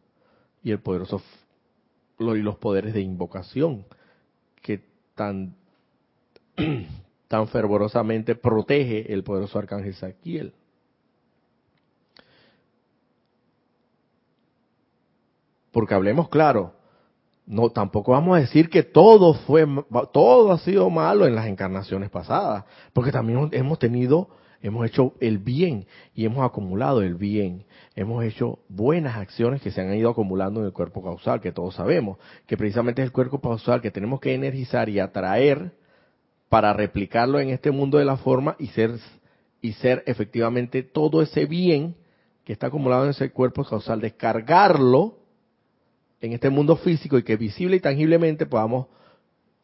y 0.62 0.70
el 0.70 0.78
poderoso 0.78 1.20
y 2.20 2.38
los 2.40 2.56
poderes 2.58 2.94
de 2.94 3.00
invocación 3.00 3.84
tan 5.16 5.56
tan 7.28 7.48
fervorosamente 7.48 8.36
protege 8.36 9.12
el 9.12 9.24
poderoso 9.24 9.58
arcángel 9.58 9.94
Saquiel. 9.94 10.54
Porque 15.72 15.94
hablemos 15.94 16.28
claro, 16.28 16.72
no 17.44 17.68
tampoco 17.70 18.12
vamos 18.12 18.36
a 18.36 18.40
decir 18.40 18.70
que 18.70 18.82
todo 18.82 19.34
fue 19.34 19.66
todo 20.12 20.52
ha 20.52 20.58
sido 20.58 20.88
malo 20.88 21.26
en 21.26 21.34
las 21.34 21.46
encarnaciones 21.46 22.10
pasadas, 22.10 22.64
porque 22.92 23.12
también 23.12 23.48
hemos 23.52 23.78
tenido 23.78 24.28
hemos 24.62 24.86
hecho 24.86 25.14
el 25.20 25.38
bien 25.38 25.86
y 26.14 26.24
hemos 26.24 26.44
acumulado 26.44 27.02
el 27.02 27.14
bien. 27.14 27.64
Hemos 27.94 28.24
hecho 28.24 28.58
buenas 28.68 29.16
acciones 29.16 29.62
que 29.62 29.70
se 29.70 29.80
han 29.80 29.94
ido 29.94 30.10
acumulando 30.10 30.60
en 30.60 30.66
el 30.66 30.72
cuerpo 30.72 31.02
causal, 31.02 31.40
que 31.40 31.52
todos 31.52 31.74
sabemos, 31.74 32.18
que 32.46 32.56
precisamente 32.56 33.02
es 33.02 33.06
el 33.06 33.12
cuerpo 33.12 33.40
causal 33.40 33.80
que 33.80 33.90
tenemos 33.90 34.20
que 34.20 34.34
energizar 34.34 34.88
y 34.88 34.98
atraer 34.98 35.72
para 36.48 36.72
replicarlo 36.72 37.40
en 37.40 37.50
este 37.50 37.70
mundo 37.70 37.98
de 37.98 38.04
la 38.04 38.16
forma 38.16 38.56
y 38.58 38.68
ser 38.68 38.92
y 39.60 39.72
ser 39.72 40.04
efectivamente 40.06 40.82
todo 40.82 41.22
ese 41.22 41.46
bien 41.46 41.96
que 42.44 42.52
está 42.52 42.68
acumulado 42.68 43.04
en 43.04 43.10
ese 43.10 43.30
cuerpo 43.30 43.64
causal, 43.64 44.00
descargarlo 44.00 45.18
en 46.20 46.32
este 46.32 46.50
mundo 46.50 46.76
físico 46.76 47.18
y 47.18 47.24
que 47.24 47.36
visible 47.36 47.76
y 47.76 47.80
tangiblemente 47.80 48.46
podamos 48.46 48.86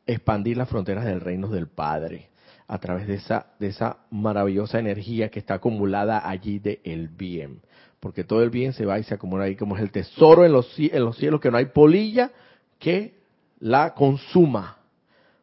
expandir 0.06 0.56
las 0.56 0.68
fronteras 0.68 1.04
del 1.04 1.20
reino 1.20 1.48
del 1.48 1.68
Padre 1.68 2.31
a 2.72 2.78
través 2.78 3.06
de 3.06 3.16
esa, 3.16 3.48
de 3.58 3.66
esa 3.66 3.98
maravillosa 4.10 4.78
energía 4.78 5.28
que 5.28 5.38
está 5.40 5.52
acumulada 5.52 6.26
allí 6.26 6.58
de 6.58 6.80
el 6.84 7.08
bien. 7.08 7.60
Porque 8.00 8.24
todo 8.24 8.42
el 8.42 8.48
bien 8.48 8.72
se 8.72 8.86
va 8.86 8.98
y 8.98 9.02
se 9.02 9.12
acumula 9.12 9.44
ahí 9.44 9.56
como 9.56 9.76
es 9.76 9.82
el 9.82 9.90
tesoro 9.90 10.46
en 10.46 10.52
los, 10.52 10.74
en 10.78 11.04
los 11.04 11.18
cielos, 11.18 11.38
que 11.42 11.50
no 11.50 11.58
hay 11.58 11.66
polilla 11.66 12.30
que 12.78 13.12
la 13.60 13.92
consuma. 13.92 14.78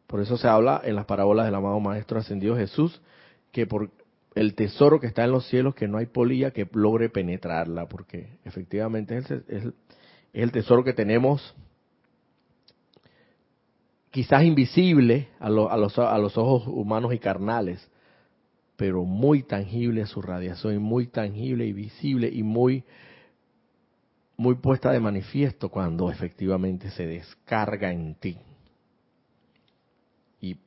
Por 0.07 0.21
eso 0.21 0.37
se 0.37 0.47
habla 0.47 0.81
en 0.83 0.95
las 0.95 1.05
parábolas 1.05 1.45
del 1.45 1.53
amado 1.53 1.79
Maestro 1.79 2.17
Ascendido 2.17 2.57
Jesús, 2.57 2.99
que 3.51 3.67
por 3.67 3.91
el 4.33 4.55
tesoro 4.55 4.99
que 4.99 5.05
está 5.05 5.23
en 5.23 5.31
los 5.31 5.45
cielos, 5.45 5.75
que 5.75 5.87
no 5.87 5.99
hay 5.99 6.07
polilla 6.07 6.49
que 6.49 6.67
logre 6.73 7.09
penetrarla, 7.09 7.87
porque 7.87 8.39
efectivamente 8.43 9.19
es 9.19 9.65
el 10.33 10.51
tesoro 10.51 10.83
que 10.83 10.93
tenemos 10.93 11.53
quizás 14.11 14.43
invisible 14.43 15.29
a, 15.39 15.49
los, 15.49 15.71
a, 15.71 16.17
los, 16.17 16.37
ojos 16.37 16.67
humanos 16.67 17.13
y 17.13 17.19
carnales, 17.19 17.89
pero 18.75 19.03
muy 19.03 19.43
tangible 19.43 20.05
su 20.05 20.21
radiación, 20.21 20.81
muy 20.81 21.07
tangible 21.07 21.65
y 21.65 21.73
visible 21.73 22.29
y 22.29 22.43
muy, 22.43 22.83
muy 24.37 24.55
puesta 24.55 24.91
de 24.91 24.99
manifiesto 24.99 25.69
cuando 25.69 26.11
efectivamente 26.11 26.89
se 26.91 27.05
descarga 27.05 27.91
en 27.91 28.15
ti. 28.15 28.37
Y 30.41 30.57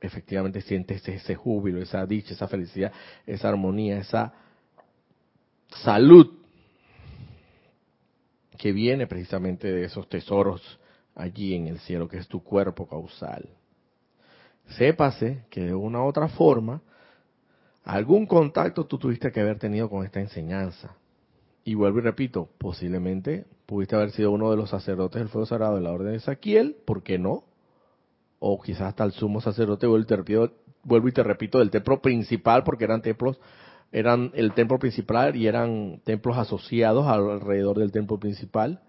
efectivamente 0.00 0.60
sientes 0.60 1.06
ese 1.08 1.34
júbilo, 1.34 1.80
esa 1.80 2.06
dicha, 2.06 2.34
esa 2.34 2.46
felicidad, 2.46 2.92
esa 3.26 3.48
armonía, 3.48 3.98
esa 3.98 4.32
salud 5.82 6.32
que 8.56 8.72
viene 8.72 9.06
precisamente 9.06 9.70
de 9.70 9.84
esos 9.84 10.08
tesoros 10.08 10.78
allí 11.16 11.54
en 11.54 11.66
el 11.66 11.78
cielo, 11.80 12.08
que 12.08 12.18
es 12.18 12.28
tu 12.28 12.44
cuerpo 12.44 12.86
causal. 12.86 13.48
Sépase 14.76 15.44
que 15.50 15.62
de 15.62 15.74
una 15.74 16.02
u 16.02 16.06
otra 16.06 16.28
forma, 16.28 16.82
algún 17.84 18.26
contacto 18.26 18.84
tú 18.84 18.98
tuviste 18.98 19.32
que 19.32 19.40
haber 19.40 19.58
tenido 19.58 19.88
con 19.88 20.04
esta 20.04 20.20
enseñanza. 20.20 20.94
Y 21.64 21.74
vuelvo 21.74 21.98
y 21.98 22.02
repito, 22.02 22.48
posiblemente 22.58 23.46
pudiste 23.64 23.96
haber 23.96 24.12
sido 24.12 24.30
uno 24.30 24.50
de 24.50 24.56
los 24.56 24.70
sacerdotes 24.70 25.20
del 25.20 25.28
fuego 25.28 25.46
sagrado 25.46 25.76
de 25.76 25.80
la 25.80 25.90
orden 25.90 26.12
de 26.12 26.20
Saquiel, 26.20 26.76
¿por 26.84 27.02
qué 27.02 27.18
no? 27.18 27.44
O 28.38 28.60
quizás 28.60 28.82
hasta 28.82 29.04
el 29.04 29.12
sumo 29.12 29.40
sacerdote, 29.40 29.86
vuelvo 29.86 30.04
y 31.08 31.12
te 31.12 31.22
repito, 31.22 31.58
del 31.58 31.70
templo 31.70 32.00
principal, 32.00 32.62
porque 32.62 32.84
eran 32.84 33.02
templos 33.02 33.40
eran 33.92 34.32
el 34.34 34.52
templo 34.52 34.78
principal 34.78 35.36
y 35.36 35.46
eran 35.46 36.00
templos 36.04 36.36
asociados 36.36 37.06
alrededor 37.06 37.78
del 37.78 37.92
templo 37.92 38.18
principal. 38.18 38.80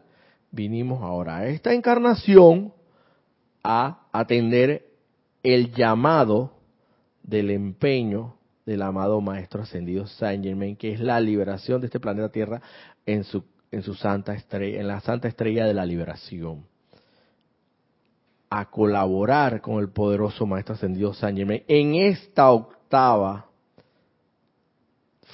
vinimos 0.52 1.04
ahora 1.04 1.40
a 1.40 1.48
esta 1.48 1.74
encarnación 1.74 2.74
a 3.62 4.08
atender 4.14 4.86
el 5.44 5.74
llamado 5.74 6.54
del 7.24 7.52
empeño 7.52 8.38
del 8.66 8.82
amado 8.84 9.20
Maestro 9.20 9.64
Ascendido 9.64 10.08
Saint 10.08 10.46
Germain, 10.46 10.78
que 10.78 10.94
es 10.94 11.02
la 11.02 11.20
liberación 11.20 11.82
de 11.82 11.88
este 11.88 12.00
planeta 12.00 12.32
Tierra 12.32 12.62
en 13.06 13.26
su, 13.26 13.44
en 13.70 13.84
su 13.84 13.96
santa 13.96 14.34
estrella, 14.34 14.80
en 14.80 14.88
la 14.88 15.02
santa 15.02 15.28
estrella 15.28 15.66
de 15.66 15.74
la 15.74 15.86
liberación. 15.86 16.64
A 18.50 18.70
colaborar 18.70 19.60
con 19.60 19.80
el 19.80 19.90
poderoso 19.90 20.46
Maestro 20.46 20.76
Ascendido 20.76 21.14
San 21.14 21.36
Germain 21.36 21.64
en 21.68 21.96
esta 21.96 22.50
octava 22.50 23.51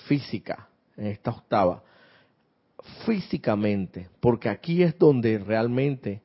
física, 0.07 0.67
en 0.95 1.07
esta 1.07 1.31
octava, 1.31 1.83
físicamente, 3.05 4.09
porque 4.19 4.49
aquí 4.49 4.83
es 4.83 4.97
donde 4.97 5.37
realmente 5.39 6.21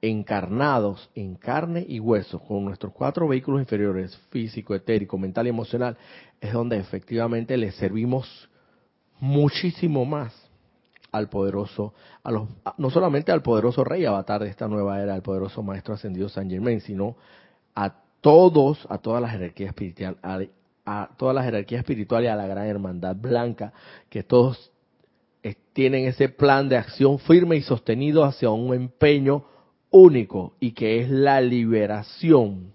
encarnados 0.00 1.10
en 1.14 1.34
carne 1.36 1.84
y 1.86 2.00
hueso, 2.00 2.38
con 2.38 2.64
nuestros 2.64 2.92
cuatro 2.92 3.26
vehículos 3.28 3.60
inferiores, 3.60 4.16
físico, 4.30 4.74
etérico, 4.74 5.18
mental 5.18 5.46
y 5.46 5.50
emocional, 5.50 5.96
es 6.40 6.52
donde 6.52 6.78
efectivamente 6.78 7.56
le 7.56 7.72
servimos 7.72 8.48
muchísimo 9.18 10.04
más 10.04 10.34
al 11.12 11.28
poderoso, 11.28 11.94
a 12.22 12.30
los, 12.30 12.48
no 12.76 12.90
solamente 12.90 13.32
al 13.32 13.42
poderoso 13.42 13.84
rey 13.84 14.04
avatar 14.04 14.42
de 14.42 14.50
esta 14.50 14.68
nueva 14.68 15.02
era, 15.02 15.14
al 15.14 15.22
poderoso 15.22 15.62
maestro 15.62 15.94
ascendido 15.94 16.28
San 16.28 16.50
Germain, 16.50 16.80
sino 16.80 17.16
a 17.74 17.94
todos, 18.20 18.86
a 18.90 18.98
todas 18.98 19.22
las 19.22 19.32
jerarquías 19.32 19.68
espiritual, 19.68 20.18
a, 20.86 21.10
toda 21.18 21.34
la 21.34 21.42
jerarquía 21.42 21.78
espiritual 21.78 22.24
y 22.24 22.28
a 22.28 22.36
la 22.36 22.46
gran 22.46 22.66
hermandad 22.66 23.16
blanca, 23.16 23.72
que 24.08 24.22
todos 24.22 24.72
tienen 25.72 26.06
ese 26.06 26.30
plan 26.30 26.70
de 26.70 26.78
acción 26.78 27.18
firme 27.18 27.56
y 27.56 27.62
sostenido 27.62 28.24
hacia 28.24 28.48
un 28.48 28.74
empeño 28.74 29.44
único 29.90 30.54
y 30.58 30.72
que 30.72 31.00
es 31.00 31.10
la 31.10 31.40
liberación 31.42 32.72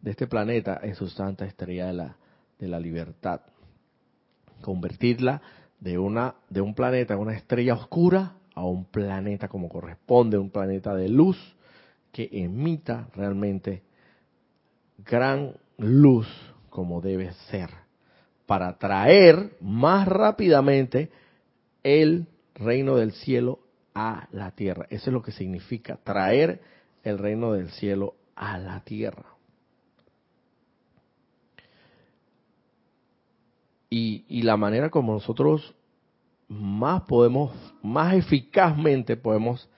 de 0.00 0.10
este 0.10 0.26
planeta 0.26 0.80
en 0.82 0.96
su 0.96 1.06
santa 1.08 1.44
estrella 1.44 1.86
de 1.86 1.92
la, 1.92 2.16
de 2.58 2.66
la 2.66 2.80
libertad. 2.80 3.42
Convertirla 4.62 5.40
de 5.78 5.96
una 5.96 6.34
de 6.48 6.60
un 6.60 6.74
planeta, 6.74 7.16
una 7.16 7.34
estrella 7.34 7.74
oscura, 7.74 8.34
a 8.54 8.64
un 8.64 8.84
planeta 8.84 9.46
como 9.46 9.68
corresponde, 9.68 10.36
un 10.36 10.50
planeta 10.50 10.94
de 10.94 11.08
luz 11.08 11.38
que 12.10 12.28
emita 12.32 13.08
realmente 13.14 13.82
gran 14.98 15.54
luz 15.78 16.26
como 16.70 17.00
debe 17.00 17.32
ser, 17.50 17.70
para 18.46 18.78
traer 18.78 19.56
más 19.60 20.08
rápidamente 20.08 21.10
el 21.82 22.26
reino 22.54 22.96
del 22.96 23.12
cielo 23.12 23.60
a 23.94 24.28
la 24.32 24.52
tierra. 24.52 24.86
Eso 24.90 25.10
es 25.10 25.14
lo 25.14 25.22
que 25.22 25.32
significa 25.32 25.98
traer 26.02 26.60
el 27.02 27.18
reino 27.18 27.52
del 27.52 27.70
cielo 27.70 28.14
a 28.34 28.58
la 28.58 28.80
tierra. 28.80 29.26
Y, 33.92 34.24
y, 34.28 34.42
la 34.42 34.56
manera 34.56 34.88
como 34.88 35.12
nosotros 35.12 35.74
más 36.48 37.02
podemos, 37.02 37.52
más 37.82 38.14
eficazmente 38.14 39.16
podemos 39.16 39.68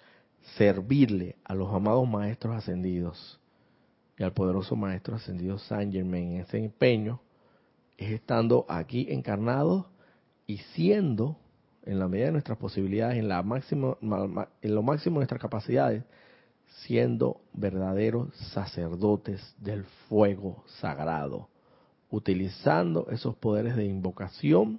servirle 0.56 1.36
a 1.44 1.54
los 1.54 1.72
amados 1.72 2.06
maestros 2.06 2.54
ascendidos 2.54 3.40
y 4.22 4.24
al 4.24 4.32
poderoso 4.32 4.76
maestro 4.76 5.16
ascendido 5.16 5.58
Saint 5.58 5.92
Germain 5.92 6.36
en 6.36 6.40
ese 6.42 6.56
empeño, 6.56 7.20
es 7.98 8.12
estando 8.12 8.64
aquí 8.68 9.08
encarnados 9.10 9.86
y 10.46 10.58
siendo, 10.58 11.36
en 11.84 11.98
la 11.98 12.06
medida 12.06 12.26
de 12.26 12.32
nuestras 12.32 12.56
posibilidades, 12.56 13.18
en, 13.18 13.28
la 13.28 13.40
en 13.40 14.74
lo 14.74 14.82
máximo 14.82 15.14
de 15.16 15.18
nuestras 15.18 15.40
capacidades, 15.40 16.04
siendo 16.84 17.40
verdaderos 17.52 18.32
sacerdotes 18.52 19.56
del 19.58 19.84
fuego 20.08 20.62
sagrado, 20.78 21.48
utilizando 22.08 23.08
esos 23.10 23.34
poderes 23.34 23.74
de 23.74 23.86
invocación 23.86 24.78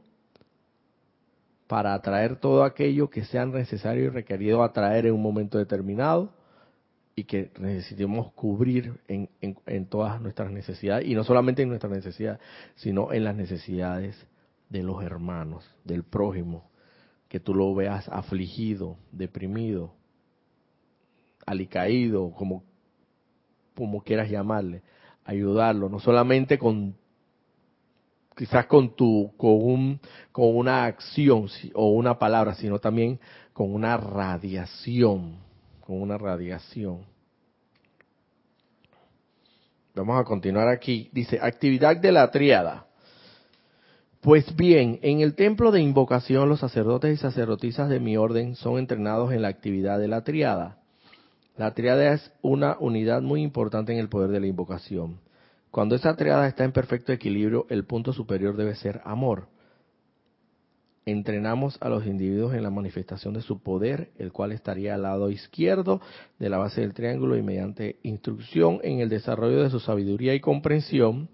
para 1.67 1.93
atraer 1.93 2.37
todo 2.37 2.63
aquello 2.63 3.09
que 3.09 3.25
sea 3.25 3.45
necesario 3.45 4.05
y 4.05 4.09
requerido 4.09 4.63
atraer 4.63 5.05
en 5.05 5.13
un 5.13 5.21
momento 5.21 5.57
determinado 5.57 6.31
y 7.15 7.25
que 7.25 7.51
necesitemos 7.59 8.31
cubrir 8.33 8.99
en, 9.07 9.29
en, 9.41 9.85
todas 9.85 10.19
nuestras 10.19 10.51
necesidades, 10.51 11.07
y 11.07 11.13
no 11.13 11.23
solamente 11.23 11.61
en 11.61 11.69
nuestras 11.69 11.91
necesidades, 11.91 12.39
sino 12.75 13.13
en 13.13 13.23
las 13.23 13.35
necesidades 13.35 14.27
de 14.69 14.81
los 14.81 15.03
hermanos, 15.03 15.63
del 15.83 16.03
prójimo, 16.03 16.69
que 17.29 17.39
tú 17.39 17.53
lo 17.53 17.73
veas 17.75 18.07
afligido, 18.09 18.97
deprimido, 19.11 19.93
alicaído, 21.45 22.31
como, 22.31 22.63
como 23.75 24.01
quieras 24.01 24.29
llamarle, 24.29 24.81
ayudarlo, 25.23 25.89
no 25.89 25.99
solamente 25.99 26.57
con 26.57 26.95
quizás 28.35 28.65
con 28.65 28.95
tu 28.95 29.31
con 29.37 29.51
un 29.51 29.99
con 30.31 30.55
una 30.55 30.85
acción 30.85 31.47
o 31.75 31.91
una 31.91 32.17
palabra, 32.17 32.55
sino 32.55 32.79
también 32.79 33.19
con 33.53 33.71
una 33.71 33.95
radiación 33.95 35.37
con 35.85 36.01
una 36.01 36.17
radiación. 36.17 37.01
Vamos 39.95 40.19
a 40.19 40.23
continuar 40.23 40.67
aquí. 40.67 41.09
Dice, 41.11 41.39
actividad 41.41 41.97
de 41.97 42.11
la 42.11 42.31
triada. 42.31 42.87
Pues 44.21 44.55
bien, 44.55 44.99
en 45.01 45.19
el 45.19 45.35
templo 45.35 45.71
de 45.71 45.81
invocación 45.81 46.47
los 46.47 46.61
sacerdotes 46.61 47.13
y 47.13 47.21
sacerdotisas 47.21 47.89
de 47.89 47.99
mi 47.99 48.15
orden 48.15 48.55
son 48.55 48.79
entrenados 48.79 49.33
en 49.33 49.41
la 49.41 49.49
actividad 49.49 49.99
de 49.99 50.07
la 50.07 50.23
triada. 50.23 50.77
La 51.57 51.73
triada 51.73 52.13
es 52.13 52.31
una 52.41 52.77
unidad 52.79 53.21
muy 53.21 53.43
importante 53.43 53.91
en 53.91 53.99
el 53.99 54.09
poder 54.09 54.31
de 54.31 54.39
la 54.39 54.47
invocación. 54.47 55.19
Cuando 55.69 55.95
esa 55.95 56.15
triada 56.15 56.47
está 56.47 56.63
en 56.63 56.71
perfecto 56.71 57.11
equilibrio, 57.11 57.67
el 57.69 57.85
punto 57.85 58.13
superior 58.13 58.55
debe 58.55 58.75
ser 58.75 59.01
amor 59.03 59.47
entrenamos 61.05 61.77
a 61.81 61.89
los 61.89 62.05
individuos 62.05 62.53
en 62.53 62.63
la 62.63 62.69
manifestación 62.69 63.33
de 63.33 63.41
su 63.41 63.61
poder, 63.61 64.11
el 64.17 64.31
cual 64.31 64.51
estaría 64.51 64.95
al 64.95 65.03
lado 65.03 65.29
izquierdo 65.29 66.01
de 66.39 66.49
la 66.49 66.57
base 66.57 66.81
del 66.81 66.93
triángulo 66.93 67.37
y 67.37 67.41
mediante 67.41 67.97
instrucción 68.03 68.79
en 68.83 68.99
el 68.99 69.09
desarrollo 69.09 69.63
de 69.63 69.69
su 69.69 69.79
sabiduría 69.79 70.33
y 70.33 70.39
comprensión, 70.39 71.29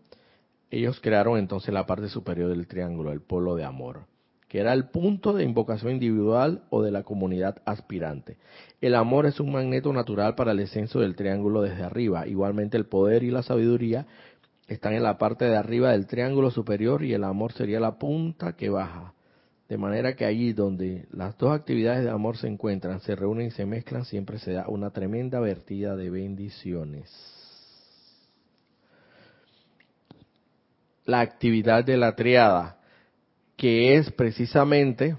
ellos 0.72 1.00
crearon 1.02 1.38
entonces 1.38 1.74
la 1.74 1.86
parte 1.86 2.10
superior 2.10 2.50
del 2.50 2.68
triángulo, 2.68 3.12
el 3.12 3.22
polo 3.22 3.56
de 3.56 3.64
amor, 3.64 4.06
que 4.48 4.60
era 4.60 4.74
el 4.74 4.90
punto 4.90 5.34
de 5.34 5.44
invocación 5.44 5.94
individual 5.94 6.64
o 6.70 6.82
de 6.82 6.92
la 6.92 7.04
comunidad 7.04 7.62
aspirante. 7.66 8.38
El 8.82 8.96
amor 8.96 9.26
es 9.26 9.40
un 9.40 9.52
magneto 9.52 9.92
natural 9.94 10.36
para 10.36 10.52
el 10.52 10.58
descenso 10.58 11.00
del 11.00 11.16
triángulo 11.16 11.62
desde 11.62 11.84
arriba. 11.84 12.28
Igualmente 12.28 12.78
el 12.78 12.86
poder 12.86 13.24
y 13.24 13.32
la 13.32 13.44
sabiduría 13.44 14.06
están 14.68 14.94
en 14.94 15.04
la 15.04 15.18
parte 15.18 15.46
de 15.46 15.58
arriba 15.58 15.92
del 15.92 16.06
triángulo 16.06 16.52
superior 16.52 17.04
y 17.04 17.14
el 17.14 17.24
amor 17.24 17.52
sería 17.54 17.80
la 17.80 17.98
punta 17.98 18.56
que 18.56 18.70
baja 18.70 19.14
de 19.70 19.78
manera 19.78 20.16
que 20.16 20.26
allí 20.26 20.52
donde 20.52 21.06
las 21.12 21.38
dos 21.38 21.52
actividades 21.52 22.04
de 22.04 22.10
amor 22.10 22.38
se 22.38 22.48
encuentran, 22.48 23.02
se 23.02 23.16
reúnen 23.16 23.48
y 23.48 23.52
se 23.52 23.68
mezclan, 23.68 24.04
siempre 24.04 24.40
se 24.40 24.54
da 24.54 24.68
una 24.68 24.90
tremenda 24.90 25.40
vertida 25.40 25.96
de 25.96 26.10
bendiciones. 26.10 27.08
La 31.06 31.20
actividad 31.20 31.84
de 31.84 31.98
la 31.98 32.16
triada, 32.16 32.80
que 33.56 33.96
es 33.96 34.12
precisamente, 34.12 35.18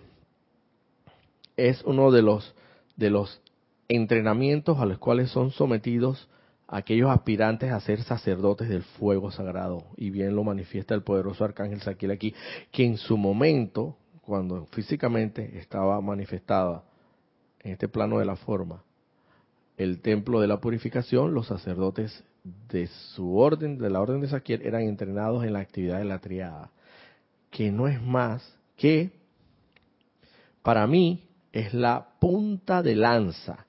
es 1.57 1.83
uno 1.85 2.11
de 2.11 2.23
los, 2.23 2.53
de 2.97 3.11
los 3.11 3.41
entrenamientos 3.89 4.81
a 4.81 4.87
los 4.87 4.99
cuales 4.99 5.31
son 5.31 5.53
sometidos 5.53 6.29
aquellos 6.67 7.11
aspirantes 7.11 7.71
a 7.71 7.81
ser 7.81 8.03
sacerdotes 8.03 8.69
del 8.69 8.83
fuego 8.83 9.31
sagrado. 9.31 9.85
Y 9.97 10.11
bien 10.11 10.35
lo 10.35 10.43
manifiesta 10.43 10.95
el 10.95 11.03
poderoso 11.03 11.45
arcángel 11.45 11.83
Saquiel 11.83 12.11
aquí, 12.11 12.35
que 12.73 12.85
en 12.85 12.97
su 12.97 13.17
momento 13.17 13.97
cuando 14.31 14.65
físicamente 14.67 15.59
estaba 15.59 16.01
manifestada 16.01 16.85
en 17.59 17.73
este 17.73 17.89
plano 17.89 18.21
de 18.21 18.25
la 18.25 18.37
forma 18.37 18.85
el 19.77 20.01
templo 20.03 20.41
de 20.41 20.47
la 20.47 20.61
purificación, 20.61 21.35
los 21.35 21.49
sacerdotes 21.49 22.23
de 22.69 22.87
su 22.87 23.37
orden, 23.37 23.77
de 23.77 23.91
la 23.91 24.01
orden 24.01 24.21
de 24.21 24.29
Saquiel, 24.29 24.63
eran 24.63 24.83
entrenados 24.83 25.43
en 25.43 25.55
la 25.55 25.59
actividad 25.59 25.99
de 25.99 26.05
la 26.05 26.21
triada, 26.21 26.71
que 27.51 27.73
no 27.73 27.89
es 27.89 28.01
más 28.01 28.57
que, 28.77 29.11
para 30.63 30.87
mí, 30.87 31.25
es 31.51 31.75
la 31.75 32.11
punta 32.21 32.85
de 32.85 32.95
lanza, 32.95 33.67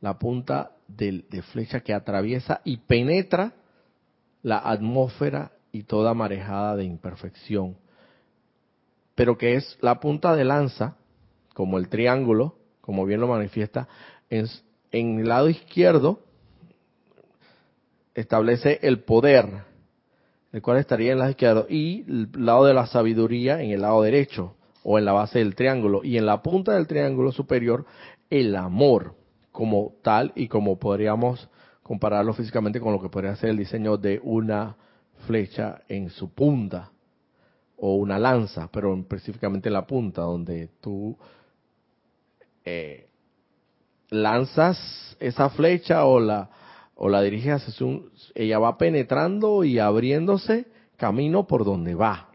la 0.00 0.18
punta 0.18 0.72
de 0.88 1.42
flecha 1.52 1.80
que 1.80 1.94
atraviesa 1.94 2.62
y 2.64 2.78
penetra 2.78 3.52
la 4.42 4.58
atmósfera 4.58 5.52
y 5.70 5.84
toda 5.84 6.14
marejada 6.14 6.74
de 6.74 6.84
imperfección 6.84 7.76
pero 9.20 9.36
que 9.36 9.54
es 9.54 9.76
la 9.82 10.00
punta 10.00 10.34
de 10.34 10.46
lanza, 10.46 10.96
como 11.52 11.76
el 11.76 11.90
triángulo, 11.90 12.54
como 12.80 13.04
bien 13.04 13.20
lo 13.20 13.28
manifiesta, 13.28 13.86
en, 14.30 14.48
el 14.92 15.28
lado 15.28 15.50
izquierdo 15.50 16.20
establece 18.14 18.78
el 18.80 19.00
poder, 19.00 19.44
el 20.54 20.62
cual 20.62 20.78
estaría 20.78 21.08
en 21.08 21.12
el 21.12 21.18
lado 21.18 21.30
izquierdo, 21.32 21.66
y 21.68 22.06
el 22.08 22.30
lado 22.32 22.64
de 22.64 22.72
la 22.72 22.86
sabiduría 22.86 23.60
en 23.60 23.72
el 23.72 23.82
lado 23.82 24.00
derecho, 24.00 24.54
o 24.84 24.98
en 24.98 25.04
la 25.04 25.12
base 25.12 25.40
del 25.40 25.54
triángulo, 25.54 26.00
y 26.02 26.16
en 26.16 26.24
la 26.24 26.42
punta 26.42 26.72
del 26.72 26.86
triángulo 26.86 27.30
superior, 27.30 27.84
el 28.30 28.56
amor, 28.56 29.16
como 29.52 29.96
tal, 30.00 30.32
y 30.34 30.48
como 30.48 30.78
podríamos 30.78 31.46
compararlo 31.82 32.32
físicamente 32.32 32.80
con 32.80 32.94
lo 32.94 33.02
que 33.02 33.10
podría 33.10 33.36
ser 33.36 33.50
el 33.50 33.58
diseño 33.58 33.98
de 33.98 34.18
una 34.24 34.76
flecha 35.26 35.82
en 35.90 36.08
su 36.08 36.32
punta 36.32 36.90
o 37.80 37.96
una 37.96 38.18
lanza, 38.18 38.68
pero 38.70 38.94
específicamente 38.94 39.70
la 39.70 39.86
punta, 39.86 40.22
donde 40.22 40.68
tú 40.80 41.16
eh, 42.64 43.08
lanzas 44.10 45.16
esa 45.18 45.48
flecha 45.50 46.04
o 46.04 46.20
la, 46.20 46.50
o 46.94 47.08
la 47.08 47.22
diriges 47.22 47.68
hacia 47.68 47.86
un, 47.86 48.10
ella 48.34 48.58
va 48.58 48.76
penetrando 48.76 49.64
y 49.64 49.78
abriéndose 49.78 50.66
camino 50.96 51.46
por 51.46 51.64
donde 51.64 51.94
va, 51.94 52.28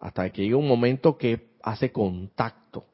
hasta 0.00 0.28
que 0.30 0.42
llega 0.42 0.56
un 0.56 0.68
momento 0.68 1.16
que 1.16 1.50
hace 1.62 1.92
contacto 1.92 2.84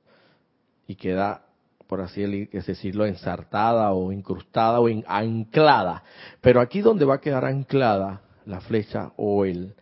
y 0.87 0.97
queda, 0.97 1.47
por 1.87 2.03
así 2.03 2.47
decirlo, 2.53 3.07
ensartada 3.07 3.93
o 3.93 4.13
incrustada 4.13 4.81
o 4.81 4.89
anclada. 5.07 6.03
Pero 6.43 6.61
aquí 6.61 6.83
donde 6.83 7.07
va 7.07 7.15
a 7.15 7.21
quedar 7.21 7.47
anclada 7.47 8.21
la 8.45 8.61
flecha 8.61 9.13
o 9.17 9.45
el, 9.45 9.75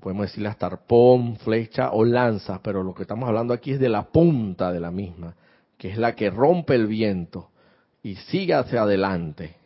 podemos 0.00 0.26
decirle 0.26 0.48
hasta 0.48 0.66
arpón, 0.66 1.36
flecha 1.36 1.90
o 1.92 2.04
lanza, 2.04 2.60
pero 2.62 2.82
lo 2.82 2.94
que 2.94 3.02
estamos 3.02 3.28
hablando 3.28 3.52
aquí 3.52 3.72
es 3.72 3.80
de 3.80 3.88
la 3.88 4.04
punta 4.04 4.72
de 4.72 4.80
la 4.80 4.90
misma, 4.90 5.34
que 5.76 5.90
es 5.90 5.98
la 5.98 6.14
que 6.14 6.30
rompe 6.30 6.74
el 6.74 6.86
viento 6.86 7.50
y 8.02 8.16
sigue 8.16 8.54
hacia 8.54 8.82
adelante, 8.82 9.56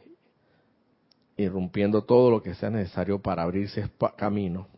irrumpiendo 1.36 2.02
todo 2.02 2.30
lo 2.30 2.42
que 2.42 2.54
sea 2.54 2.70
necesario 2.70 3.20
para 3.20 3.42
abrirse 3.42 3.88
camino. 4.16 4.68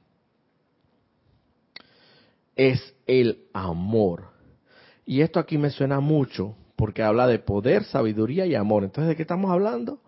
Es 2.57 2.95
el 3.07 3.47
amor. 3.53 4.25
Y 5.07 5.21
esto 5.21 5.41
aquí 5.41 5.59
me 5.59 5.71
suena 5.71 6.01
mucho 6.01 6.55
porque 6.77 7.03
habla 7.03 7.27
de 7.27 7.39
poder, 7.39 7.85
sabiduría 7.85 8.47
y 8.47 8.55
amor. 8.55 8.85
Entonces, 8.85 9.09
¿de 9.09 9.17
qué 9.17 9.23
estamos 9.23 9.51
hablando? 9.51 10.01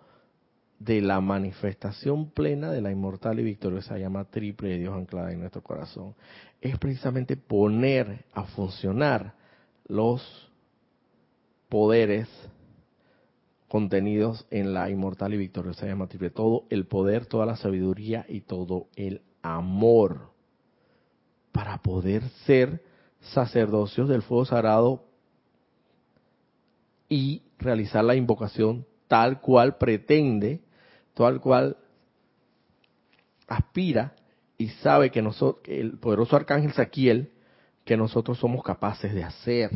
De 0.78 1.00
la 1.00 1.20
manifestación 1.20 2.30
plena 2.30 2.70
de 2.70 2.80
la 2.80 2.90
inmortal 2.90 3.40
y 3.40 3.44
victoriosa 3.44 3.98
llama 3.98 4.24
triple 4.24 4.70
de 4.70 4.78
Dios 4.78 4.94
anclada 4.94 5.32
en 5.32 5.40
nuestro 5.40 5.62
corazón, 5.62 6.14
es 6.60 6.78
precisamente 6.78 7.36
poner 7.36 8.24
a 8.32 8.44
funcionar 8.44 9.34
los 9.86 10.50
poderes 11.68 12.28
contenidos 13.68 14.46
en 14.50 14.74
la 14.74 14.90
inmortal 14.90 15.34
y 15.34 15.38
victoriosa 15.38 15.86
llama 15.86 16.08
triple. 16.08 16.30
Todo 16.30 16.64
el 16.70 16.86
poder, 16.86 17.26
toda 17.26 17.46
la 17.46 17.56
sabiduría 17.56 18.24
y 18.28 18.42
todo 18.42 18.88
el 18.96 19.22
amor 19.42 20.30
para 21.52 21.78
poder 21.78 22.22
ser 22.44 22.82
sacerdocios 23.32 24.08
del 24.08 24.22
fuego 24.22 24.44
sagrado 24.44 25.04
y 27.08 27.42
realizar 27.58 28.04
la 28.04 28.14
invocación 28.14 28.86
tal 29.08 29.40
cual 29.40 29.76
pretende, 29.78 30.60
tal 31.16 31.40
cual 31.40 31.78
aspira 33.48 34.14
y 34.58 34.68
sabe 34.68 35.10
que, 35.10 35.22
nosotros, 35.22 35.64
el 35.66 35.98
poderoso 35.98 36.36
arcángel 36.36 36.72
Saquiel, 36.72 37.32
que 37.84 37.96
nosotros 37.96 38.38
somos 38.38 38.62
capaces 38.62 39.14
de 39.14 39.24
hacer. 39.24 39.70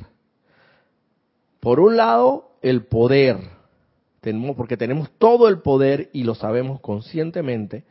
Por 1.60 1.80
un 1.80 1.96
lado, 1.96 2.52
el 2.60 2.84
poder, 2.84 3.38
tenemos, 4.20 4.54
porque 4.54 4.76
tenemos 4.76 5.10
todo 5.18 5.48
el 5.48 5.60
poder 5.60 6.10
y 6.12 6.24
lo 6.24 6.34
sabemos 6.34 6.80
conscientemente 6.80 7.84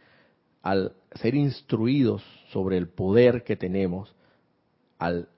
al 0.62 0.93
ser 1.16 1.34
instruidos 1.34 2.24
sobre 2.52 2.78
el 2.78 2.88
poder 2.88 3.43
que 3.43 3.56
tenemos, 3.56 4.14
al 5.00 5.30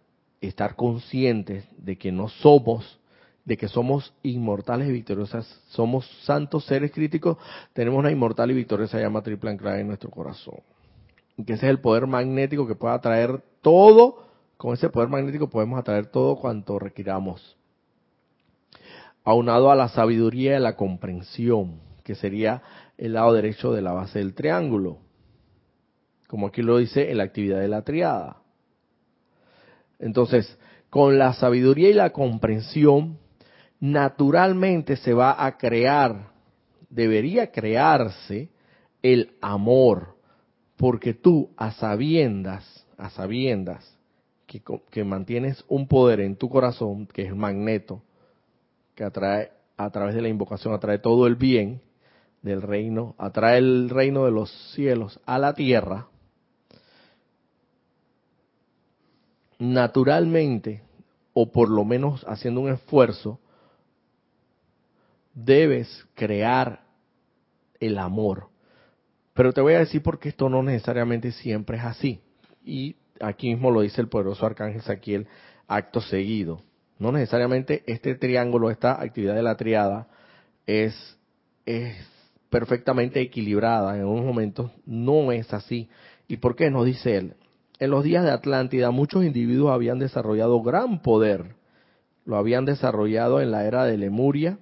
estar 0.41 0.75
conscientes 0.75 1.65
de 1.77 1.97
que 1.97 2.11
no 2.11 2.27
somos, 2.27 2.99
de 3.45 3.57
que 3.57 3.67
somos 3.67 4.13
inmortales 4.23 4.87
y 4.87 4.91
victoriosas, 4.91 5.45
somos 5.69 6.05
santos 6.23 6.65
seres 6.65 6.91
críticos, 6.91 7.37
tenemos 7.73 7.99
una 7.99 8.11
inmortal 8.11 8.51
y 8.51 8.53
victoriosa 8.53 8.99
llama 8.99 9.23
triple 9.23 9.49
anclada 9.49 9.79
en 9.79 9.87
nuestro 9.87 10.09
corazón. 10.09 10.59
Que 11.45 11.53
ese 11.53 11.65
es 11.65 11.71
el 11.71 11.79
poder 11.79 12.05
magnético 12.07 12.67
que 12.67 12.75
puede 12.75 12.93
atraer 12.93 13.41
todo, 13.61 14.27
con 14.57 14.73
ese 14.73 14.89
poder 14.89 15.09
magnético 15.09 15.49
podemos 15.49 15.79
atraer 15.79 16.05
todo 16.07 16.35
cuanto 16.35 16.77
requiramos. 16.77 17.57
Aunado 19.23 19.71
a 19.71 19.75
la 19.75 19.89
sabiduría 19.89 20.57
y 20.57 20.59
la 20.59 20.75
comprensión, 20.75 21.79
que 22.03 22.15
sería 22.15 22.61
el 22.97 23.13
lado 23.13 23.33
derecho 23.33 23.71
de 23.71 23.81
la 23.81 23.91
base 23.91 24.19
del 24.19 24.35
triángulo. 24.35 24.99
Como 26.27 26.47
aquí 26.47 26.61
lo 26.61 26.77
dice 26.77 27.11
en 27.11 27.17
la 27.17 27.23
actividad 27.23 27.59
de 27.59 27.67
la 27.67 27.83
triada. 27.83 28.37
Entonces, 29.99 30.57
con 30.89 31.17
la 31.17 31.33
sabiduría 31.33 31.89
y 31.89 31.93
la 31.93 32.11
comprensión, 32.11 33.17
naturalmente 33.81 34.95
se 34.95 35.13
va 35.13 35.43
a 35.43 35.57
crear, 35.57 36.29
debería 36.89 37.51
crearse 37.51 38.49
el 39.01 39.35
amor, 39.41 40.15
porque 40.77 41.15
tú 41.15 41.49
a 41.57 41.71
sabiendas, 41.71 42.85
a 42.97 43.09
sabiendas, 43.09 43.97
que, 44.45 45.03
mantienes 45.03 45.65
un 45.67 45.87
poder 45.87 46.19
en 46.19 46.35
tu 46.35 46.49
corazón, 46.49 47.07
que 47.07 47.23
es 47.23 47.29
el 47.29 47.35
magneto, 47.35 48.03
que 48.95 49.03
atrae 49.03 49.51
a 49.77 49.89
través 49.89 50.13
de 50.13 50.21
la 50.21 50.29
invocación, 50.29 50.73
atrae 50.73 50.99
todo 50.99 51.25
el 51.25 51.35
bien 51.35 51.81
del 52.43 52.61
reino, 52.61 53.15
atrae 53.17 53.57
el 53.57 53.89
reino 53.89 54.25
de 54.25 54.31
los 54.31 54.51
cielos 54.73 55.19
a 55.25 55.39
la 55.39 55.53
tierra, 55.53 56.07
naturalmente, 59.57 60.83
o 61.33 61.51
por 61.51 61.69
lo 61.69 61.85
menos 61.85 62.23
haciendo 62.27 62.61
un 62.61 62.69
esfuerzo, 62.69 63.39
debes 65.33 66.05
crear 66.15 66.81
el 67.79 67.97
amor. 67.97 68.49
Pero 69.33 69.53
te 69.53 69.61
voy 69.61 69.73
a 69.73 69.79
decir 69.79 70.01
por 70.01 70.19
qué 70.19 70.29
esto 70.29 70.49
no 70.49 70.61
necesariamente 70.61 71.31
siempre 71.31 71.77
es 71.77 71.83
así. 71.83 72.21
Y 72.63 72.95
aquí 73.19 73.49
mismo 73.49 73.71
lo 73.71 73.81
dice 73.81 74.01
el 74.01 74.07
poderoso 74.07 74.45
arcángel 74.45 74.81
Saquiel, 74.81 75.27
acto 75.67 76.01
seguido. 76.01 76.61
No 76.99 77.11
necesariamente 77.11 77.83
este 77.87 78.15
triángulo, 78.15 78.69
esta 78.69 79.01
actividad 79.01 79.35
de 79.35 79.43
la 79.43 79.57
triada, 79.57 80.07
es, 80.67 81.17
es 81.65 81.95
perfectamente 82.49 83.21
equilibrada. 83.21 83.97
En 83.97 84.05
unos 84.05 84.25
momentos 84.25 84.71
no 84.85 85.31
es 85.31 85.51
así. 85.53 85.89
¿Y 86.27 86.37
por 86.37 86.55
qué 86.55 86.69
nos 86.69 86.85
dice 86.85 87.17
él? 87.17 87.35
En 87.79 87.89
los 87.89 88.03
días 88.03 88.23
de 88.23 88.29
Atlántida 88.29 88.91
muchos 88.91 89.25
individuos 89.25 89.71
habían 89.71 89.97
desarrollado 89.97 90.61
gran 90.61 91.01
poder. 91.01 91.55
Lo 92.25 92.37
habían 92.37 92.65
desarrollado 92.65 93.41
en 93.41 93.49
la 93.49 93.65
era 93.65 93.85
de 93.85 93.97
Lemuria, 93.97 94.59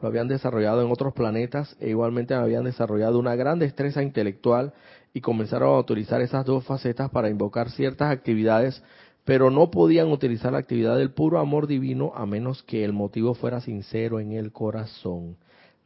lo 0.00 0.08
habían 0.08 0.28
desarrollado 0.28 0.82
en 0.82 0.90
otros 0.90 1.14
planetas 1.14 1.76
e 1.80 1.90
igualmente 1.90 2.34
habían 2.34 2.64
desarrollado 2.64 3.18
una 3.18 3.34
gran 3.34 3.58
destreza 3.58 4.02
intelectual 4.02 4.74
y 5.14 5.20
comenzaron 5.20 5.74
a 5.74 5.78
utilizar 5.78 6.20
esas 6.20 6.44
dos 6.44 6.64
facetas 6.64 7.10
para 7.10 7.30
invocar 7.30 7.70
ciertas 7.70 8.10
actividades, 8.10 8.82
pero 9.24 9.50
no 9.50 9.70
podían 9.70 10.08
utilizar 10.08 10.52
la 10.52 10.58
actividad 10.58 10.98
del 10.98 11.10
puro 11.10 11.38
amor 11.38 11.66
divino 11.66 12.12
a 12.14 12.26
menos 12.26 12.62
que 12.62 12.84
el 12.84 12.92
motivo 12.92 13.34
fuera 13.34 13.60
sincero 13.60 14.20
en 14.20 14.32
el 14.32 14.52
corazón. 14.52 15.36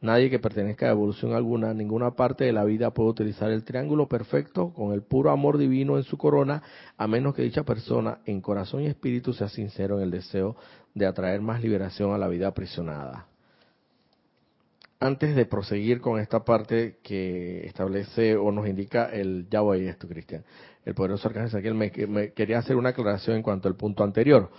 Nadie 0.01 0.31
que 0.31 0.39
pertenezca 0.39 0.87
a 0.87 0.91
evolución 0.91 1.33
alguna, 1.33 1.75
ninguna 1.75 2.11
parte 2.11 2.43
de 2.43 2.51
la 2.51 2.63
vida 2.65 2.89
puede 2.89 3.11
utilizar 3.11 3.51
el 3.51 3.63
triángulo 3.63 4.07
perfecto 4.07 4.73
con 4.73 4.93
el 4.93 5.03
puro 5.03 5.29
amor 5.29 5.59
divino 5.59 5.95
en 5.95 6.03
su 6.03 6.17
corona, 6.17 6.63
a 6.97 7.07
menos 7.07 7.35
que 7.35 7.43
dicha 7.43 7.63
persona 7.63 8.17
en 8.25 8.41
corazón 8.41 8.81
y 8.81 8.87
espíritu 8.87 9.31
sea 9.31 9.47
sincero 9.47 9.97
en 9.97 10.05
el 10.05 10.11
deseo 10.11 10.55
de 10.95 11.05
atraer 11.05 11.41
más 11.41 11.61
liberación 11.61 12.13
a 12.13 12.17
la 12.17 12.27
vida 12.27 12.47
aprisionada. 12.47 13.30
Antes 15.03 15.35
de 15.35 15.47
proseguir 15.47 15.99
con 15.99 16.19
esta 16.19 16.45
parte 16.45 16.99
que 17.01 17.65
establece 17.65 18.35
o 18.35 18.51
nos 18.51 18.67
indica 18.67 19.05
el, 19.05 19.47
ya 19.49 19.61
voy 19.61 19.87
a 19.87 19.89
esto, 19.89 20.07
Cristian, 20.07 20.45
el 20.85 20.93
poderoso 20.93 21.27
arcángel 21.27 21.49
Saquiel, 21.49 21.73
me, 21.73 21.91
me 22.07 22.33
quería 22.33 22.59
hacer 22.59 22.75
una 22.75 22.89
aclaración 22.89 23.37
en 23.37 23.41
cuanto 23.41 23.67
al 23.67 23.75
punto 23.75 24.03
anterior. 24.03 24.51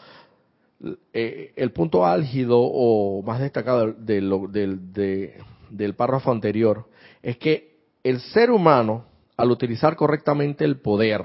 Eh, 1.12 1.52
el 1.54 1.70
punto 1.70 2.04
álgido 2.04 2.58
o 2.60 3.22
más 3.22 3.38
destacado 3.38 3.92
del 3.92 5.94
párrafo 5.96 6.32
anterior 6.32 6.88
es 7.22 7.36
que 7.36 7.76
el 8.02 8.18
ser 8.18 8.50
humano, 8.50 9.04
al 9.36 9.48
utilizar 9.48 9.94
correctamente 9.94 10.64
el 10.64 10.80
poder, 10.80 11.22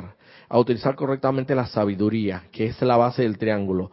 al 0.47 0.59
utilizar 0.59 0.93
correctamente 0.93 1.55
la 1.55 1.65
sabiduría, 1.65 2.43
que 2.51 2.67
es 2.67 2.79
la 2.83 2.97
base 2.97 3.23
del 3.23 3.39
triángulo, 3.39 3.89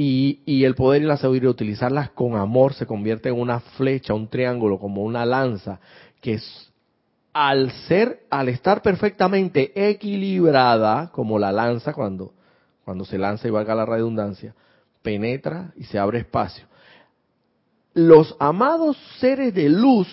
y, 0.00 0.42
y, 0.46 0.62
el 0.62 0.76
poder 0.76 1.02
y 1.02 1.06
la 1.06 1.16
sabiduría, 1.16 1.50
utilizarlas 1.50 2.10
con 2.10 2.36
amor, 2.36 2.72
se 2.72 2.86
convierte 2.86 3.30
en 3.30 3.40
una 3.40 3.58
flecha, 3.58 4.14
un 4.14 4.28
triángulo, 4.28 4.78
como 4.78 5.02
una 5.02 5.26
lanza, 5.26 5.80
que 6.20 6.34
es, 6.34 6.72
al 7.32 7.72
ser, 7.88 8.20
al 8.30 8.48
estar 8.48 8.80
perfectamente 8.80 9.72
equilibrada, 9.90 11.10
como 11.10 11.36
la 11.36 11.50
lanza 11.50 11.92
cuando, 11.94 12.32
cuando 12.84 13.04
se 13.04 13.18
lanza 13.18 13.48
y 13.48 13.50
valga 13.50 13.74
la 13.74 13.86
redundancia, 13.86 14.54
penetra 15.02 15.72
y 15.76 15.82
se 15.82 15.98
abre 15.98 16.20
espacio. 16.20 16.64
Los 17.92 18.36
amados 18.38 18.96
seres 19.18 19.52
de 19.52 19.68
luz 19.68 20.06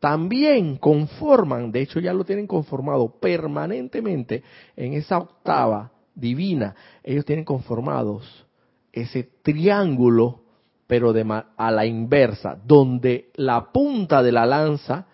también 0.00 0.76
conforman, 0.76 1.70
de 1.70 1.82
hecho 1.82 2.00
ya 2.00 2.12
lo 2.12 2.24
tienen 2.24 2.48
conformado 2.48 3.20
permanentemente 3.20 4.42
en 4.74 4.94
esa 4.94 5.18
octava 5.18 5.92
divina, 6.16 6.74
ellos 7.04 7.24
tienen 7.24 7.44
conformados 7.44 8.44
ese 8.92 9.28
triángulo, 9.42 10.42
pero 10.86 11.12
de 11.12 11.24
a 11.56 11.70
la 11.70 11.86
inversa, 11.86 12.58
donde 12.64 13.30
la 13.34 13.72
punta 13.72 14.22
de 14.22 14.32
la 14.32 14.46
lanza 14.46 15.06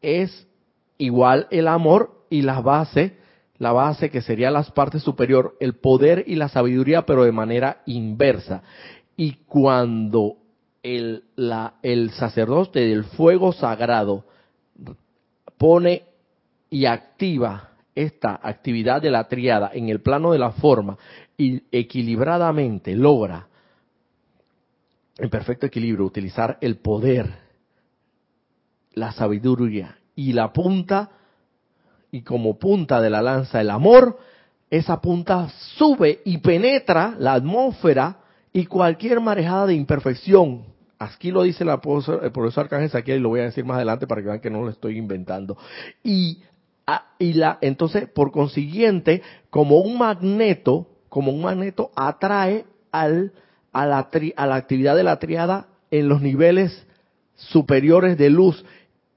es 0.00 0.46
igual 0.98 1.46
el 1.50 1.68
amor 1.68 2.24
y 2.30 2.42
la 2.42 2.60
base 2.60 3.20
la 3.60 3.72
base 3.72 4.10
que 4.10 4.22
sería 4.22 4.50
la 4.50 4.62
parte 4.62 4.98
superior, 4.98 5.54
el 5.60 5.74
poder 5.74 6.24
y 6.26 6.34
la 6.34 6.48
sabiduría, 6.48 7.04
pero 7.04 7.24
de 7.24 7.30
manera 7.30 7.82
inversa. 7.84 8.62
Y 9.18 9.34
cuando 9.46 10.38
el, 10.82 11.24
el 11.82 12.10
sacerdote 12.12 12.80
del 12.80 13.04
fuego 13.04 13.52
sagrado 13.52 14.24
pone 15.58 16.04
y 16.70 16.86
activa 16.86 17.69
esta 17.94 18.38
actividad 18.42 19.02
de 19.02 19.10
la 19.10 19.28
triada 19.28 19.70
en 19.74 19.88
el 19.88 20.00
plano 20.00 20.32
de 20.32 20.38
la 20.38 20.52
forma 20.52 20.96
y 21.36 21.62
equilibradamente 21.72 22.94
logra 22.94 23.48
en 25.18 25.28
perfecto 25.28 25.66
equilibrio 25.66 26.06
utilizar 26.06 26.56
el 26.60 26.76
poder, 26.76 27.30
la 28.94 29.12
sabiduría 29.12 29.98
y 30.14 30.32
la 30.32 30.52
punta 30.52 31.10
y 32.10 32.22
como 32.22 32.58
punta 32.58 33.00
de 33.00 33.10
la 33.10 33.22
lanza 33.22 33.60
el 33.60 33.70
amor, 33.70 34.18
esa 34.70 35.00
punta 35.00 35.48
sube 35.76 36.20
y 36.24 36.38
penetra 36.38 37.14
la 37.18 37.34
atmósfera 37.34 38.18
y 38.52 38.66
cualquier 38.66 39.20
marejada 39.20 39.66
de 39.66 39.74
imperfección. 39.74 40.64
Aquí 40.98 41.30
lo 41.30 41.42
dice 41.42 41.64
el 41.64 41.78
profesor 41.80 42.64
Arcángel 42.64 42.90
Saquiel 42.90 43.18
y 43.18 43.22
lo 43.22 43.30
voy 43.30 43.40
a 43.40 43.44
decir 43.44 43.64
más 43.64 43.76
adelante 43.76 44.06
para 44.06 44.20
que 44.20 44.28
vean 44.28 44.40
que 44.40 44.50
no 44.50 44.62
lo 44.62 44.70
estoy 44.70 44.98
inventando. 44.98 45.56
Y, 46.04 46.42
y 47.18 47.34
la, 47.34 47.58
entonces, 47.60 48.08
por 48.08 48.32
consiguiente, 48.32 49.22
como 49.50 49.78
un 49.78 49.98
magneto, 49.98 50.88
como 51.08 51.32
un 51.32 51.42
magneto 51.42 51.90
atrae 51.94 52.64
al, 52.92 53.32
a, 53.72 53.86
la 53.86 54.08
a 54.36 54.46
la 54.46 54.54
actividad 54.54 54.96
de 54.96 55.02
la 55.02 55.18
triada 55.18 55.68
en 55.90 56.08
los 56.08 56.22
niveles 56.22 56.86
superiores 57.34 58.16
de 58.18 58.30
luz. 58.30 58.64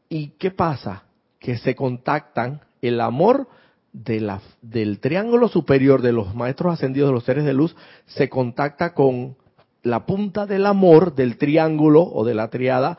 ¿Y 0.09 0.29
qué 0.39 0.51
pasa? 0.51 1.03
Que 1.39 1.57
se 1.57 1.75
contactan 1.75 2.61
el 2.81 2.99
amor 3.01 3.47
de 3.93 4.19
la, 4.19 4.41
del 4.61 4.99
triángulo 4.99 5.47
superior 5.47 6.01
de 6.01 6.11
los 6.11 6.33
maestros 6.35 6.73
ascendidos 6.73 7.09
de 7.09 7.13
los 7.13 7.23
seres 7.23 7.45
de 7.45 7.53
luz 7.53 7.75
se 8.07 8.27
contacta 8.27 8.93
con 8.93 9.37
la 9.83 10.05
punta 10.05 10.47
del 10.47 10.65
amor 10.65 11.13
del 11.13 11.37
triángulo 11.37 12.01
o 12.01 12.25
de 12.25 12.33
la 12.33 12.49
triada 12.49 12.97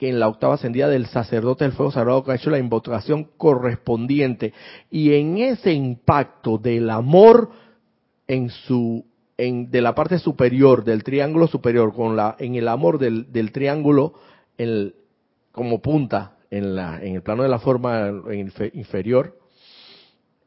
que 0.00 0.08
en 0.08 0.18
la 0.18 0.28
octava 0.28 0.54
ascendida 0.54 0.88
del 0.88 1.04
sacerdote 1.08 1.64
del 1.64 1.74
fuego 1.74 1.92
sagrado 1.92 2.24
que 2.24 2.32
ha 2.32 2.36
hecho 2.36 2.48
la 2.48 2.58
invocación 2.58 3.28
correspondiente. 3.36 4.54
Y 4.90 5.12
en 5.12 5.36
ese 5.36 5.74
impacto 5.74 6.56
del 6.56 6.88
amor 6.88 7.50
en 8.26 8.48
su 8.48 9.04
en, 9.36 9.70
de 9.70 9.82
la 9.82 9.94
parte 9.94 10.18
superior 10.18 10.84
del 10.84 11.04
triángulo 11.04 11.48
superior 11.48 11.92
con 11.92 12.16
la 12.16 12.34
en 12.38 12.54
el 12.54 12.68
amor 12.68 12.98
del, 12.98 13.30
del 13.30 13.52
triángulo 13.52 14.14
el, 14.56 14.94
como 15.52 15.82
punta 15.82 16.38
en 16.50 16.74
la 16.74 16.98
en 17.04 17.16
el 17.16 17.22
plano 17.22 17.42
de 17.42 17.50
la 17.50 17.58
forma 17.58 18.10
inferior 18.72 19.38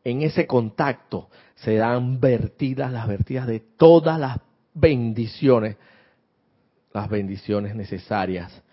en 0.04 0.24
ese 0.24 0.48
contacto 0.48 1.30
se 1.54 1.76
dan 1.76 2.20
vertidas 2.20 2.92
las 2.92 3.08
vertidas 3.08 3.46
de 3.46 3.60
todas 3.60 4.20
las 4.20 4.40
bendiciones 4.74 5.78
las 6.92 7.08
bendiciones 7.08 7.76
necesarias 7.76 8.64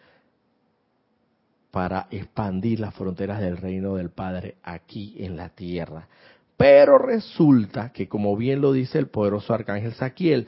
para 1.71 2.09
expandir 2.11 2.81
las 2.81 2.95
fronteras 2.95 3.41
del 3.41 3.57
reino 3.57 3.95
del 3.95 4.11
Padre 4.11 4.57
aquí 4.63 5.15
en 5.19 5.37
la 5.37 5.51
tierra. 5.51 6.09
Pero 6.57 6.99
resulta 6.99 7.93
que, 7.93 8.09
como 8.09 8.37
bien 8.37 8.61
lo 8.61 8.73
dice 8.73 8.99
el 8.99 9.07
poderoso 9.09 9.55
arcángel 9.55 9.95
Saquiel, 9.95 10.47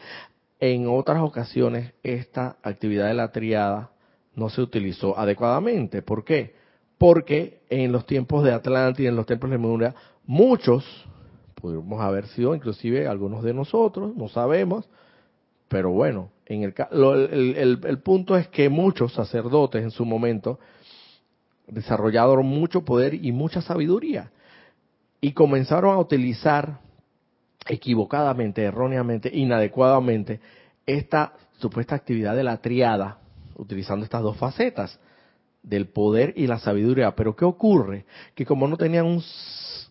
en 0.61 0.87
otras 0.87 1.23
ocasiones 1.23 1.93
esta 2.03 2.57
actividad 2.63 3.09
de 3.09 3.15
la 3.15 3.33
triada 3.33 3.91
no 4.35 4.51
se 4.51 4.61
utilizó 4.61 5.19
adecuadamente. 5.19 6.03
¿Por 6.03 6.25
qué? 6.25 6.55
Porque 6.99 7.63
en 7.71 7.93
los 7.93 8.07
tiempos 8.07 8.45
de 8.45 8.53
Atlántida, 8.53 9.09
en 9.09 9.17
los 9.17 9.27
templos 9.27 9.51
de 9.51 9.59
Memoria, 9.59 9.95
muchos, 10.27 10.85
pudimos 11.55 12.01
haber 12.01 12.27
sido 12.29 12.55
inclusive 12.55 13.07
algunos 13.07 13.43
de 13.43 13.55
nosotros, 13.55 14.15
no 14.15 14.29
sabemos, 14.29 14.89
pero 15.69 15.91
bueno, 15.91 16.31
en 16.47 16.63
el, 16.63 16.75
el, 17.57 17.81
el 17.83 17.99
punto 18.01 18.37
es 18.37 18.49
que 18.49 18.69
muchos 18.69 19.15
sacerdotes 19.15 19.83
en 19.83 19.91
su 19.91 20.05
momento 20.05 20.59
desarrollaron 21.73 22.47
mucho 22.47 22.85
poder 22.85 23.15
y 23.15 23.33
mucha 23.33 23.63
sabiduría. 23.63 24.31
Y 25.21 25.33
comenzaron 25.33 25.95
a 25.95 25.99
utilizar 25.99 26.81
equivocadamente, 27.67 28.63
erróneamente, 28.63 29.31
inadecuadamente, 29.33 30.41
esta 30.85 31.33
supuesta 31.59 31.95
actividad 31.95 32.37
de 32.37 32.45
la 32.45 32.59
triada, 32.59 33.19
utilizando 33.57 34.05
estas 34.05 34.23
dos 34.23 34.37
facetas, 34.37 34.99
del 35.63 35.89
poder 35.89 36.35
y 36.37 36.47
la 36.47 36.59
sabiduría. 36.59 37.15
Pero 37.15 37.37
¿qué 37.37 37.45
ocurre? 37.45 38.05
Que 38.35 38.45
como 38.45 38.67
no 38.67 38.77
tenían 38.77 39.07
un, 39.07 39.23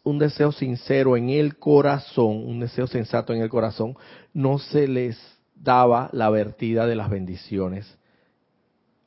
un 0.03 0.19
deseo 0.19 0.51
sincero 0.51 1.15
en 1.15 1.29
el 1.29 1.57
corazón, 1.57 2.45
un 2.45 2.59
deseo 2.59 2.87
sensato 2.87 3.33
en 3.33 3.41
el 3.41 3.49
corazón, 3.49 3.95
no 4.33 4.59
se 4.59 4.87
les 4.87 5.17
daba 5.55 6.09
la 6.11 6.29
vertida 6.29 6.85
de 6.85 6.95
las 6.95 7.09
bendiciones 7.09 7.97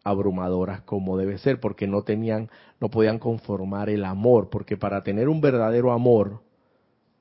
abrumadoras 0.04 0.82
como 0.82 1.16
debe 1.16 1.38
ser, 1.38 1.58
porque 1.58 1.86
no 1.86 2.02
tenían, 2.02 2.50
no 2.78 2.90
podían 2.90 3.18
conformar 3.18 3.88
el 3.88 4.04
amor, 4.04 4.50
porque 4.50 4.76
para 4.76 5.02
tener 5.02 5.28
un 5.28 5.40
verdadero 5.40 5.92
amor 5.92 6.42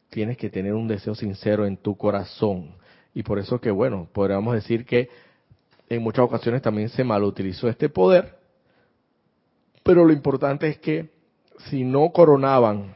tienes 0.10 0.38
que 0.38 0.50
tener 0.50 0.74
un 0.74 0.88
deseo 0.88 1.16
sincero 1.16 1.66
en 1.66 1.78
tu 1.78 1.96
corazón. 1.96 2.76
Y 3.16 3.24
por 3.24 3.40
eso 3.40 3.60
que, 3.60 3.72
bueno, 3.72 4.08
podríamos 4.12 4.54
decir 4.54 4.86
que 4.86 5.10
en 5.90 6.04
muchas 6.04 6.26
ocasiones 6.26 6.62
también 6.62 6.90
se 6.90 7.04
malutilizó 7.04 7.70
este 7.70 7.90
poder, 7.90 8.38
pero 9.84 10.06
lo 10.06 10.14
importante 10.14 10.68
es 10.68 10.78
que 10.78 11.10
si 11.70 11.84
no 11.84 12.12
coronaban 12.12 12.96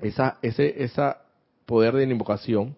esa, 0.00 0.38
ese 0.42 0.82
esa 0.82 1.22
poder 1.66 1.94
de 1.94 2.04
invocación 2.04 2.76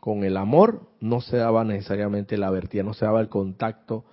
con 0.00 0.24
el 0.24 0.36
amor, 0.36 0.82
no 1.00 1.20
se 1.20 1.36
daba 1.36 1.64
necesariamente 1.64 2.36
la 2.36 2.50
vertida, 2.50 2.82
no 2.82 2.94
se 2.94 3.04
daba 3.04 3.20
el 3.20 3.28
contacto 3.28 4.04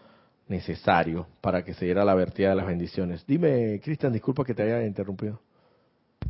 necesario 0.50 1.28
para 1.42 1.64
que 1.64 1.74
se 1.74 1.86
diera 1.86 2.04
la 2.04 2.16
vertida 2.16 2.50
de 2.50 2.56
las 2.56 2.68
bendiciones. 2.68 3.26
Dime, 3.26 3.80
Cristian, 3.84 4.12
disculpa 4.12 4.44
que 4.44 4.54
te 4.54 4.64
haya 4.64 4.86
interrumpido. 4.86 5.40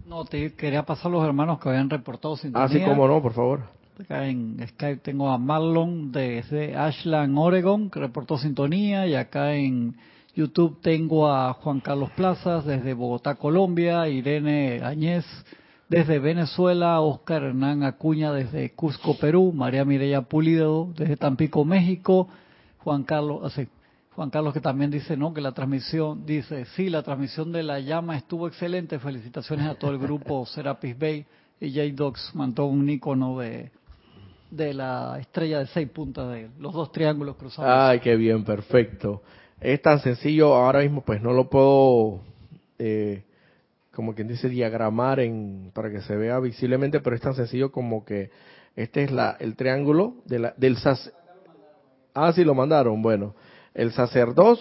No, 0.06 0.26
te 0.26 0.54
quería 0.54 0.84
pasar 0.84 1.12
los 1.12 1.26
hermanos 1.26 1.60
que 1.60 1.70
habían 1.70 1.90
reportado 1.90 2.36
sintonía. 2.36 2.66
Ah, 2.66 2.70
sí, 2.70 2.82
cómo 2.84 3.08
no, 3.08 3.22
por 3.22 3.34
favor. 3.34 3.62
Acá 4.00 4.28
en 4.28 4.58
Skype 4.68 5.02
tengo 5.02 5.30
a 5.30 5.38
Marlon 5.38 6.12
desde 6.12 6.76
Ashland, 6.76 7.38
Oregon, 7.38 7.90
que 7.90 8.00
reportó 8.00 8.38
sintonía, 8.38 9.08
y 9.08 9.16
acá 9.16 9.56
en 9.56 9.96
YouTube 10.36 10.80
tengo 10.82 11.30
a 11.30 11.54
Juan 11.54 11.80
Carlos 11.80 12.10
Plazas 12.12 12.66
desde 12.66 12.94
Bogotá, 12.94 13.36
Colombia, 13.36 14.08
Irene 14.08 14.82
Añez 14.84 15.26
desde 15.90 16.20
Venezuela, 16.20 17.02
Oscar 17.02 17.44
Hernán 17.44 17.84
Acuña 17.84 18.32
desde 18.32 18.72
Cusco, 18.72 19.18
Perú, 19.18 19.52
María 19.54 19.84
Mireya 19.84 20.22
Pulido 20.22 20.88
desde 20.96 21.18
Tampico, 21.18 21.66
México, 21.66 22.30
Juan 22.78 23.04
Carlos, 23.04 23.42
así, 23.44 23.68
Juan 24.20 24.32
Carlos 24.32 24.54
que 24.54 24.60
también 24.60 24.92
dice, 24.92 25.16
¿no? 25.16 25.34
Que 25.34 25.40
la 25.40 25.54
transmisión, 25.54 26.26
dice, 26.26 26.66
sí, 26.76 26.90
la 26.90 27.04
transmisión 27.04 27.54
de 27.54 27.64
la 27.64 27.80
llama 27.80 28.18
estuvo 28.18 28.50
excelente. 28.50 29.00
Felicitaciones 29.00 29.66
a 29.66 29.76
todo 29.76 29.92
el 29.92 29.98
grupo 29.98 30.46
Serapis 30.54 31.00
Bay 31.00 31.26
y 31.58 31.72
J-Docs 31.74 32.36
mandó 32.36 32.66
un 32.66 32.90
icono 32.90 33.40
de, 33.40 33.72
de 34.52 34.74
la 34.74 35.20
estrella 35.22 35.60
de 35.60 35.68
seis 35.68 35.88
puntas 35.88 36.34
de 36.34 36.50
los 36.60 36.74
dos 36.74 36.92
triángulos 36.92 37.38
cruzados. 37.38 37.72
Ay, 37.74 38.02
qué 38.02 38.18
bien, 38.18 38.44
perfecto. 38.44 39.24
Es 39.62 39.82
tan 39.82 40.02
sencillo, 40.02 40.54
ahora 40.54 40.82
mismo 40.82 41.00
pues 41.00 41.22
no 41.22 41.32
lo 41.32 41.50
puedo, 41.50 42.20
eh, 42.78 43.24
como 43.94 44.14
quien 44.14 44.28
dice, 44.28 44.50
diagramar 44.50 45.22
en, 45.22 45.72
para 45.74 45.90
que 45.90 46.02
se 46.02 46.18
vea 46.18 46.42
visiblemente, 46.42 47.00
pero 47.00 47.16
es 47.16 47.22
tan 47.22 47.36
sencillo 47.36 47.72
como 47.72 48.04
que 48.04 48.32
este 48.76 49.04
es 49.04 49.12
la, 49.12 49.38
el 49.40 49.56
triángulo 49.56 50.16
de 50.26 50.40
la, 50.40 50.54
del... 50.58 50.76
Ah, 52.14 52.34
sí, 52.34 52.44
lo 52.44 52.54
mandaron, 52.54 53.02
bueno. 53.02 53.34
El 53.80 53.94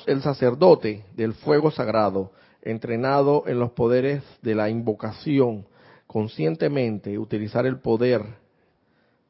el 0.06 0.22
sacerdote 0.22 1.04
del 1.16 1.32
fuego 1.32 1.72
sagrado, 1.72 2.30
entrenado 2.62 3.42
en 3.48 3.58
los 3.58 3.72
poderes 3.72 4.22
de 4.42 4.54
la 4.54 4.70
invocación, 4.70 5.66
conscientemente 6.06 7.18
utilizar 7.18 7.66
el 7.66 7.80
poder, 7.80 8.22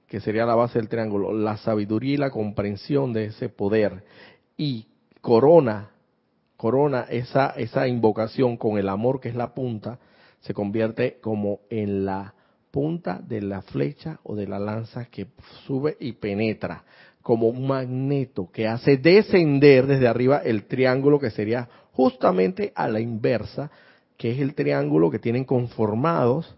que 0.06 0.20
sería 0.20 0.44
la 0.44 0.56
base 0.56 0.78
del 0.78 0.90
triángulo, 0.90 1.32
la 1.32 1.56
sabiduría 1.56 2.12
y 2.12 2.16
la 2.18 2.28
comprensión 2.28 3.14
de 3.14 3.24
ese 3.24 3.48
poder, 3.48 4.04
y 4.58 4.88
corona, 5.22 5.88
corona 6.58 7.06
esa, 7.08 7.54
esa 7.56 7.88
invocación 7.88 8.58
con 8.58 8.76
el 8.76 8.90
amor 8.90 9.20
que 9.20 9.30
es 9.30 9.36
la 9.36 9.54
punta, 9.54 9.98
se 10.40 10.52
convierte 10.52 11.18
como 11.22 11.60
en 11.70 12.04
la 12.04 12.34
punta 12.70 13.22
de 13.26 13.40
la 13.40 13.62
flecha 13.62 14.20
o 14.22 14.36
de 14.36 14.48
la 14.48 14.58
lanza 14.58 15.06
que 15.06 15.28
sube 15.66 15.96
y 15.98 16.12
penetra 16.12 16.84
como 17.22 17.48
un 17.48 17.66
magneto 17.66 18.50
que 18.50 18.66
hace 18.66 18.96
descender 18.96 19.86
desde 19.86 20.08
arriba 20.08 20.38
el 20.38 20.64
triángulo 20.64 21.18
que 21.18 21.30
sería 21.30 21.68
justamente 21.92 22.72
a 22.74 22.88
la 22.88 23.00
inversa, 23.00 23.70
que 24.16 24.30
es 24.30 24.40
el 24.40 24.54
triángulo 24.54 25.10
que 25.10 25.18
tienen 25.18 25.44
conformados 25.44 26.56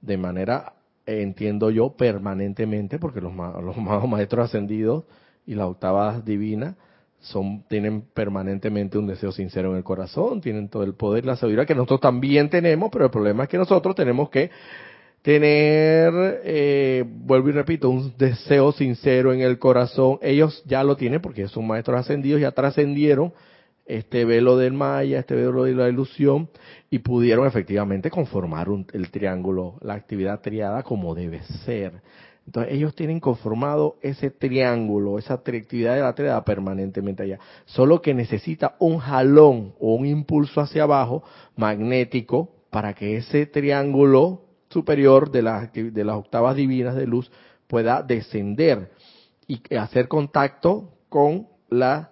de 0.00 0.16
manera, 0.16 0.72
entiendo 1.06 1.70
yo, 1.70 1.90
permanentemente, 1.90 2.98
porque 2.98 3.20
los, 3.20 3.32
los 3.34 3.76
maestros 4.08 4.46
ascendidos 4.46 5.04
y 5.46 5.54
la 5.54 5.66
octava 5.66 6.20
divina 6.20 6.76
son, 7.20 7.64
tienen 7.68 8.02
permanentemente 8.02 8.96
un 8.96 9.06
deseo 9.06 9.30
sincero 9.30 9.70
en 9.70 9.76
el 9.76 9.84
corazón, 9.84 10.40
tienen 10.40 10.68
todo 10.68 10.82
el 10.82 10.94
poder 10.94 11.26
la 11.26 11.36
sabiduría 11.36 11.66
que 11.66 11.74
nosotros 11.74 12.00
también 12.00 12.48
tenemos, 12.48 12.90
pero 12.90 13.04
el 13.04 13.10
problema 13.10 13.44
es 13.44 13.48
que 13.48 13.58
nosotros 13.58 13.94
tenemos 13.94 14.30
que 14.30 14.50
tener, 15.22 16.40
eh, 16.44 17.04
vuelvo 17.06 17.50
y 17.50 17.52
repito, 17.52 17.90
un 17.90 18.14
deseo 18.16 18.72
sincero 18.72 19.32
en 19.32 19.40
el 19.40 19.58
corazón. 19.58 20.18
Ellos 20.22 20.62
ya 20.66 20.82
lo 20.82 20.96
tienen 20.96 21.20
porque 21.20 21.48
son 21.48 21.66
maestros 21.66 22.00
ascendidos, 22.00 22.40
ya 22.40 22.52
trascendieron 22.52 23.32
este 23.86 24.24
velo 24.24 24.56
del 24.56 24.72
Maya, 24.72 25.18
este 25.18 25.34
velo 25.34 25.64
de 25.64 25.74
la 25.74 25.88
ilusión, 25.88 26.48
y 26.90 27.00
pudieron 27.00 27.46
efectivamente 27.46 28.10
conformar 28.10 28.68
el 28.92 29.10
triángulo, 29.10 29.76
la 29.80 29.94
actividad 29.94 30.40
triada 30.40 30.82
como 30.84 31.14
debe 31.14 31.42
ser. 31.64 32.00
Entonces 32.46 32.72
ellos 32.72 32.94
tienen 32.94 33.20
conformado 33.20 33.96
ese 34.00 34.30
triángulo, 34.30 35.18
esa 35.18 35.34
actividad 35.34 35.94
de 35.94 36.02
la 36.02 36.14
triada 36.14 36.44
permanentemente 36.44 37.22
allá. 37.22 37.38
Solo 37.66 38.00
que 38.00 38.14
necesita 38.14 38.76
un 38.78 38.98
jalón 38.98 39.74
o 39.78 39.94
un 39.94 40.06
impulso 40.06 40.60
hacia 40.60 40.84
abajo 40.84 41.22
magnético 41.56 42.50
para 42.70 42.94
que 42.94 43.16
ese 43.16 43.46
triángulo 43.46 44.49
superior 44.70 45.30
de 45.30 45.42
las, 45.42 45.72
de 45.72 46.04
las 46.04 46.16
octavas 46.16 46.56
divinas 46.56 46.96
de 46.96 47.06
luz 47.06 47.30
pueda 47.66 48.02
descender 48.02 48.90
y 49.46 49.60
hacer 49.76 50.08
contacto 50.08 50.94
con 51.08 51.48
la 51.68 52.10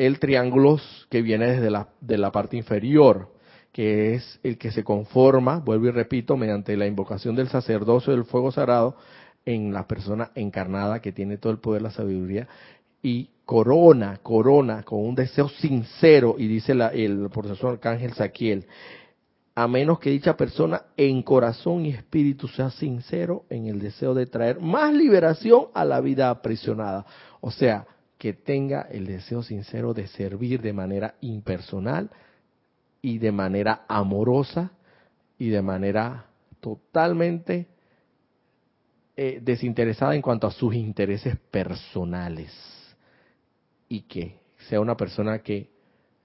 el 0.00 0.18
triángulo 0.18 0.80
que 1.10 1.20
viene 1.20 1.48
desde 1.48 1.70
la, 1.70 1.88
de 2.00 2.16
la 2.16 2.32
parte 2.32 2.56
inferior, 2.56 3.28
que 3.70 4.14
es 4.14 4.40
el 4.42 4.56
que 4.56 4.72
se 4.72 4.82
conforma, 4.82 5.58
vuelvo 5.58 5.88
y 5.88 5.90
repito, 5.90 6.38
mediante 6.38 6.74
la 6.74 6.86
invocación 6.86 7.36
del 7.36 7.48
sacerdocio 7.48 8.14
del 8.14 8.24
fuego 8.24 8.50
sagrado 8.50 8.96
en 9.44 9.74
la 9.74 9.86
persona 9.86 10.30
encarnada 10.34 11.00
que 11.00 11.12
tiene 11.12 11.36
todo 11.36 11.52
el 11.52 11.58
poder, 11.58 11.82
la 11.82 11.90
sabiduría, 11.90 12.48
y 13.02 13.28
corona, 13.44 14.20
corona 14.22 14.84
con 14.84 15.00
un 15.00 15.14
deseo 15.14 15.50
sincero, 15.50 16.36
y 16.38 16.46
dice 16.46 16.74
la, 16.74 16.88
el 16.88 17.28
profesor 17.28 17.72
Arcángel 17.72 18.14
Saquiel, 18.14 18.64
a 19.62 19.68
menos 19.68 19.98
que 19.98 20.08
dicha 20.08 20.38
persona 20.38 20.86
en 20.96 21.22
corazón 21.22 21.84
y 21.84 21.90
espíritu 21.90 22.48
sea 22.48 22.70
sincero 22.70 23.44
en 23.50 23.66
el 23.66 23.78
deseo 23.78 24.14
de 24.14 24.24
traer 24.24 24.58
más 24.58 24.94
liberación 24.94 25.66
a 25.74 25.84
la 25.84 26.00
vida 26.00 26.30
aprisionada. 26.30 27.04
O 27.42 27.50
sea, 27.50 27.86
que 28.16 28.32
tenga 28.32 28.88
el 28.90 29.06
deseo 29.06 29.42
sincero 29.42 29.92
de 29.92 30.06
servir 30.06 30.62
de 30.62 30.72
manera 30.72 31.16
impersonal 31.20 32.08
y 33.02 33.18
de 33.18 33.32
manera 33.32 33.84
amorosa 33.86 34.72
y 35.38 35.50
de 35.50 35.60
manera 35.60 36.24
totalmente 36.60 37.66
eh, 39.14 39.40
desinteresada 39.42 40.14
en 40.14 40.22
cuanto 40.22 40.46
a 40.46 40.52
sus 40.52 40.74
intereses 40.74 41.36
personales 41.50 42.50
y 43.90 44.00
que 44.02 44.38
sea 44.70 44.80
una 44.80 44.96
persona 44.96 45.40
que 45.40 45.68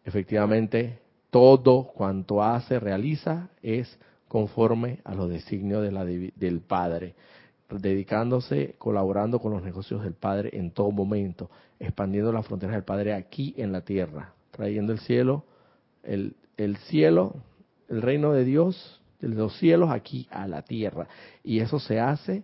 efectivamente 0.06 1.05
todo 1.36 1.92
cuanto 1.94 2.42
hace, 2.42 2.80
realiza, 2.80 3.50
es 3.62 4.00
conforme 4.30 5.00
a 5.04 5.14
los 5.14 5.30
designios 5.30 5.84
del 5.84 6.62
Padre, 6.62 7.14
dedicándose, 7.70 8.76
colaborando 8.78 9.40
con 9.40 9.52
los 9.52 9.62
negocios 9.62 10.02
del 10.02 10.14
Padre 10.14 10.52
en 10.54 10.72
todo 10.72 10.92
momento, 10.92 11.50
expandiendo 11.78 12.32
las 12.32 12.46
fronteras 12.46 12.76
del 12.76 12.86
Padre 12.86 13.14
aquí 13.14 13.54
en 13.58 13.74
la 13.74 13.82
tierra, 13.82 14.34
trayendo 14.52 14.94
el 14.94 15.00
cielo, 15.00 15.44
el, 16.04 16.38
el 16.56 16.78
cielo, 16.78 17.34
el 17.90 18.02
reino 18.02 18.32
de 18.32 18.46
Dios, 18.46 19.02
de 19.20 19.28
los 19.28 19.58
cielos 19.58 19.90
aquí 19.90 20.30
a 20.32 20.48
la 20.48 20.62
tierra. 20.62 21.10
Y 21.44 21.60
eso 21.60 21.80
se 21.80 22.00
hace 22.00 22.44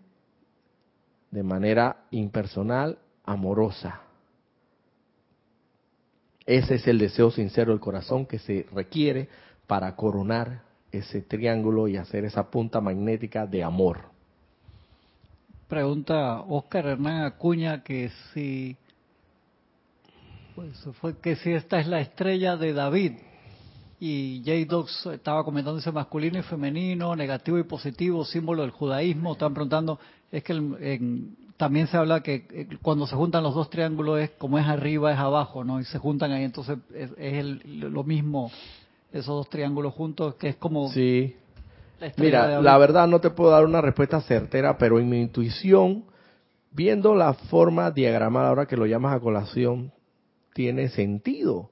de 1.31 1.43
manera 1.43 2.07
impersonal, 2.11 2.97
amorosa. 3.23 4.01
Ese 6.45 6.75
es 6.75 6.87
el 6.87 6.97
deseo 6.97 7.31
sincero 7.31 7.71
del 7.71 7.79
corazón 7.79 8.25
que 8.25 8.39
se 8.39 8.65
requiere 8.73 9.29
para 9.67 9.95
coronar 9.95 10.63
ese 10.91 11.21
triángulo 11.21 11.87
y 11.87 11.97
hacer 11.97 12.25
esa 12.25 12.49
punta 12.49 12.81
magnética 12.81 13.45
de 13.45 13.63
amor. 13.63 14.11
Pregunta 15.67 16.41
Oscar 16.41 16.87
Hernán 16.87 17.23
Acuña 17.23 17.81
que 17.83 18.09
si 18.33 18.75
pues 20.55 20.85
fue 20.99 21.17
que 21.17 21.37
si 21.37 21.53
esta 21.53 21.79
es 21.79 21.87
la 21.87 22.01
estrella 22.01 22.57
de 22.57 22.73
David 22.73 23.13
y 23.99 24.41
J. 24.45 24.65
Dox 24.67 25.05
estaba 25.05 25.43
comentando 25.45 25.79
ese 25.79 25.91
masculino 25.91 26.39
y 26.39 26.41
femenino, 26.41 27.15
negativo 27.15 27.57
y 27.59 27.63
positivo, 27.63 28.25
símbolo 28.25 28.63
del 28.63 28.71
judaísmo. 28.71 29.33
Estaban 29.33 29.53
preguntando, 29.53 29.99
es 30.31 30.43
que 30.43 30.53
también 31.61 31.85
se 31.85 31.95
habla 31.95 32.21
que 32.21 32.47
eh, 32.49 32.67
cuando 32.81 33.05
se 33.05 33.15
juntan 33.15 33.43
los 33.43 33.53
dos 33.53 33.69
triángulos 33.69 34.19
es 34.19 34.31
como 34.31 34.57
es 34.57 34.65
arriba, 34.65 35.13
es 35.13 35.19
abajo, 35.19 35.63
¿no? 35.63 35.79
Y 35.79 35.85
se 35.85 35.99
juntan 35.99 36.31
ahí, 36.31 36.43
entonces 36.43 36.79
es, 37.15 37.45
lo 37.67 38.03
mismo 38.03 38.51
esos 39.11 39.27
dos 39.27 39.47
triángulos 39.47 39.93
juntos, 39.93 40.33
que 40.35 40.49
es 40.49 40.55
como... 40.55 40.89
Sí. 40.89 41.35
Mira, 42.17 42.59
la 42.61 42.77
verdad 42.79 43.07
no 43.07 43.21
te 43.21 43.29
puedo 43.29 43.51
dar 43.51 43.63
una 43.63 43.79
respuesta 43.79 44.21
certera, 44.21 44.79
pero 44.79 44.99
en 44.99 45.07
mi 45.07 45.21
intuición, 45.21 46.05
viendo 46.71 47.13
la 47.13 47.35
forma 47.35 47.91
diagramada, 47.91 48.49
ahora 48.49 48.65
que 48.65 48.75
lo 48.75 48.87
llamas 48.87 49.15
a 49.15 49.19
colación, 49.19 49.91
tiene 50.55 50.89
sentido 50.89 51.69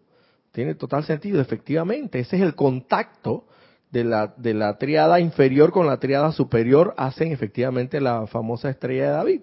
tiene 0.51 0.75
total 0.75 1.03
sentido, 1.03 1.41
efectivamente. 1.41 2.19
Ese 2.19 2.35
es 2.35 2.41
el 2.41 2.55
contacto 2.55 3.45
de 3.91 4.03
la, 4.03 4.33
de 4.37 4.53
la 4.53 4.77
triada 4.77 5.19
inferior 5.19 5.71
con 5.71 5.87
la 5.87 5.99
triada 5.99 6.31
superior, 6.31 6.93
hacen 6.97 7.31
efectivamente 7.31 7.99
la 7.99 8.27
famosa 8.27 8.69
estrella 8.69 9.03
de 9.05 9.09
David. 9.09 9.41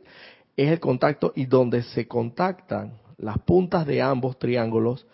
Es 0.57 0.71
el 0.71 0.81
contacto 0.81 1.33
y 1.35 1.47
donde 1.47 1.83
se 1.83 2.09
contactan 2.09 2.95
las 3.19 3.39
puntas 3.39 3.87
de 3.87 4.03
ambos 4.03 4.39
triángulos, 4.39 5.07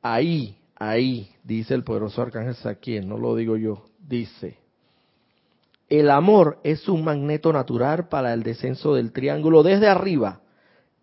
ahí, 0.00 0.58
ahí, 0.76 1.30
dice 1.44 1.74
el 1.74 1.84
poderoso 1.84 2.22
arcángel 2.22 2.54
Saquiel, 2.54 3.08
no 3.08 3.18
lo 3.18 3.34
digo 3.36 3.56
yo, 3.56 3.84
dice, 3.98 4.58
el 5.88 6.10
amor 6.10 6.58
es 6.64 6.88
un 6.88 7.04
magneto 7.04 7.52
natural 7.52 8.08
para 8.08 8.32
el 8.32 8.42
descenso 8.42 8.94
del 8.94 9.12
triángulo 9.12 9.62
desde 9.62 9.88
arriba 9.88 10.42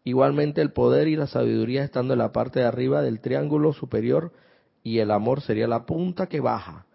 Igualmente 0.03 0.61
el 0.61 0.71
poder 0.71 1.07
y 1.07 1.15
la 1.15 1.27
sabiduría 1.27 1.83
estando 1.83 2.13
en 2.13 2.19
la 2.19 2.31
parte 2.31 2.61
de 2.61 2.65
arriba 2.65 3.01
del 3.01 3.19
triángulo 3.19 3.73
superior 3.73 4.31
y 4.81 4.99
el 4.99 5.11
amor 5.11 5.41
sería 5.41 5.67
la 5.67 5.85
punta 5.85 6.27
que 6.27 6.39
baja. 6.39 6.85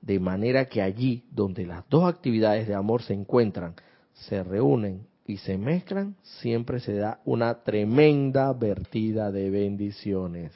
De 0.00 0.18
manera 0.18 0.70
que 0.70 0.80
allí 0.80 1.24
donde 1.30 1.66
las 1.66 1.86
dos 1.88 2.04
actividades 2.04 2.66
de 2.66 2.74
amor 2.74 3.02
se 3.02 3.14
encuentran, 3.14 3.74
se 4.14 4.42
reúnen 4.42 5.06
y 5.26 5.36
se 5.38 5.56
mezclan, 5.58 6.16
siempre 6.22 6.80
se 6.80 6.94
da 6.94 7.20
una 7.24 7.62
tremenda 7.62 8.52
vertida 8.52 9.30
de 9.30 9.50
bendiciones. 9.50 10.52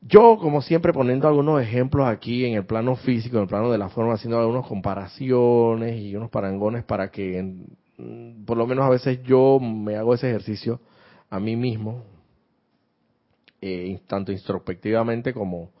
Yo, 0.00 0.38
como 0.38 0.62
siempre, 0.62 0.92
poniendo 0.92 1.26
algunos 1.26 1.60
ejemplos 1.60 2.06
aquí 2.06 2.44
en 2.44 2.54
el 2.54 2.64
plano 2.64 2.96
físico, 2.96 3.36
en 3.36 3.42
el 3.42 3.48
plano 3.48 3.70
de 3.70 3.78
la 3.78 3.88
forma, 3.88 4.14
haciendo 4.14 4.38
algunas 4.38 4.66
comparaciones 4.66 6.00
y 6.00 6.14
unos 6.14 6.30
parangones 6.30 6.84
para 6.84 7.10
que 7.10 7.56
Mm, 7.98 8.44
por 8.44 8.56
lo 8.56 8.66
menos 8.66 8.84
a 8.86 8.90
veces 8.90 9.22
yo 9.24 9.58
me 9.60 9.96
hago 9.96 10.14
ese 10.14 10.28
ejercicio 10.28 10.80
a 11.30 11.40
mí 11.40 11.56
mismo, 11.56 12.04
eh, 13.60 14.00
tanto 14.06 14.32
introspectivamente 14.32 15.34
como, 15.34 15.72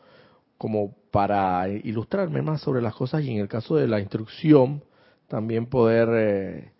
como 0.58 0.94
para 1.12 1.68
ilustrarme 1.68 2.42
más 2.42 2.60
sobre 2.60 2.82
las 2.82 2.94
cosas 2.94 3.22
y 3.24 3.30
en 3.30 3.38
el 3.38 3.48
caso 3.48 3.76
de 3.76 3.86
la 3.86 4.00
instrucción 4.00 4.82
también 5.28 5.66
poder 5.66 6.08
eh, 6.12 6.72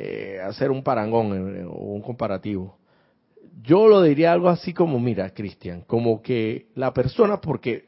eh, 0.00 0.38
hacer 0.40 0.70
un 0.70 0.84
parangón 0.84 1.66
o 1.66 1.72
un 1.72 2.02
comparativo. 2.02 2.78
Yo 3.64 3.88
lo 3.88 4.00
diría 4.00 4.30
algo 4.30 4.48
así 4.48 4.72
como, 4.72 5.00
mira, 5.00 5.30
Cristian, 5.30 5.82
como 5.88 6.22
que 6.22 6.68
la 6.76 6.94
persona, 6.94 7.40
porque 7.40 7.86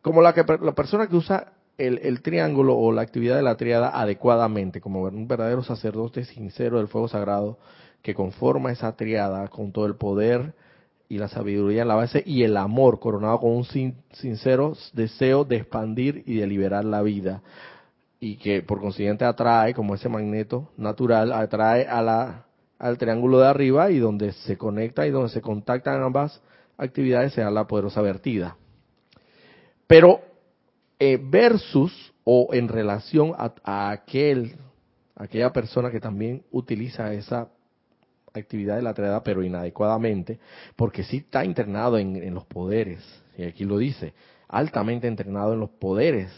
como 0.00 0.20
la, 0.20 0.34
que, 0.34 0.44
la 0.60 0.72
persona 0.72 1.06
que 1.06 1.14
usa 1.14 1.52
el, 1.78 2.22
triángulo 2.22 2.76
o 2.76 2.90
la 2.90 3.02
actividad 3.02 3.36
de 3.36 3.42
la 3.42 3.56
triada 3.56 4.00
adecuadamente, 4.00 4.80
como 4.80 5.02
un 5.02 5.28
verdadero 5.28 5.62
sacerdote 5.62 6.24
sincero 6.24 6.78
del 6.78 6.88
fuego 6.88 7.06
sagrado 7.06 7.56
que 8.02 8.14
conforma 8.14 8.72
esa 8.72 8.96
triada 8.96 9.46
con 9.46 9.70
todo 9.70 9.86
el 9.86 9.94
poder 9.94 10.54
y 11.08 11.18
la 11.18 11.28
sabiduría 11.28 11.82
en 11.82 11.88
la 11.88 11.94
base 11.94 12.24
y 12.26 12.42
el 12.42 12.56
amor 12.56 12.98
coronado 12.98 13.38
con 13.38 13.52
un 13.52 13.64
sincero 14.10 14.72
deseo 14.92 15.44
de 15.44 15.58
expandir 15.58 16.24
y 16.26 16.34
de 16.38 16.48
liberar 16.48 16.84
la 16.84 17.00
vida 17.00 17.42
y 18.24 18.36
que 18.36 18.62
por 18.62 18.80
consiguiente 18.80 19.24
atrae 19.24 19.74
como 19.74 19.96
ese 19.96 20.08
magneto 20.08 20.70
natural 20.76 21.32
atrae 21.32 21.88
a 21.88 22.00
la 22.00 22.46
al 22.78 22.96
triángulo 22.96 23.40
de 23.40 23.48
arriba 23.48 23.90
y 23.90 23.98
donde 23.98 24.30
se 24.30 24.56
conecta 24.56 25.04
y 25.04 25.10
donde 25.10 25.30
se 25.30 25.40
contactan 25.40 26.00
ambas 26.00 26.40
actividades 26.76 27.32
se 27.32 27.40
da 27.40 27.50
la 27.50 27.66
poderosa 27.66 28.00
vertida. 28.00 28.56
Pero 29.88 30.20
eh, 31.00 31.18
versus 31.20 32.14
o 32.22 32.50
en 32.52 32.68
relación 32.68 33.32
a, 33.36 33.90
aquel, 33.90 34.54
aquella 35.16 35.52
persona 35.52 35.90
que 35.90 35.98
también 35.98 36.44
utiliza 36.52 37.12
esa 37.14 37.48
actividad 38.32 38.76
de 38.76 38.82
la 38.82 38.94
triada, 38.94 39.24
pero 39.24 39.42
inadecuadamente, 39.42 40.38
porque 40.76 41.02
sí 41.02 41.18
está 41.18 41.44
internado 41.44 41.98
en, 41.98 42.32
los 42.32 42.46
poderes, 42.46 43.00
y 43.36 43.42
aquí 43.42 43.64
lo 43.64 43.78
dice, 43.78 44.14
altamente 44.48 45.08
entrenado 45.08 45.54
en 45.54 45.60
los 45.60 45.70
poderes 45.70 46.30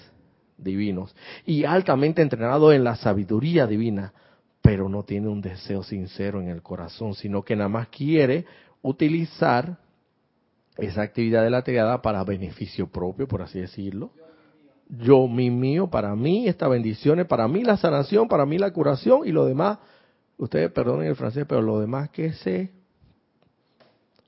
divinos 0.56 1.14
y 1.44 1.64
altamente 1.64 2.22
entrenado 2.22 2.72
en 2.72 2.84
la 2.84 2.96
sabiduría 2.96 3.66
divina, 3.66 4.12
pero 4.62 4.88
no 4.88 5.02
tiene 5.02 5.28
un 5.28 5.40
deseo 5.40 5.82
sincero 5.82 6.40
en 6.40 6.48
el 6.48 6.62
corazón, 6.62 7.14
sino 7.14 7.42
que 7.42 7.56
nada 7.56 7.68
más 7.68 7.88
quiere 7.88 8.46
utilizar 8.82 9.78
esa 10.78 11.02
actividad 11.02 11.42
de 11.42 11.50
la 11.50 11.62
triada 11.62 12.02
para 12.02 12.24
beneficio 12.24 12.88
propio, 12.88 13.28
por 13.28 13.42
así 13.42 13.60
decirlo, 13.60 14.10
yo, 14.88 15.26
mi 15.28 15.50
mío, 15.50 15.88
para 15.88 16.14
mí 16.14 16.46
esta 16.46 16.68
bendición, 16.68 17.24
para 17.26 17.48
mí 17.48 17.62
la 17.62 17.76
sanación, 17.76 18.28
para 18.28 18.44
mí 18.46 18.58
la 18.58 18.72
curación 18.72 19.26
y 19.26 19.32
lo 19.32 19.46
demás, 19.46 19.78
ustedes 20.36 20.70
perdonen 20.72 21.08
el 21.08 21.16
francés, 21.16 21.46
pero 21.48 21.62
lo 21.62 21.80
demás 21.80 22.10
que 22.10 22.32
sé, 22.32 22.70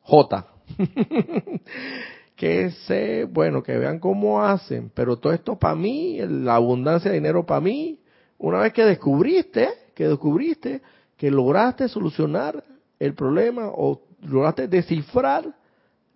J. 0.02 0.46
que 2.36 2.70
sé, 2.70 3.24
bueno, 3.24 3.62
que 3.62 3.76
vean 3.78 3.98
cómo 3.98 4.42
hacen, 4.42 4.90
pero 4.94 5.16
todo 5.16 5.32
esto 5.32 5.58
para 5.58 5.74
mí, 5.74 6.18
la 6.20 6.56
abundancia 6.56 7.10
de 7.10 7.16
dinero 7.16 7.46
para 7.46 7.62
mí, 7.62 7.98
una 8.38 8.60
vez 8.60 8.74
que 8.74 8.84
descubriste, 8.84 9.68
que 9.94 10.06
descubriste, 10.06 10.82
que 11.16 11.30
lograste 11.30 11.88
solucionar 11.88 12.62
el 12.98 13.14
problema 13.14 13.68
o 13.68 14.02
lograste 14.22 14.68
descifrar 14.68 15.56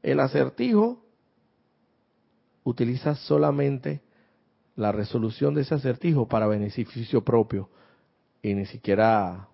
el 0.03 0.21
acertijo, 0.21 1.03
utilizas 2.64 3.18
solamente 3.21 4.03
la 4.77 4.93
resolución 4.93 5.55
de 5.55 5.62
ese 5.62 5.75
acertijo 5.75 6.29
para 6.29 6.47
beneficio 6.47 7.25
propio 7.25 7.71
y 8.43 8.55
ni 8.55 8.66
siquiera 8.66 9.49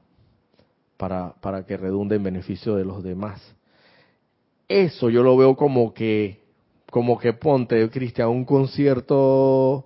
para, 0.97 1.35
para 1.41 1.65
que 1.65 1.77
redunde 1.77 2.17
en 2.17 2.23
beneficio 2.23 2.75
de 2.77 2.85
los 2.85 3.03
demás. 3.03 3.55
Eso 4.69 5.11
yo 5.11 5.23
lo 5.23 5.37
veo 5.37 5.57
como 5.57 5.95
que, 5.95 6.46
como 6.97 7.19
que 7.19 7.35
ponte, 7.35 7.91
Cristian, 7.91 8.31
un 8.31 8.47
concierto, 8.47 9.85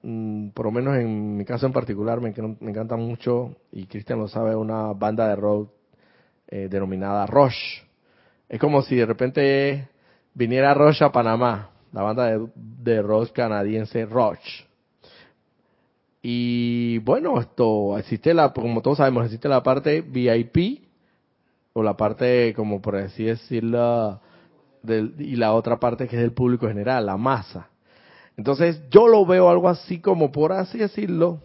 mm, 0.00 0.48
por 0.48 0.64
lo 0.64 0.72
menos 0.72 0.96
en 0.96 1.36
mi 1.36 1.44
caso 1.44 1.66
en 1.66 1.74
particular, 1.74 2.22
me, 2.22 2.30
encanta 2.30 2.96
mucho, 2.96 3.54
y 3.70 3.84
Cristian 3.84 4.18
lo 4.18 4.28
sabe, 4.28 4.56
una 4.56 4.94
banda 4.94 5.28
de 5.28 5.36
rock 5.36 5.70
eh, 6.48 6.68
denominada 6.70 7.26
Rush. 7.26 7.82
Es 8.48 8.58
como 8.58 8.80
si 8.80 8.96
de 8.96 9.04
repente 9.04 9.88
viniera 10.32 10.72
Rush 10.72 11.02
a 11.02 11.12
Panamá 11.12 11.68
la 11.92 12.00
banda 12.00 12.24
de, 12.24 12.48
de 12.54 13.02
rock 13.02 13.32
canadiense 13.32 14.06
Rush. 14.06 14.64
Y 16.22 16.96
bueno, 17.00 17.38
esto 17.40 17.98
existe 17.98 18.32
la, 18.32 18.54
como 18.54 18.80
todos 18.80 18.96
sabemos, 18.96 19.26
existe 19.26 19.50
la 19.50 19.62
parte 19.62 20.00
VIP 20.00 20.80
o 21.74 21.82
la 21.82 21.94
parte, 21.94 22.54
como 22.54 22.80
por 22.80 22.96
así 22.96 23.24
decirlo, 23.24 24.18
y 24.84 25.36
la 25.36 25.52
otra 25.52 25.78
parte 25.78 26.08
que 26.08 26.16
es 26.16 26.22
del 26.22 26.32
público 26.32 26.66
general, 26.68 27.06
la 27.06 27.16
masa. 27.16 27.68
Entonces 28.36 28.82
yo 28.90 29.08
lo 29.08 29.24
veo 29.26 29.48
algo 29.50 29.68
así 29.68 30.00
como, 30.00 30.32
por 30.32 30.52
así 30.52 30.78
decirlo, 30.78 31.40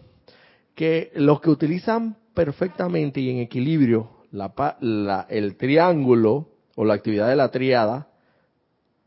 que 0.74 1.10
los 1.14 1.40
que 1.40 1.50
utilizan 1.50 2.16
perfectamente 2.34 3.20
y 3.20 3.30
en 3.30 3.38
equilibrio 3.38 4.10
la, 4.30 5.26
el 5.28 5.56
triángulo 5.56 6.48
o 6.76 6.84
la 6.84 6.94
actividad 6.94 7.28
de 7.28 7.36
la 7.36 7.50
triada 7.50 8.08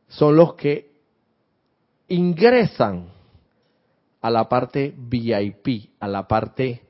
son 0.07 0.35
los 0.35 0.55
que 0.55 0.91
ingresan 2.07 3.07
a 4.21 4.29
la 4.29 4.49
parte 4.49 4.93
VIP, 4.97 5.91
a 5.99 6.07
la 6.07 6.27
parte 6.27 6.81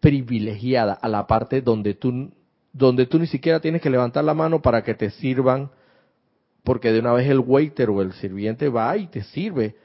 privilegiada, 0.00 0.94
a 0.94 1.08
la 1.08 1.26
parte 1.26 1.62
donde 1.62 1.94
tú, 1.94 2.30
donde 2.72 3.06
tú 3.06 3.18
ni 3.18 3.26
siquiera 3.26 3.60
tienes 3.60 3.80
que 3.80 3.90
levantar 3.90 4.24
la 4.24 4.34
mano 4.34 4.60
para 4.60 4.82
que 4.82 4.94
te 4.94 5.10
sirvan, 5.10 5.70
porque 6.64 6.92
de 6.92 6.98
una 6.98 7.12
vez 7.12 7.28
el 7.28 7.38
waiter 7.38 7.90
o 7.90 8.02
el 8.02 8.12
sirviente 8.14 8.68
va 8.68 8.96
y 8.96 9.06
te 9.06 9.22
sirve 9.22 9.76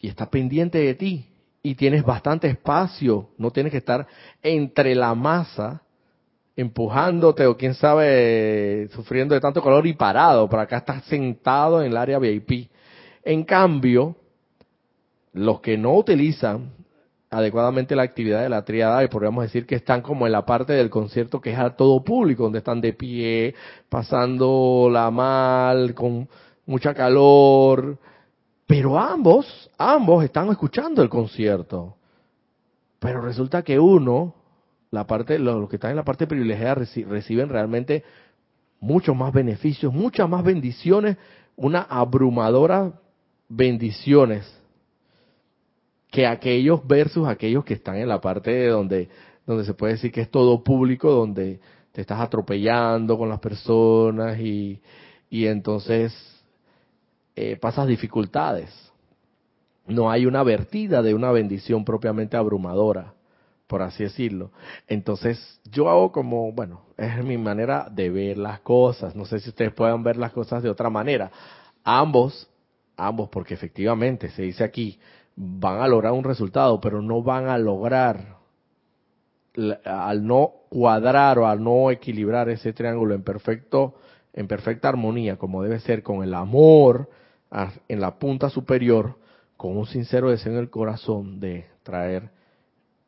y 0.00 0.08
está 0.08 0.30
pendiente 0.30 0.78
de 0.78 0.94
ti 0.94 1.26
y 1.62 1.74
tienes 1.74 2.04
bastante 2.04 2.48
espacio, 2.48 3.28
no 3.38 3.50
tienes 3.50 3.72
que 3.72 3.78
estar 3.78 4.06
entre 4.42 4.94
la 4.94 5.14
masa 5.14 5.82
empujándote 6.56 7.46
o 7.46 7.56
quién 7.56 7.74
sabe 7.74 8.88
sufriendo 8.92 9.34
de 9.34 9.40
tanto 9.40 9.62
calor 9.62 9.86
y 9.86 9.94
parado, 9.94 10.48
por 10.48 10.60
acá 10.60 10.78
estás 10.78 11.04
sentado 11.04 11.82
en 11.82 11.90
el 11.90 11.96
área 11.96 12.18
VIP. 12.18 12.68
En 13.24 13.44
cambio, 13.44 14.16
los 15.32 15.60
que 15.60 15.78
no 15.78 15.94
utilizan 15.94 16.72
adecuadamente 17.32 17.96
la 17.96 18.02
actividad 18.02 18.42
de 18.42 18.50
la 18.50 18.62
triada, 18.62 19.02
y 19.02 19.08
podríamos 19.08 19.44
decir 19.44 19.64
que 19.64 19.74
están 19.74 20.02
como 20.02 20.26
en 20.26 20.32
la 20.32 20.44
parte 20.44 20.74
del 20.74 20.90
concierto 20.90 21.40
que 21.40 21.52
es 21.52 21.58
a 21.58 21.70
todo 21.70 22.04
público, 22.04 22.42
donde 22.42 22.58
están 22.58 22.82
de 22.82 22.92
pie, 22.92 23.54
pasándola 23.88 25.10
mal, 25.10 25.94
con 25.94 26.28
mucha 26.66 26.92
calor, 26.92 27.98
pero 28.66 28.98
ambos, 28.98 29.70
ambos 29.78 30.22
están 30.24 30.50
escuchando 30.50 31.02
el 31.02 31.08
concierto. 31.08 31.96
Pero 32.98 33.22
resulta 33.22 33.62
que 33.62 33.78
uno, 33.78 34.34
la 34.90 35.06
parte, 35.06 35.38
los 35.38 35.70
que 35.70 35.76
están 35.76 35.92
en 35.92 35.96
la 35.96 36.04
parte 36.04 36.26
privilegiada 36.26 36.74
reciben 36.74 37.48
realmente 37.48 38.04
muchos 38.78 39.16
más 39.16 39.32
beneficios, 39.32 39.90
muchas 39.90 40.28
más 40.28 40.44
bendiciones, 40.44 41.16
una 41.56 41.80
abrumadora 41.80 42.92
bendiciones 43.48 44.61
que 46.12 46.26
aquellos 46.26 46.86
versus 46.86 47.26
aquellos 47.26 47.64
que 47.64 47.72
están 47.74 47.96
en 47.96 48.06
la 48.06 48.20
parte 48.20 48.50
de 48.50 48.68
donde, 48.68 49.08
donde 49.46 49.64
se 49.64 49.72
puede 49.72 49.94
decir 49.94 50.12
que 50.12 50.20
es 50.20 50.30
todo 50.30 50.62
público, 50.62 51.10
donde 51.10 51.58
te 51.90 52.02
estás 52.02 52.20
atropellando 52.20 53.16
con 53.16 53.30
las 53.30 53.40
personas 53.40 54.38
y, 54.38 54.78
y 55.30 55.46
entonces 55.46 56.14
eh, 57.34 57.56
pasas 57.56 57.88
dificultades. 57.88 58.70
No 59.86 60.10
hay 60.10 60.26
una 60.26 60.42
vertida 60.42 61.00
de 61.00 61.14
una 61.14 61.32
bendición 61.32 61.82
propiamente 61.82 62.36
abrumadora, 62.36 63.14
por 63.66 63.80
así 63.80 64.04
decirlo. 64.04 64.50
Entonces, 64.88 65.60
yo 65.64 65.88
hago 65.88 66.12
como, 66.12 66.52
bueno, 66.52 66.82
es 66.98 67.24
mi 67.24 67.38
manera 67.38 67.88
de 67.90 68.10
ver 68.10 68.36
las 68.36 68.60
cosas. 68.60 69.16
No 69.16 69.24
sé 69.24 69.40
si 69.40 69.48
ustedes 69.48 69.72
puedan 69.72 70.02
ver 70.02 70.18
las 70.18 70.32
cosas 70.32 70.62
de 70.62 70.68
otra 70.68 70.90
manera. 70.90 71.32
Ambos, 71.82 72.50
ambos, 72.98 73.30
porque 73.30 73.54
efectivamente 73.54 74.28
se 74.28 74.42
dice 74.42 74.62
aquí, 74.62 74.98
van 75.36 75.80
a 75.80 75.88
lograr 75.88 76.12
un 76.12 76.24
resultado, 76.24 76.80
pero 76.80 77.02
no 77.02 77.22
van 77.22 77.48
a 77.48 77.58
lograr 77.58 78.38
al 79.84 80.26
no 80.26 80.52
cuadrar 80.70 81.38
o 81.38 81.46
al 81.46 81.62
no 81.62 81.90
equilibrar 81.90 82.48
ese 82.48 82.72
triángulo 82.72 83.14
en 83.14 83.22
perfecto 83.22 83.96
en 84.32 84.48
perfecta 84.48 84.88
armonía 84.88 85.36
como 85.36 85.62
debe 85.62 85.78
ser 85.80 86.02
con 86.02 86.22
el 86.22 86.32
amor 86.32 87.10
en 87.86 88.00
la 88.00 88.18
punta 88.18 88.48
superior 88.48 89.18
con 89.58 89.76
un 89.76 89.86
sincero 89.86 90.30
deseo 90.30 90.54
en 90.54 90.58
el 90.58 90.70
corazón 90.70 91.38
de 91.38 91.66
traer 91.82 92.30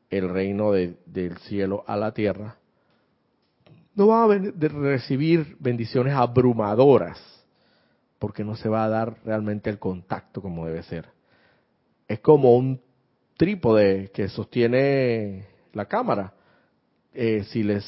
el 0.08 0.28
reino 0.28 0.72
del 0.72 1.36
cielo 1.38 1.84
a 1.86 1.96
la 1.96 2.12
tierra, 2.12 2.58
no 3.94 4.08
va 4.08 4.24
a 4.24 4.28
recibir 4.28 5.56
bendiciones 5.58 6.14
abrumadoras, 6.14 7.18
porque 8.18 8.44
no 8.44 8.54
se 8.56 8.68
va 8.68 8.84
a 8.84 8.88
dar 8.88 9.16
realmente 9.24 9.70
el 9.70 9.78
contacto 9.78 10.40
como 10.40 10.66
debe 10.66 10.82
ser. 10.84 11.13
Es 12.14 12.20
como 12.20 12.56
un 12.56 12.80
trípode 13.36 14.10
que 14.12 14.28
sostiene 14.28 15.46
la 15.72 15.86
cámara. 15.86 16.32
Eh, 17.12 17.44
si 17.44 17.62
les, 17.62 17.84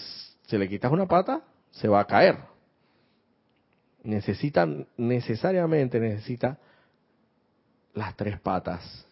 se 0.47 0.59
le 0.59 0.69
quitas 0.69 0.93
una 0.93 1.07
pata, 1.07 1.43
se 1.71 1.89
va 1.89 2.01
a 2.01 2.07
caer 2.07 2.37
necesita, 4.07 4.67
necesariamente 4.97 6.01
necesita 6.01 6.59
las 7.93 8.17
tres 8.17 8.41
patas 8.41 9.07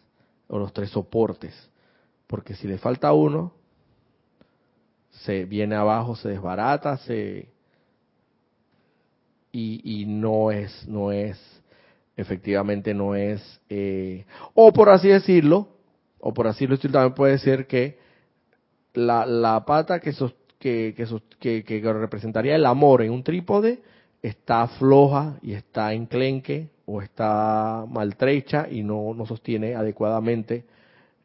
o 0.47 0.57
los 0.57 0.73
tres 0.73 0.89
soportes, 0.89 1.53
porque 2.27 2.55
si 2.55 2.67
le 2.67 2.77
falta 2.77 3.13
uno, 3.13 3.53
se 5.09 5.45
viene 5.45 5.75
abajo, 5.75 6.15
se 6.15 6.29
desbarata, 6.29 6.97
se 6.97 7.49
y, 9.51 10.01
y 10.01 10.05
no 10.05 10.51
es, 10.51 10.87
no 10.87 11.11
es, 11.11 11.37
efectivamente 12.17 12.93
no 12.93 13.15
es, 13.15 13.61
eh, 13.69 14.25
o 14.53 14.71
por 14.71 14.89
así 14.89 15.09
decirlo, 15.09 15.69
o 16.19 16.33
por 16.33 16.47
así 16.47 16.65
decirlo, 16.65 16.93
también 16.93 17.13
puede 17.13 17.37
ser 17.37 17.67
que 17.67 17.97
la, 18.93 19.25
la 19.25 19.65
pata 19.65 19.99
que, 19.99 20.13
que, 20.59 20.95
que, 21.39 21.63
que 21.63 21.93
representaría 21.93 22.55
el 22.55 22.65
amor 22.65 23.01
en 23.01 23.11
un 23.11 23.23
trípode 23.23 23.81
está 24.21 24.67
floja 24.67 25.37
y 25.41 25.53
está 25.53 25.93
enclenque 25.93 26.69
o 26.85 27.01
está 27.01 27.85
maltrecha 27.87 28.67
y 28.69 28.83
no, 28.83 29.13
no 29.13 29.25
sostiene 29.25 29.75
adecuadamente. 29.75 30.65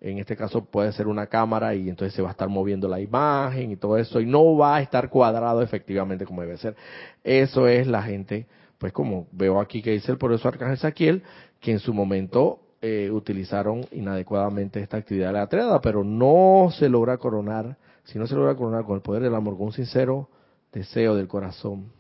En 0.01 0.19
este 0.19 0.35
caso 0.35 0.65
puede 0.65 0.93
ser 0.93 1.07
una 1.07 1.27
cámara 1.27 1.75
y 1.75 1.89
entonces 1.89 2.15
se 2.15 2.23
va 2.23 2.29
a 2.29 2.33
estar 2.33 2.49
moviendo 2.49 2.89
la 2.89 3.01
imagen 3.01 3.71
y 3.71 3.77
todo 3.77 3.99
eso 3.99 4.21
y 4.21 4.27
no 4.27 4.57
va 4.57 4.77
a 4.77 4.83
estar 4.83 5.11
cuadrado 5.11 5.63
efectivamente 5.63 6.25
como 6.25 6.41
debe 6.41 6.57
ser. 6.57 6.75
Eso 7.23 7.69
es 7.69 7.87
la 7.87 8.03
gente, 8.03 8.47
pues 8.81 8.95
como 8.95 9.29
veo 9.31 9.61
aquí 9.61 9.83
que 9.83 9.91
dice 9.91 10.11
el 10.11 10.17
por 10.17 10.33
eso 10.33 10.49
Arcángel 10.49 10.79
Saquiel, 10.79 11.23
que 11.61 11.71
en 11.71 11.81
su 11.81 11.93
momento 11.93 12.63
eh, 12.81 13.11
utilizaron 13.13 13.85
inadecuadamente 13.93 14.81
esta 14.81 14.97
actividad 14.97 15.27
de 15.29 15.33
la 15.35 15.49
triada, 15.49 15.83
pero 15.83 16.03
no 16.03 16.71
se 16.73 16.89
logra 16.89 17.19
coronar, 17.19 17.77
si 18.05 18.19
no 18.19 18.27
se 18.27 18.35
logra 18.35 18.55
coronar 18.55 18.87
con 18.87 18.97
el 18.97 19.03
poder 19.03 19.23
del 19.23 19.35
amor, 19.35 19.59
con 19.59 19.67
un 19.67 19.73
sincero 19.75 20.31
deseo 20.73 21.15
del 21.15 21.29
corazón 21.29 21.93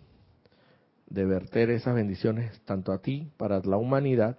de 1.06 1.26
verter 1.26 1.68
esas 1.68 1.94
bendiciones 1.94 2.58
tanto 2.64 2.92
a 2.92 3.02
ti, 3.02 3.30
para 3.36 3.60
la 3.60 3.76
humanidad, 3.76 4.38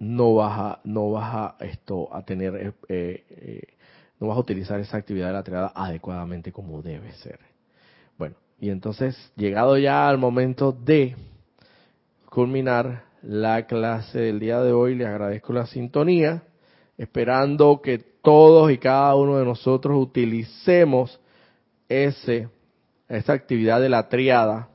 no 0.00 0.34
vas 0.34 0.58
a, 0.58 0.80
no 0.82 1.12
vas 1.12 1.32
a 1.32 1.64
esto 1.64 2.12
a 2.12 2.24
tener, 2.24 2.74
eh, 2.88 3.24
eh, 3.28 3.62
no 4.18 4.26
vas 4.26 4.36
a 4.36 4.40
utilizar 4.40 4.80
esa 4.80 4.96
actividad 4.96 5.28
de 5.28 5.32
la 5.34 5.44
triada 5.44 5.72
adecuadamente 5.76 6.50
como 6.50 6.82
debe 6.82 7.12
ser. 7.12 7.53
Y 8.64 8.70
entonces, 8.70 9.14
llegado 9.36 9.76
ya 9.76 10.08
al 10.08 10.16
momento 10.16 10.72
de 10.72 11.16
culminar 12.30 13.04
la 13.20 13.66
clase 13.66 14.18
del 14.18 14.40
día 14.40 14.62
de 14.62 14.72
hoy, 14.72 14.94
le 14.94 15.04
agradezco 15.04 15.52
la 15.52 15.66
sintonía, 15.66 16.44
esperando 16.96 17.82
que 17.82 17.98
todos 17.98 18.72
y 18.72 18.78
cada 18.78 19.16
uno 19.16 19.36
de 19.36 19.44
nosotros 19.44 19.98
utilicemos 20.00 21.20
ese 21.90 22.48
esta 23.06 23.34
actividad 23.34 23.82
de 23.82 23.90
la 23.90 24.08
triada. 24.08 24.70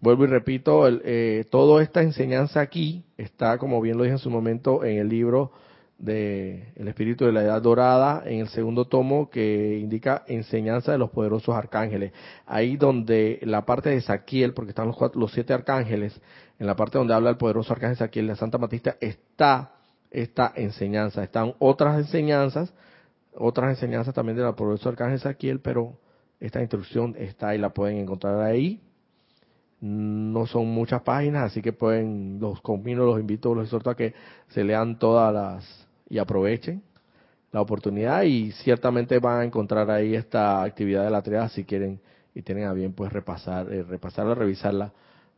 Vuelvo 0.00 0.24
y 0.24 0.28
repito, 0.28 0.88
eh, 0.88 1.44
toda 1.50 1.82
esta 1.82 2.00
enseñanza 2.00 2.62
aquí 2.62 3.04
está, 3.18 3.58
como 3.58 3.82
bien 3.82 3.98
lo 3.98 4.04
dije 4.04 4.14
en 4.14 4.18
su 4.18 4.30
momento, 4.30 4.82
en 4.82 4.96
el 4.96 5.10
libro 5.10 5.52
de 5.98 6.72
El 6.76 6.88
Espíritu 6.88 7.24
de 7.24 7.32
la 7.32 7.42
Edad 7.42 7.62
Dorada, 7.62 8.22
en 8.26 8.40
el 8.40 8.48
segundo 8.48 8.86
tomo 8.86 9.30
que 9.30 9.78
indica 9.78 10.24
enseñanza 10.26 10.92
de 10.92 10.98
los 10.98 11.10
poderosos 11.10 11.54
arcángeles. 11.54 12.12
Ahí 12.46 12.76
donde 12.76 13.38
la 13.42 13.64
parte 13.64 13.90
de 13.90 14.00
Saquiel, 14.00 14.52
porque 14.52 14.70
están 14.70 14.88
los, 14.88 14.96
los 15.14 15.32
siete 15.32 15.54
arcángeles, 15.54 16.20
en 16.58 16.66
la 16.66 16.76
parte 16.76 16.98
donde 16.98 17.14
habla 17.14 17.30
el 17.30 17.36
poderoso 17.36 17.72
arcángel 17.72 17.96
Saquiel, 17.96 18.26
la 18.26 18.36
Santa 18.36 18.58
Matista, 18.58 18.96
está 19.00 19.72
esta 20.10 20.52
enseñanza. 20.54 21.22
Están 21.22 21.54
otras 21.58 21.98
enseñanzas, 21.98 22.72
otras 23.34 23.70
enseñanzas 23.70 24.14
también 24.14 24.36
de 24.36 24.44
la 24.44 24.54
poderoso 24.54 24.88
arcángel 24.88 25.20
Saquiel, 25.20 25.60
pero 25.60 25.98
esta 26.40 26.60
instrucción 26.60 27.14
está 27.18 27.54
y 27.54 27.58
la 27.58 27.70
pueden 27.70 27.98
encontrar 27.98 28.40
ahí. 28.40 28.82
No 29.80 30.46
son 30.46 30.68
muchas 30.68 31.02
páginas, 31.02 31.44
así 31.44 31.62
que 31.62 31.72
pueden, 31.72 32.38
los 32.40 32.60
convino, 32.60 33.04
los 33.04 33.20
invito, 33.20 33.54
los 33.54 33.64
exhorto 33.64 33.90
a 33.90 33.96
que 33.96 34.14
se 34.48 34.64
lean 34.64 34.98
todas 34.98 35.32
las 35.32 35.85
y 36.08 36.18
aprovechen 36.18 36.82
la 37.52 37.60
oportunidad 37.60 38.22
y 38.22 38.52
ciertamente 38.52 39.18
van 39.18 39.40
a 39.40 39.44
encontrar 39.44 39.90
ahí 39.90 40.14
esta 40.14 40.62
actividad 40.62 41.04
de 41.04 41.10
la 41.10 41.22
triada 41.22 41.48
si 41.48 41.64
quieren 41.64 42.00
y 42.34 42.42
tienen 42.42 42.64
a 42.64 42.72
bien 42.74 42.92
pues 42.92 43.12
repasar, 43.12 43.72
eh, 43.72 43.82
repasarla, 43.82 44.34
revisarla 44.34 44.92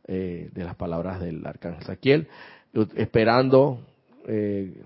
eh, 0.05 0.49
de 0.53 0.63
las 0.63 0.75
palabras 0.75 1.21
del 1.21 1.45
arcángel 1.45 1.83
Saquiel, 1.83 2.27
esperando, 2.95 3.79
eh, 4.27 4.83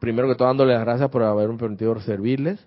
primero 0.00 0.28
que 0.28 0.34
todo 0.34 0.48
dándole 0.48 0.72
las 0.72 0.84
gracias 0.84 1.10
por 1.10 1.22
haberme 1.24 1.58
permitido 1.58 2.00
servirles 2.00 2.64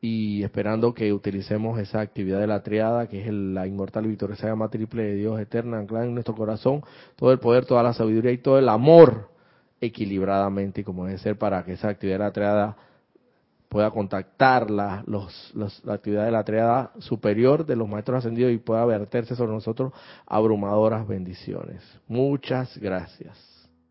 y 0.00 0.42
esperando 0.42 0.94
que 0.94 1.12
utilicemos 1.12 1.78
esa 1.78 2.00
actividad 2.00 2.40
de 2.40 2.46
la 2.46 2.62
triada, 2.62 3.06
que 3.06 3.20
es 3.20 3.30
la 3.30 3.66
inmortal 3.66 4.06
y 4.06 4.08
victoriosa 4.08 4.46
llama 4.46 4.70
triple 4.70 5.02
de 5.02 5.14
Dios 5.14 5.38
eterna, 5.38 5.78
anclada 5.78 6.06
en 6.06 6.14
nuestro 6.14 6.34
corazón, 6.34 6.82
todo 7.16 7.32
el 7.32 7.38
poder, 7.38 7.66
toda 7.66 7.82
la 7.82 7.92
sabiduría 7.92 8.32
y 8.32 8.38
todo 8.38 8.58
el 8.58 8.68
amor 8.70 9.35
equilibradamente 9.80 10.84
como 10.84 11.06
debe 11.06 11.18
ser 11.18 11.36
para 11.38 11.64
que 11.64 11.72
esa 11.72 11.88
actividad 11.88 12.18
de 12.18 12.24
la 12.24 12.32
triada 12.32 12.76
pueda 13.68 13.90
contactar 13.90 14.70
la, 14.70 15.02
los, 15.06 15.52
la 15.84 15.94
actividad 15.94 16.24
de 16.24 16.30
la 16.30 16.44
triada 16.44 16.92
superior 16.98 17.66
de 17.66 17.76
los 17.76 17.88
maestros 17.88 18.18
ascendidos 18.18 18.52
y 18.52 18.58
pueda 18.58 18.84
verterse 18.84 19.34
sobre 19.34 19.52
nosotros 19.52 19.92
abrumadoras 20.26 21.06
bendiciones. 21.06 21.82
Muchas 22.06 22.76
gracias. 22.78 23.55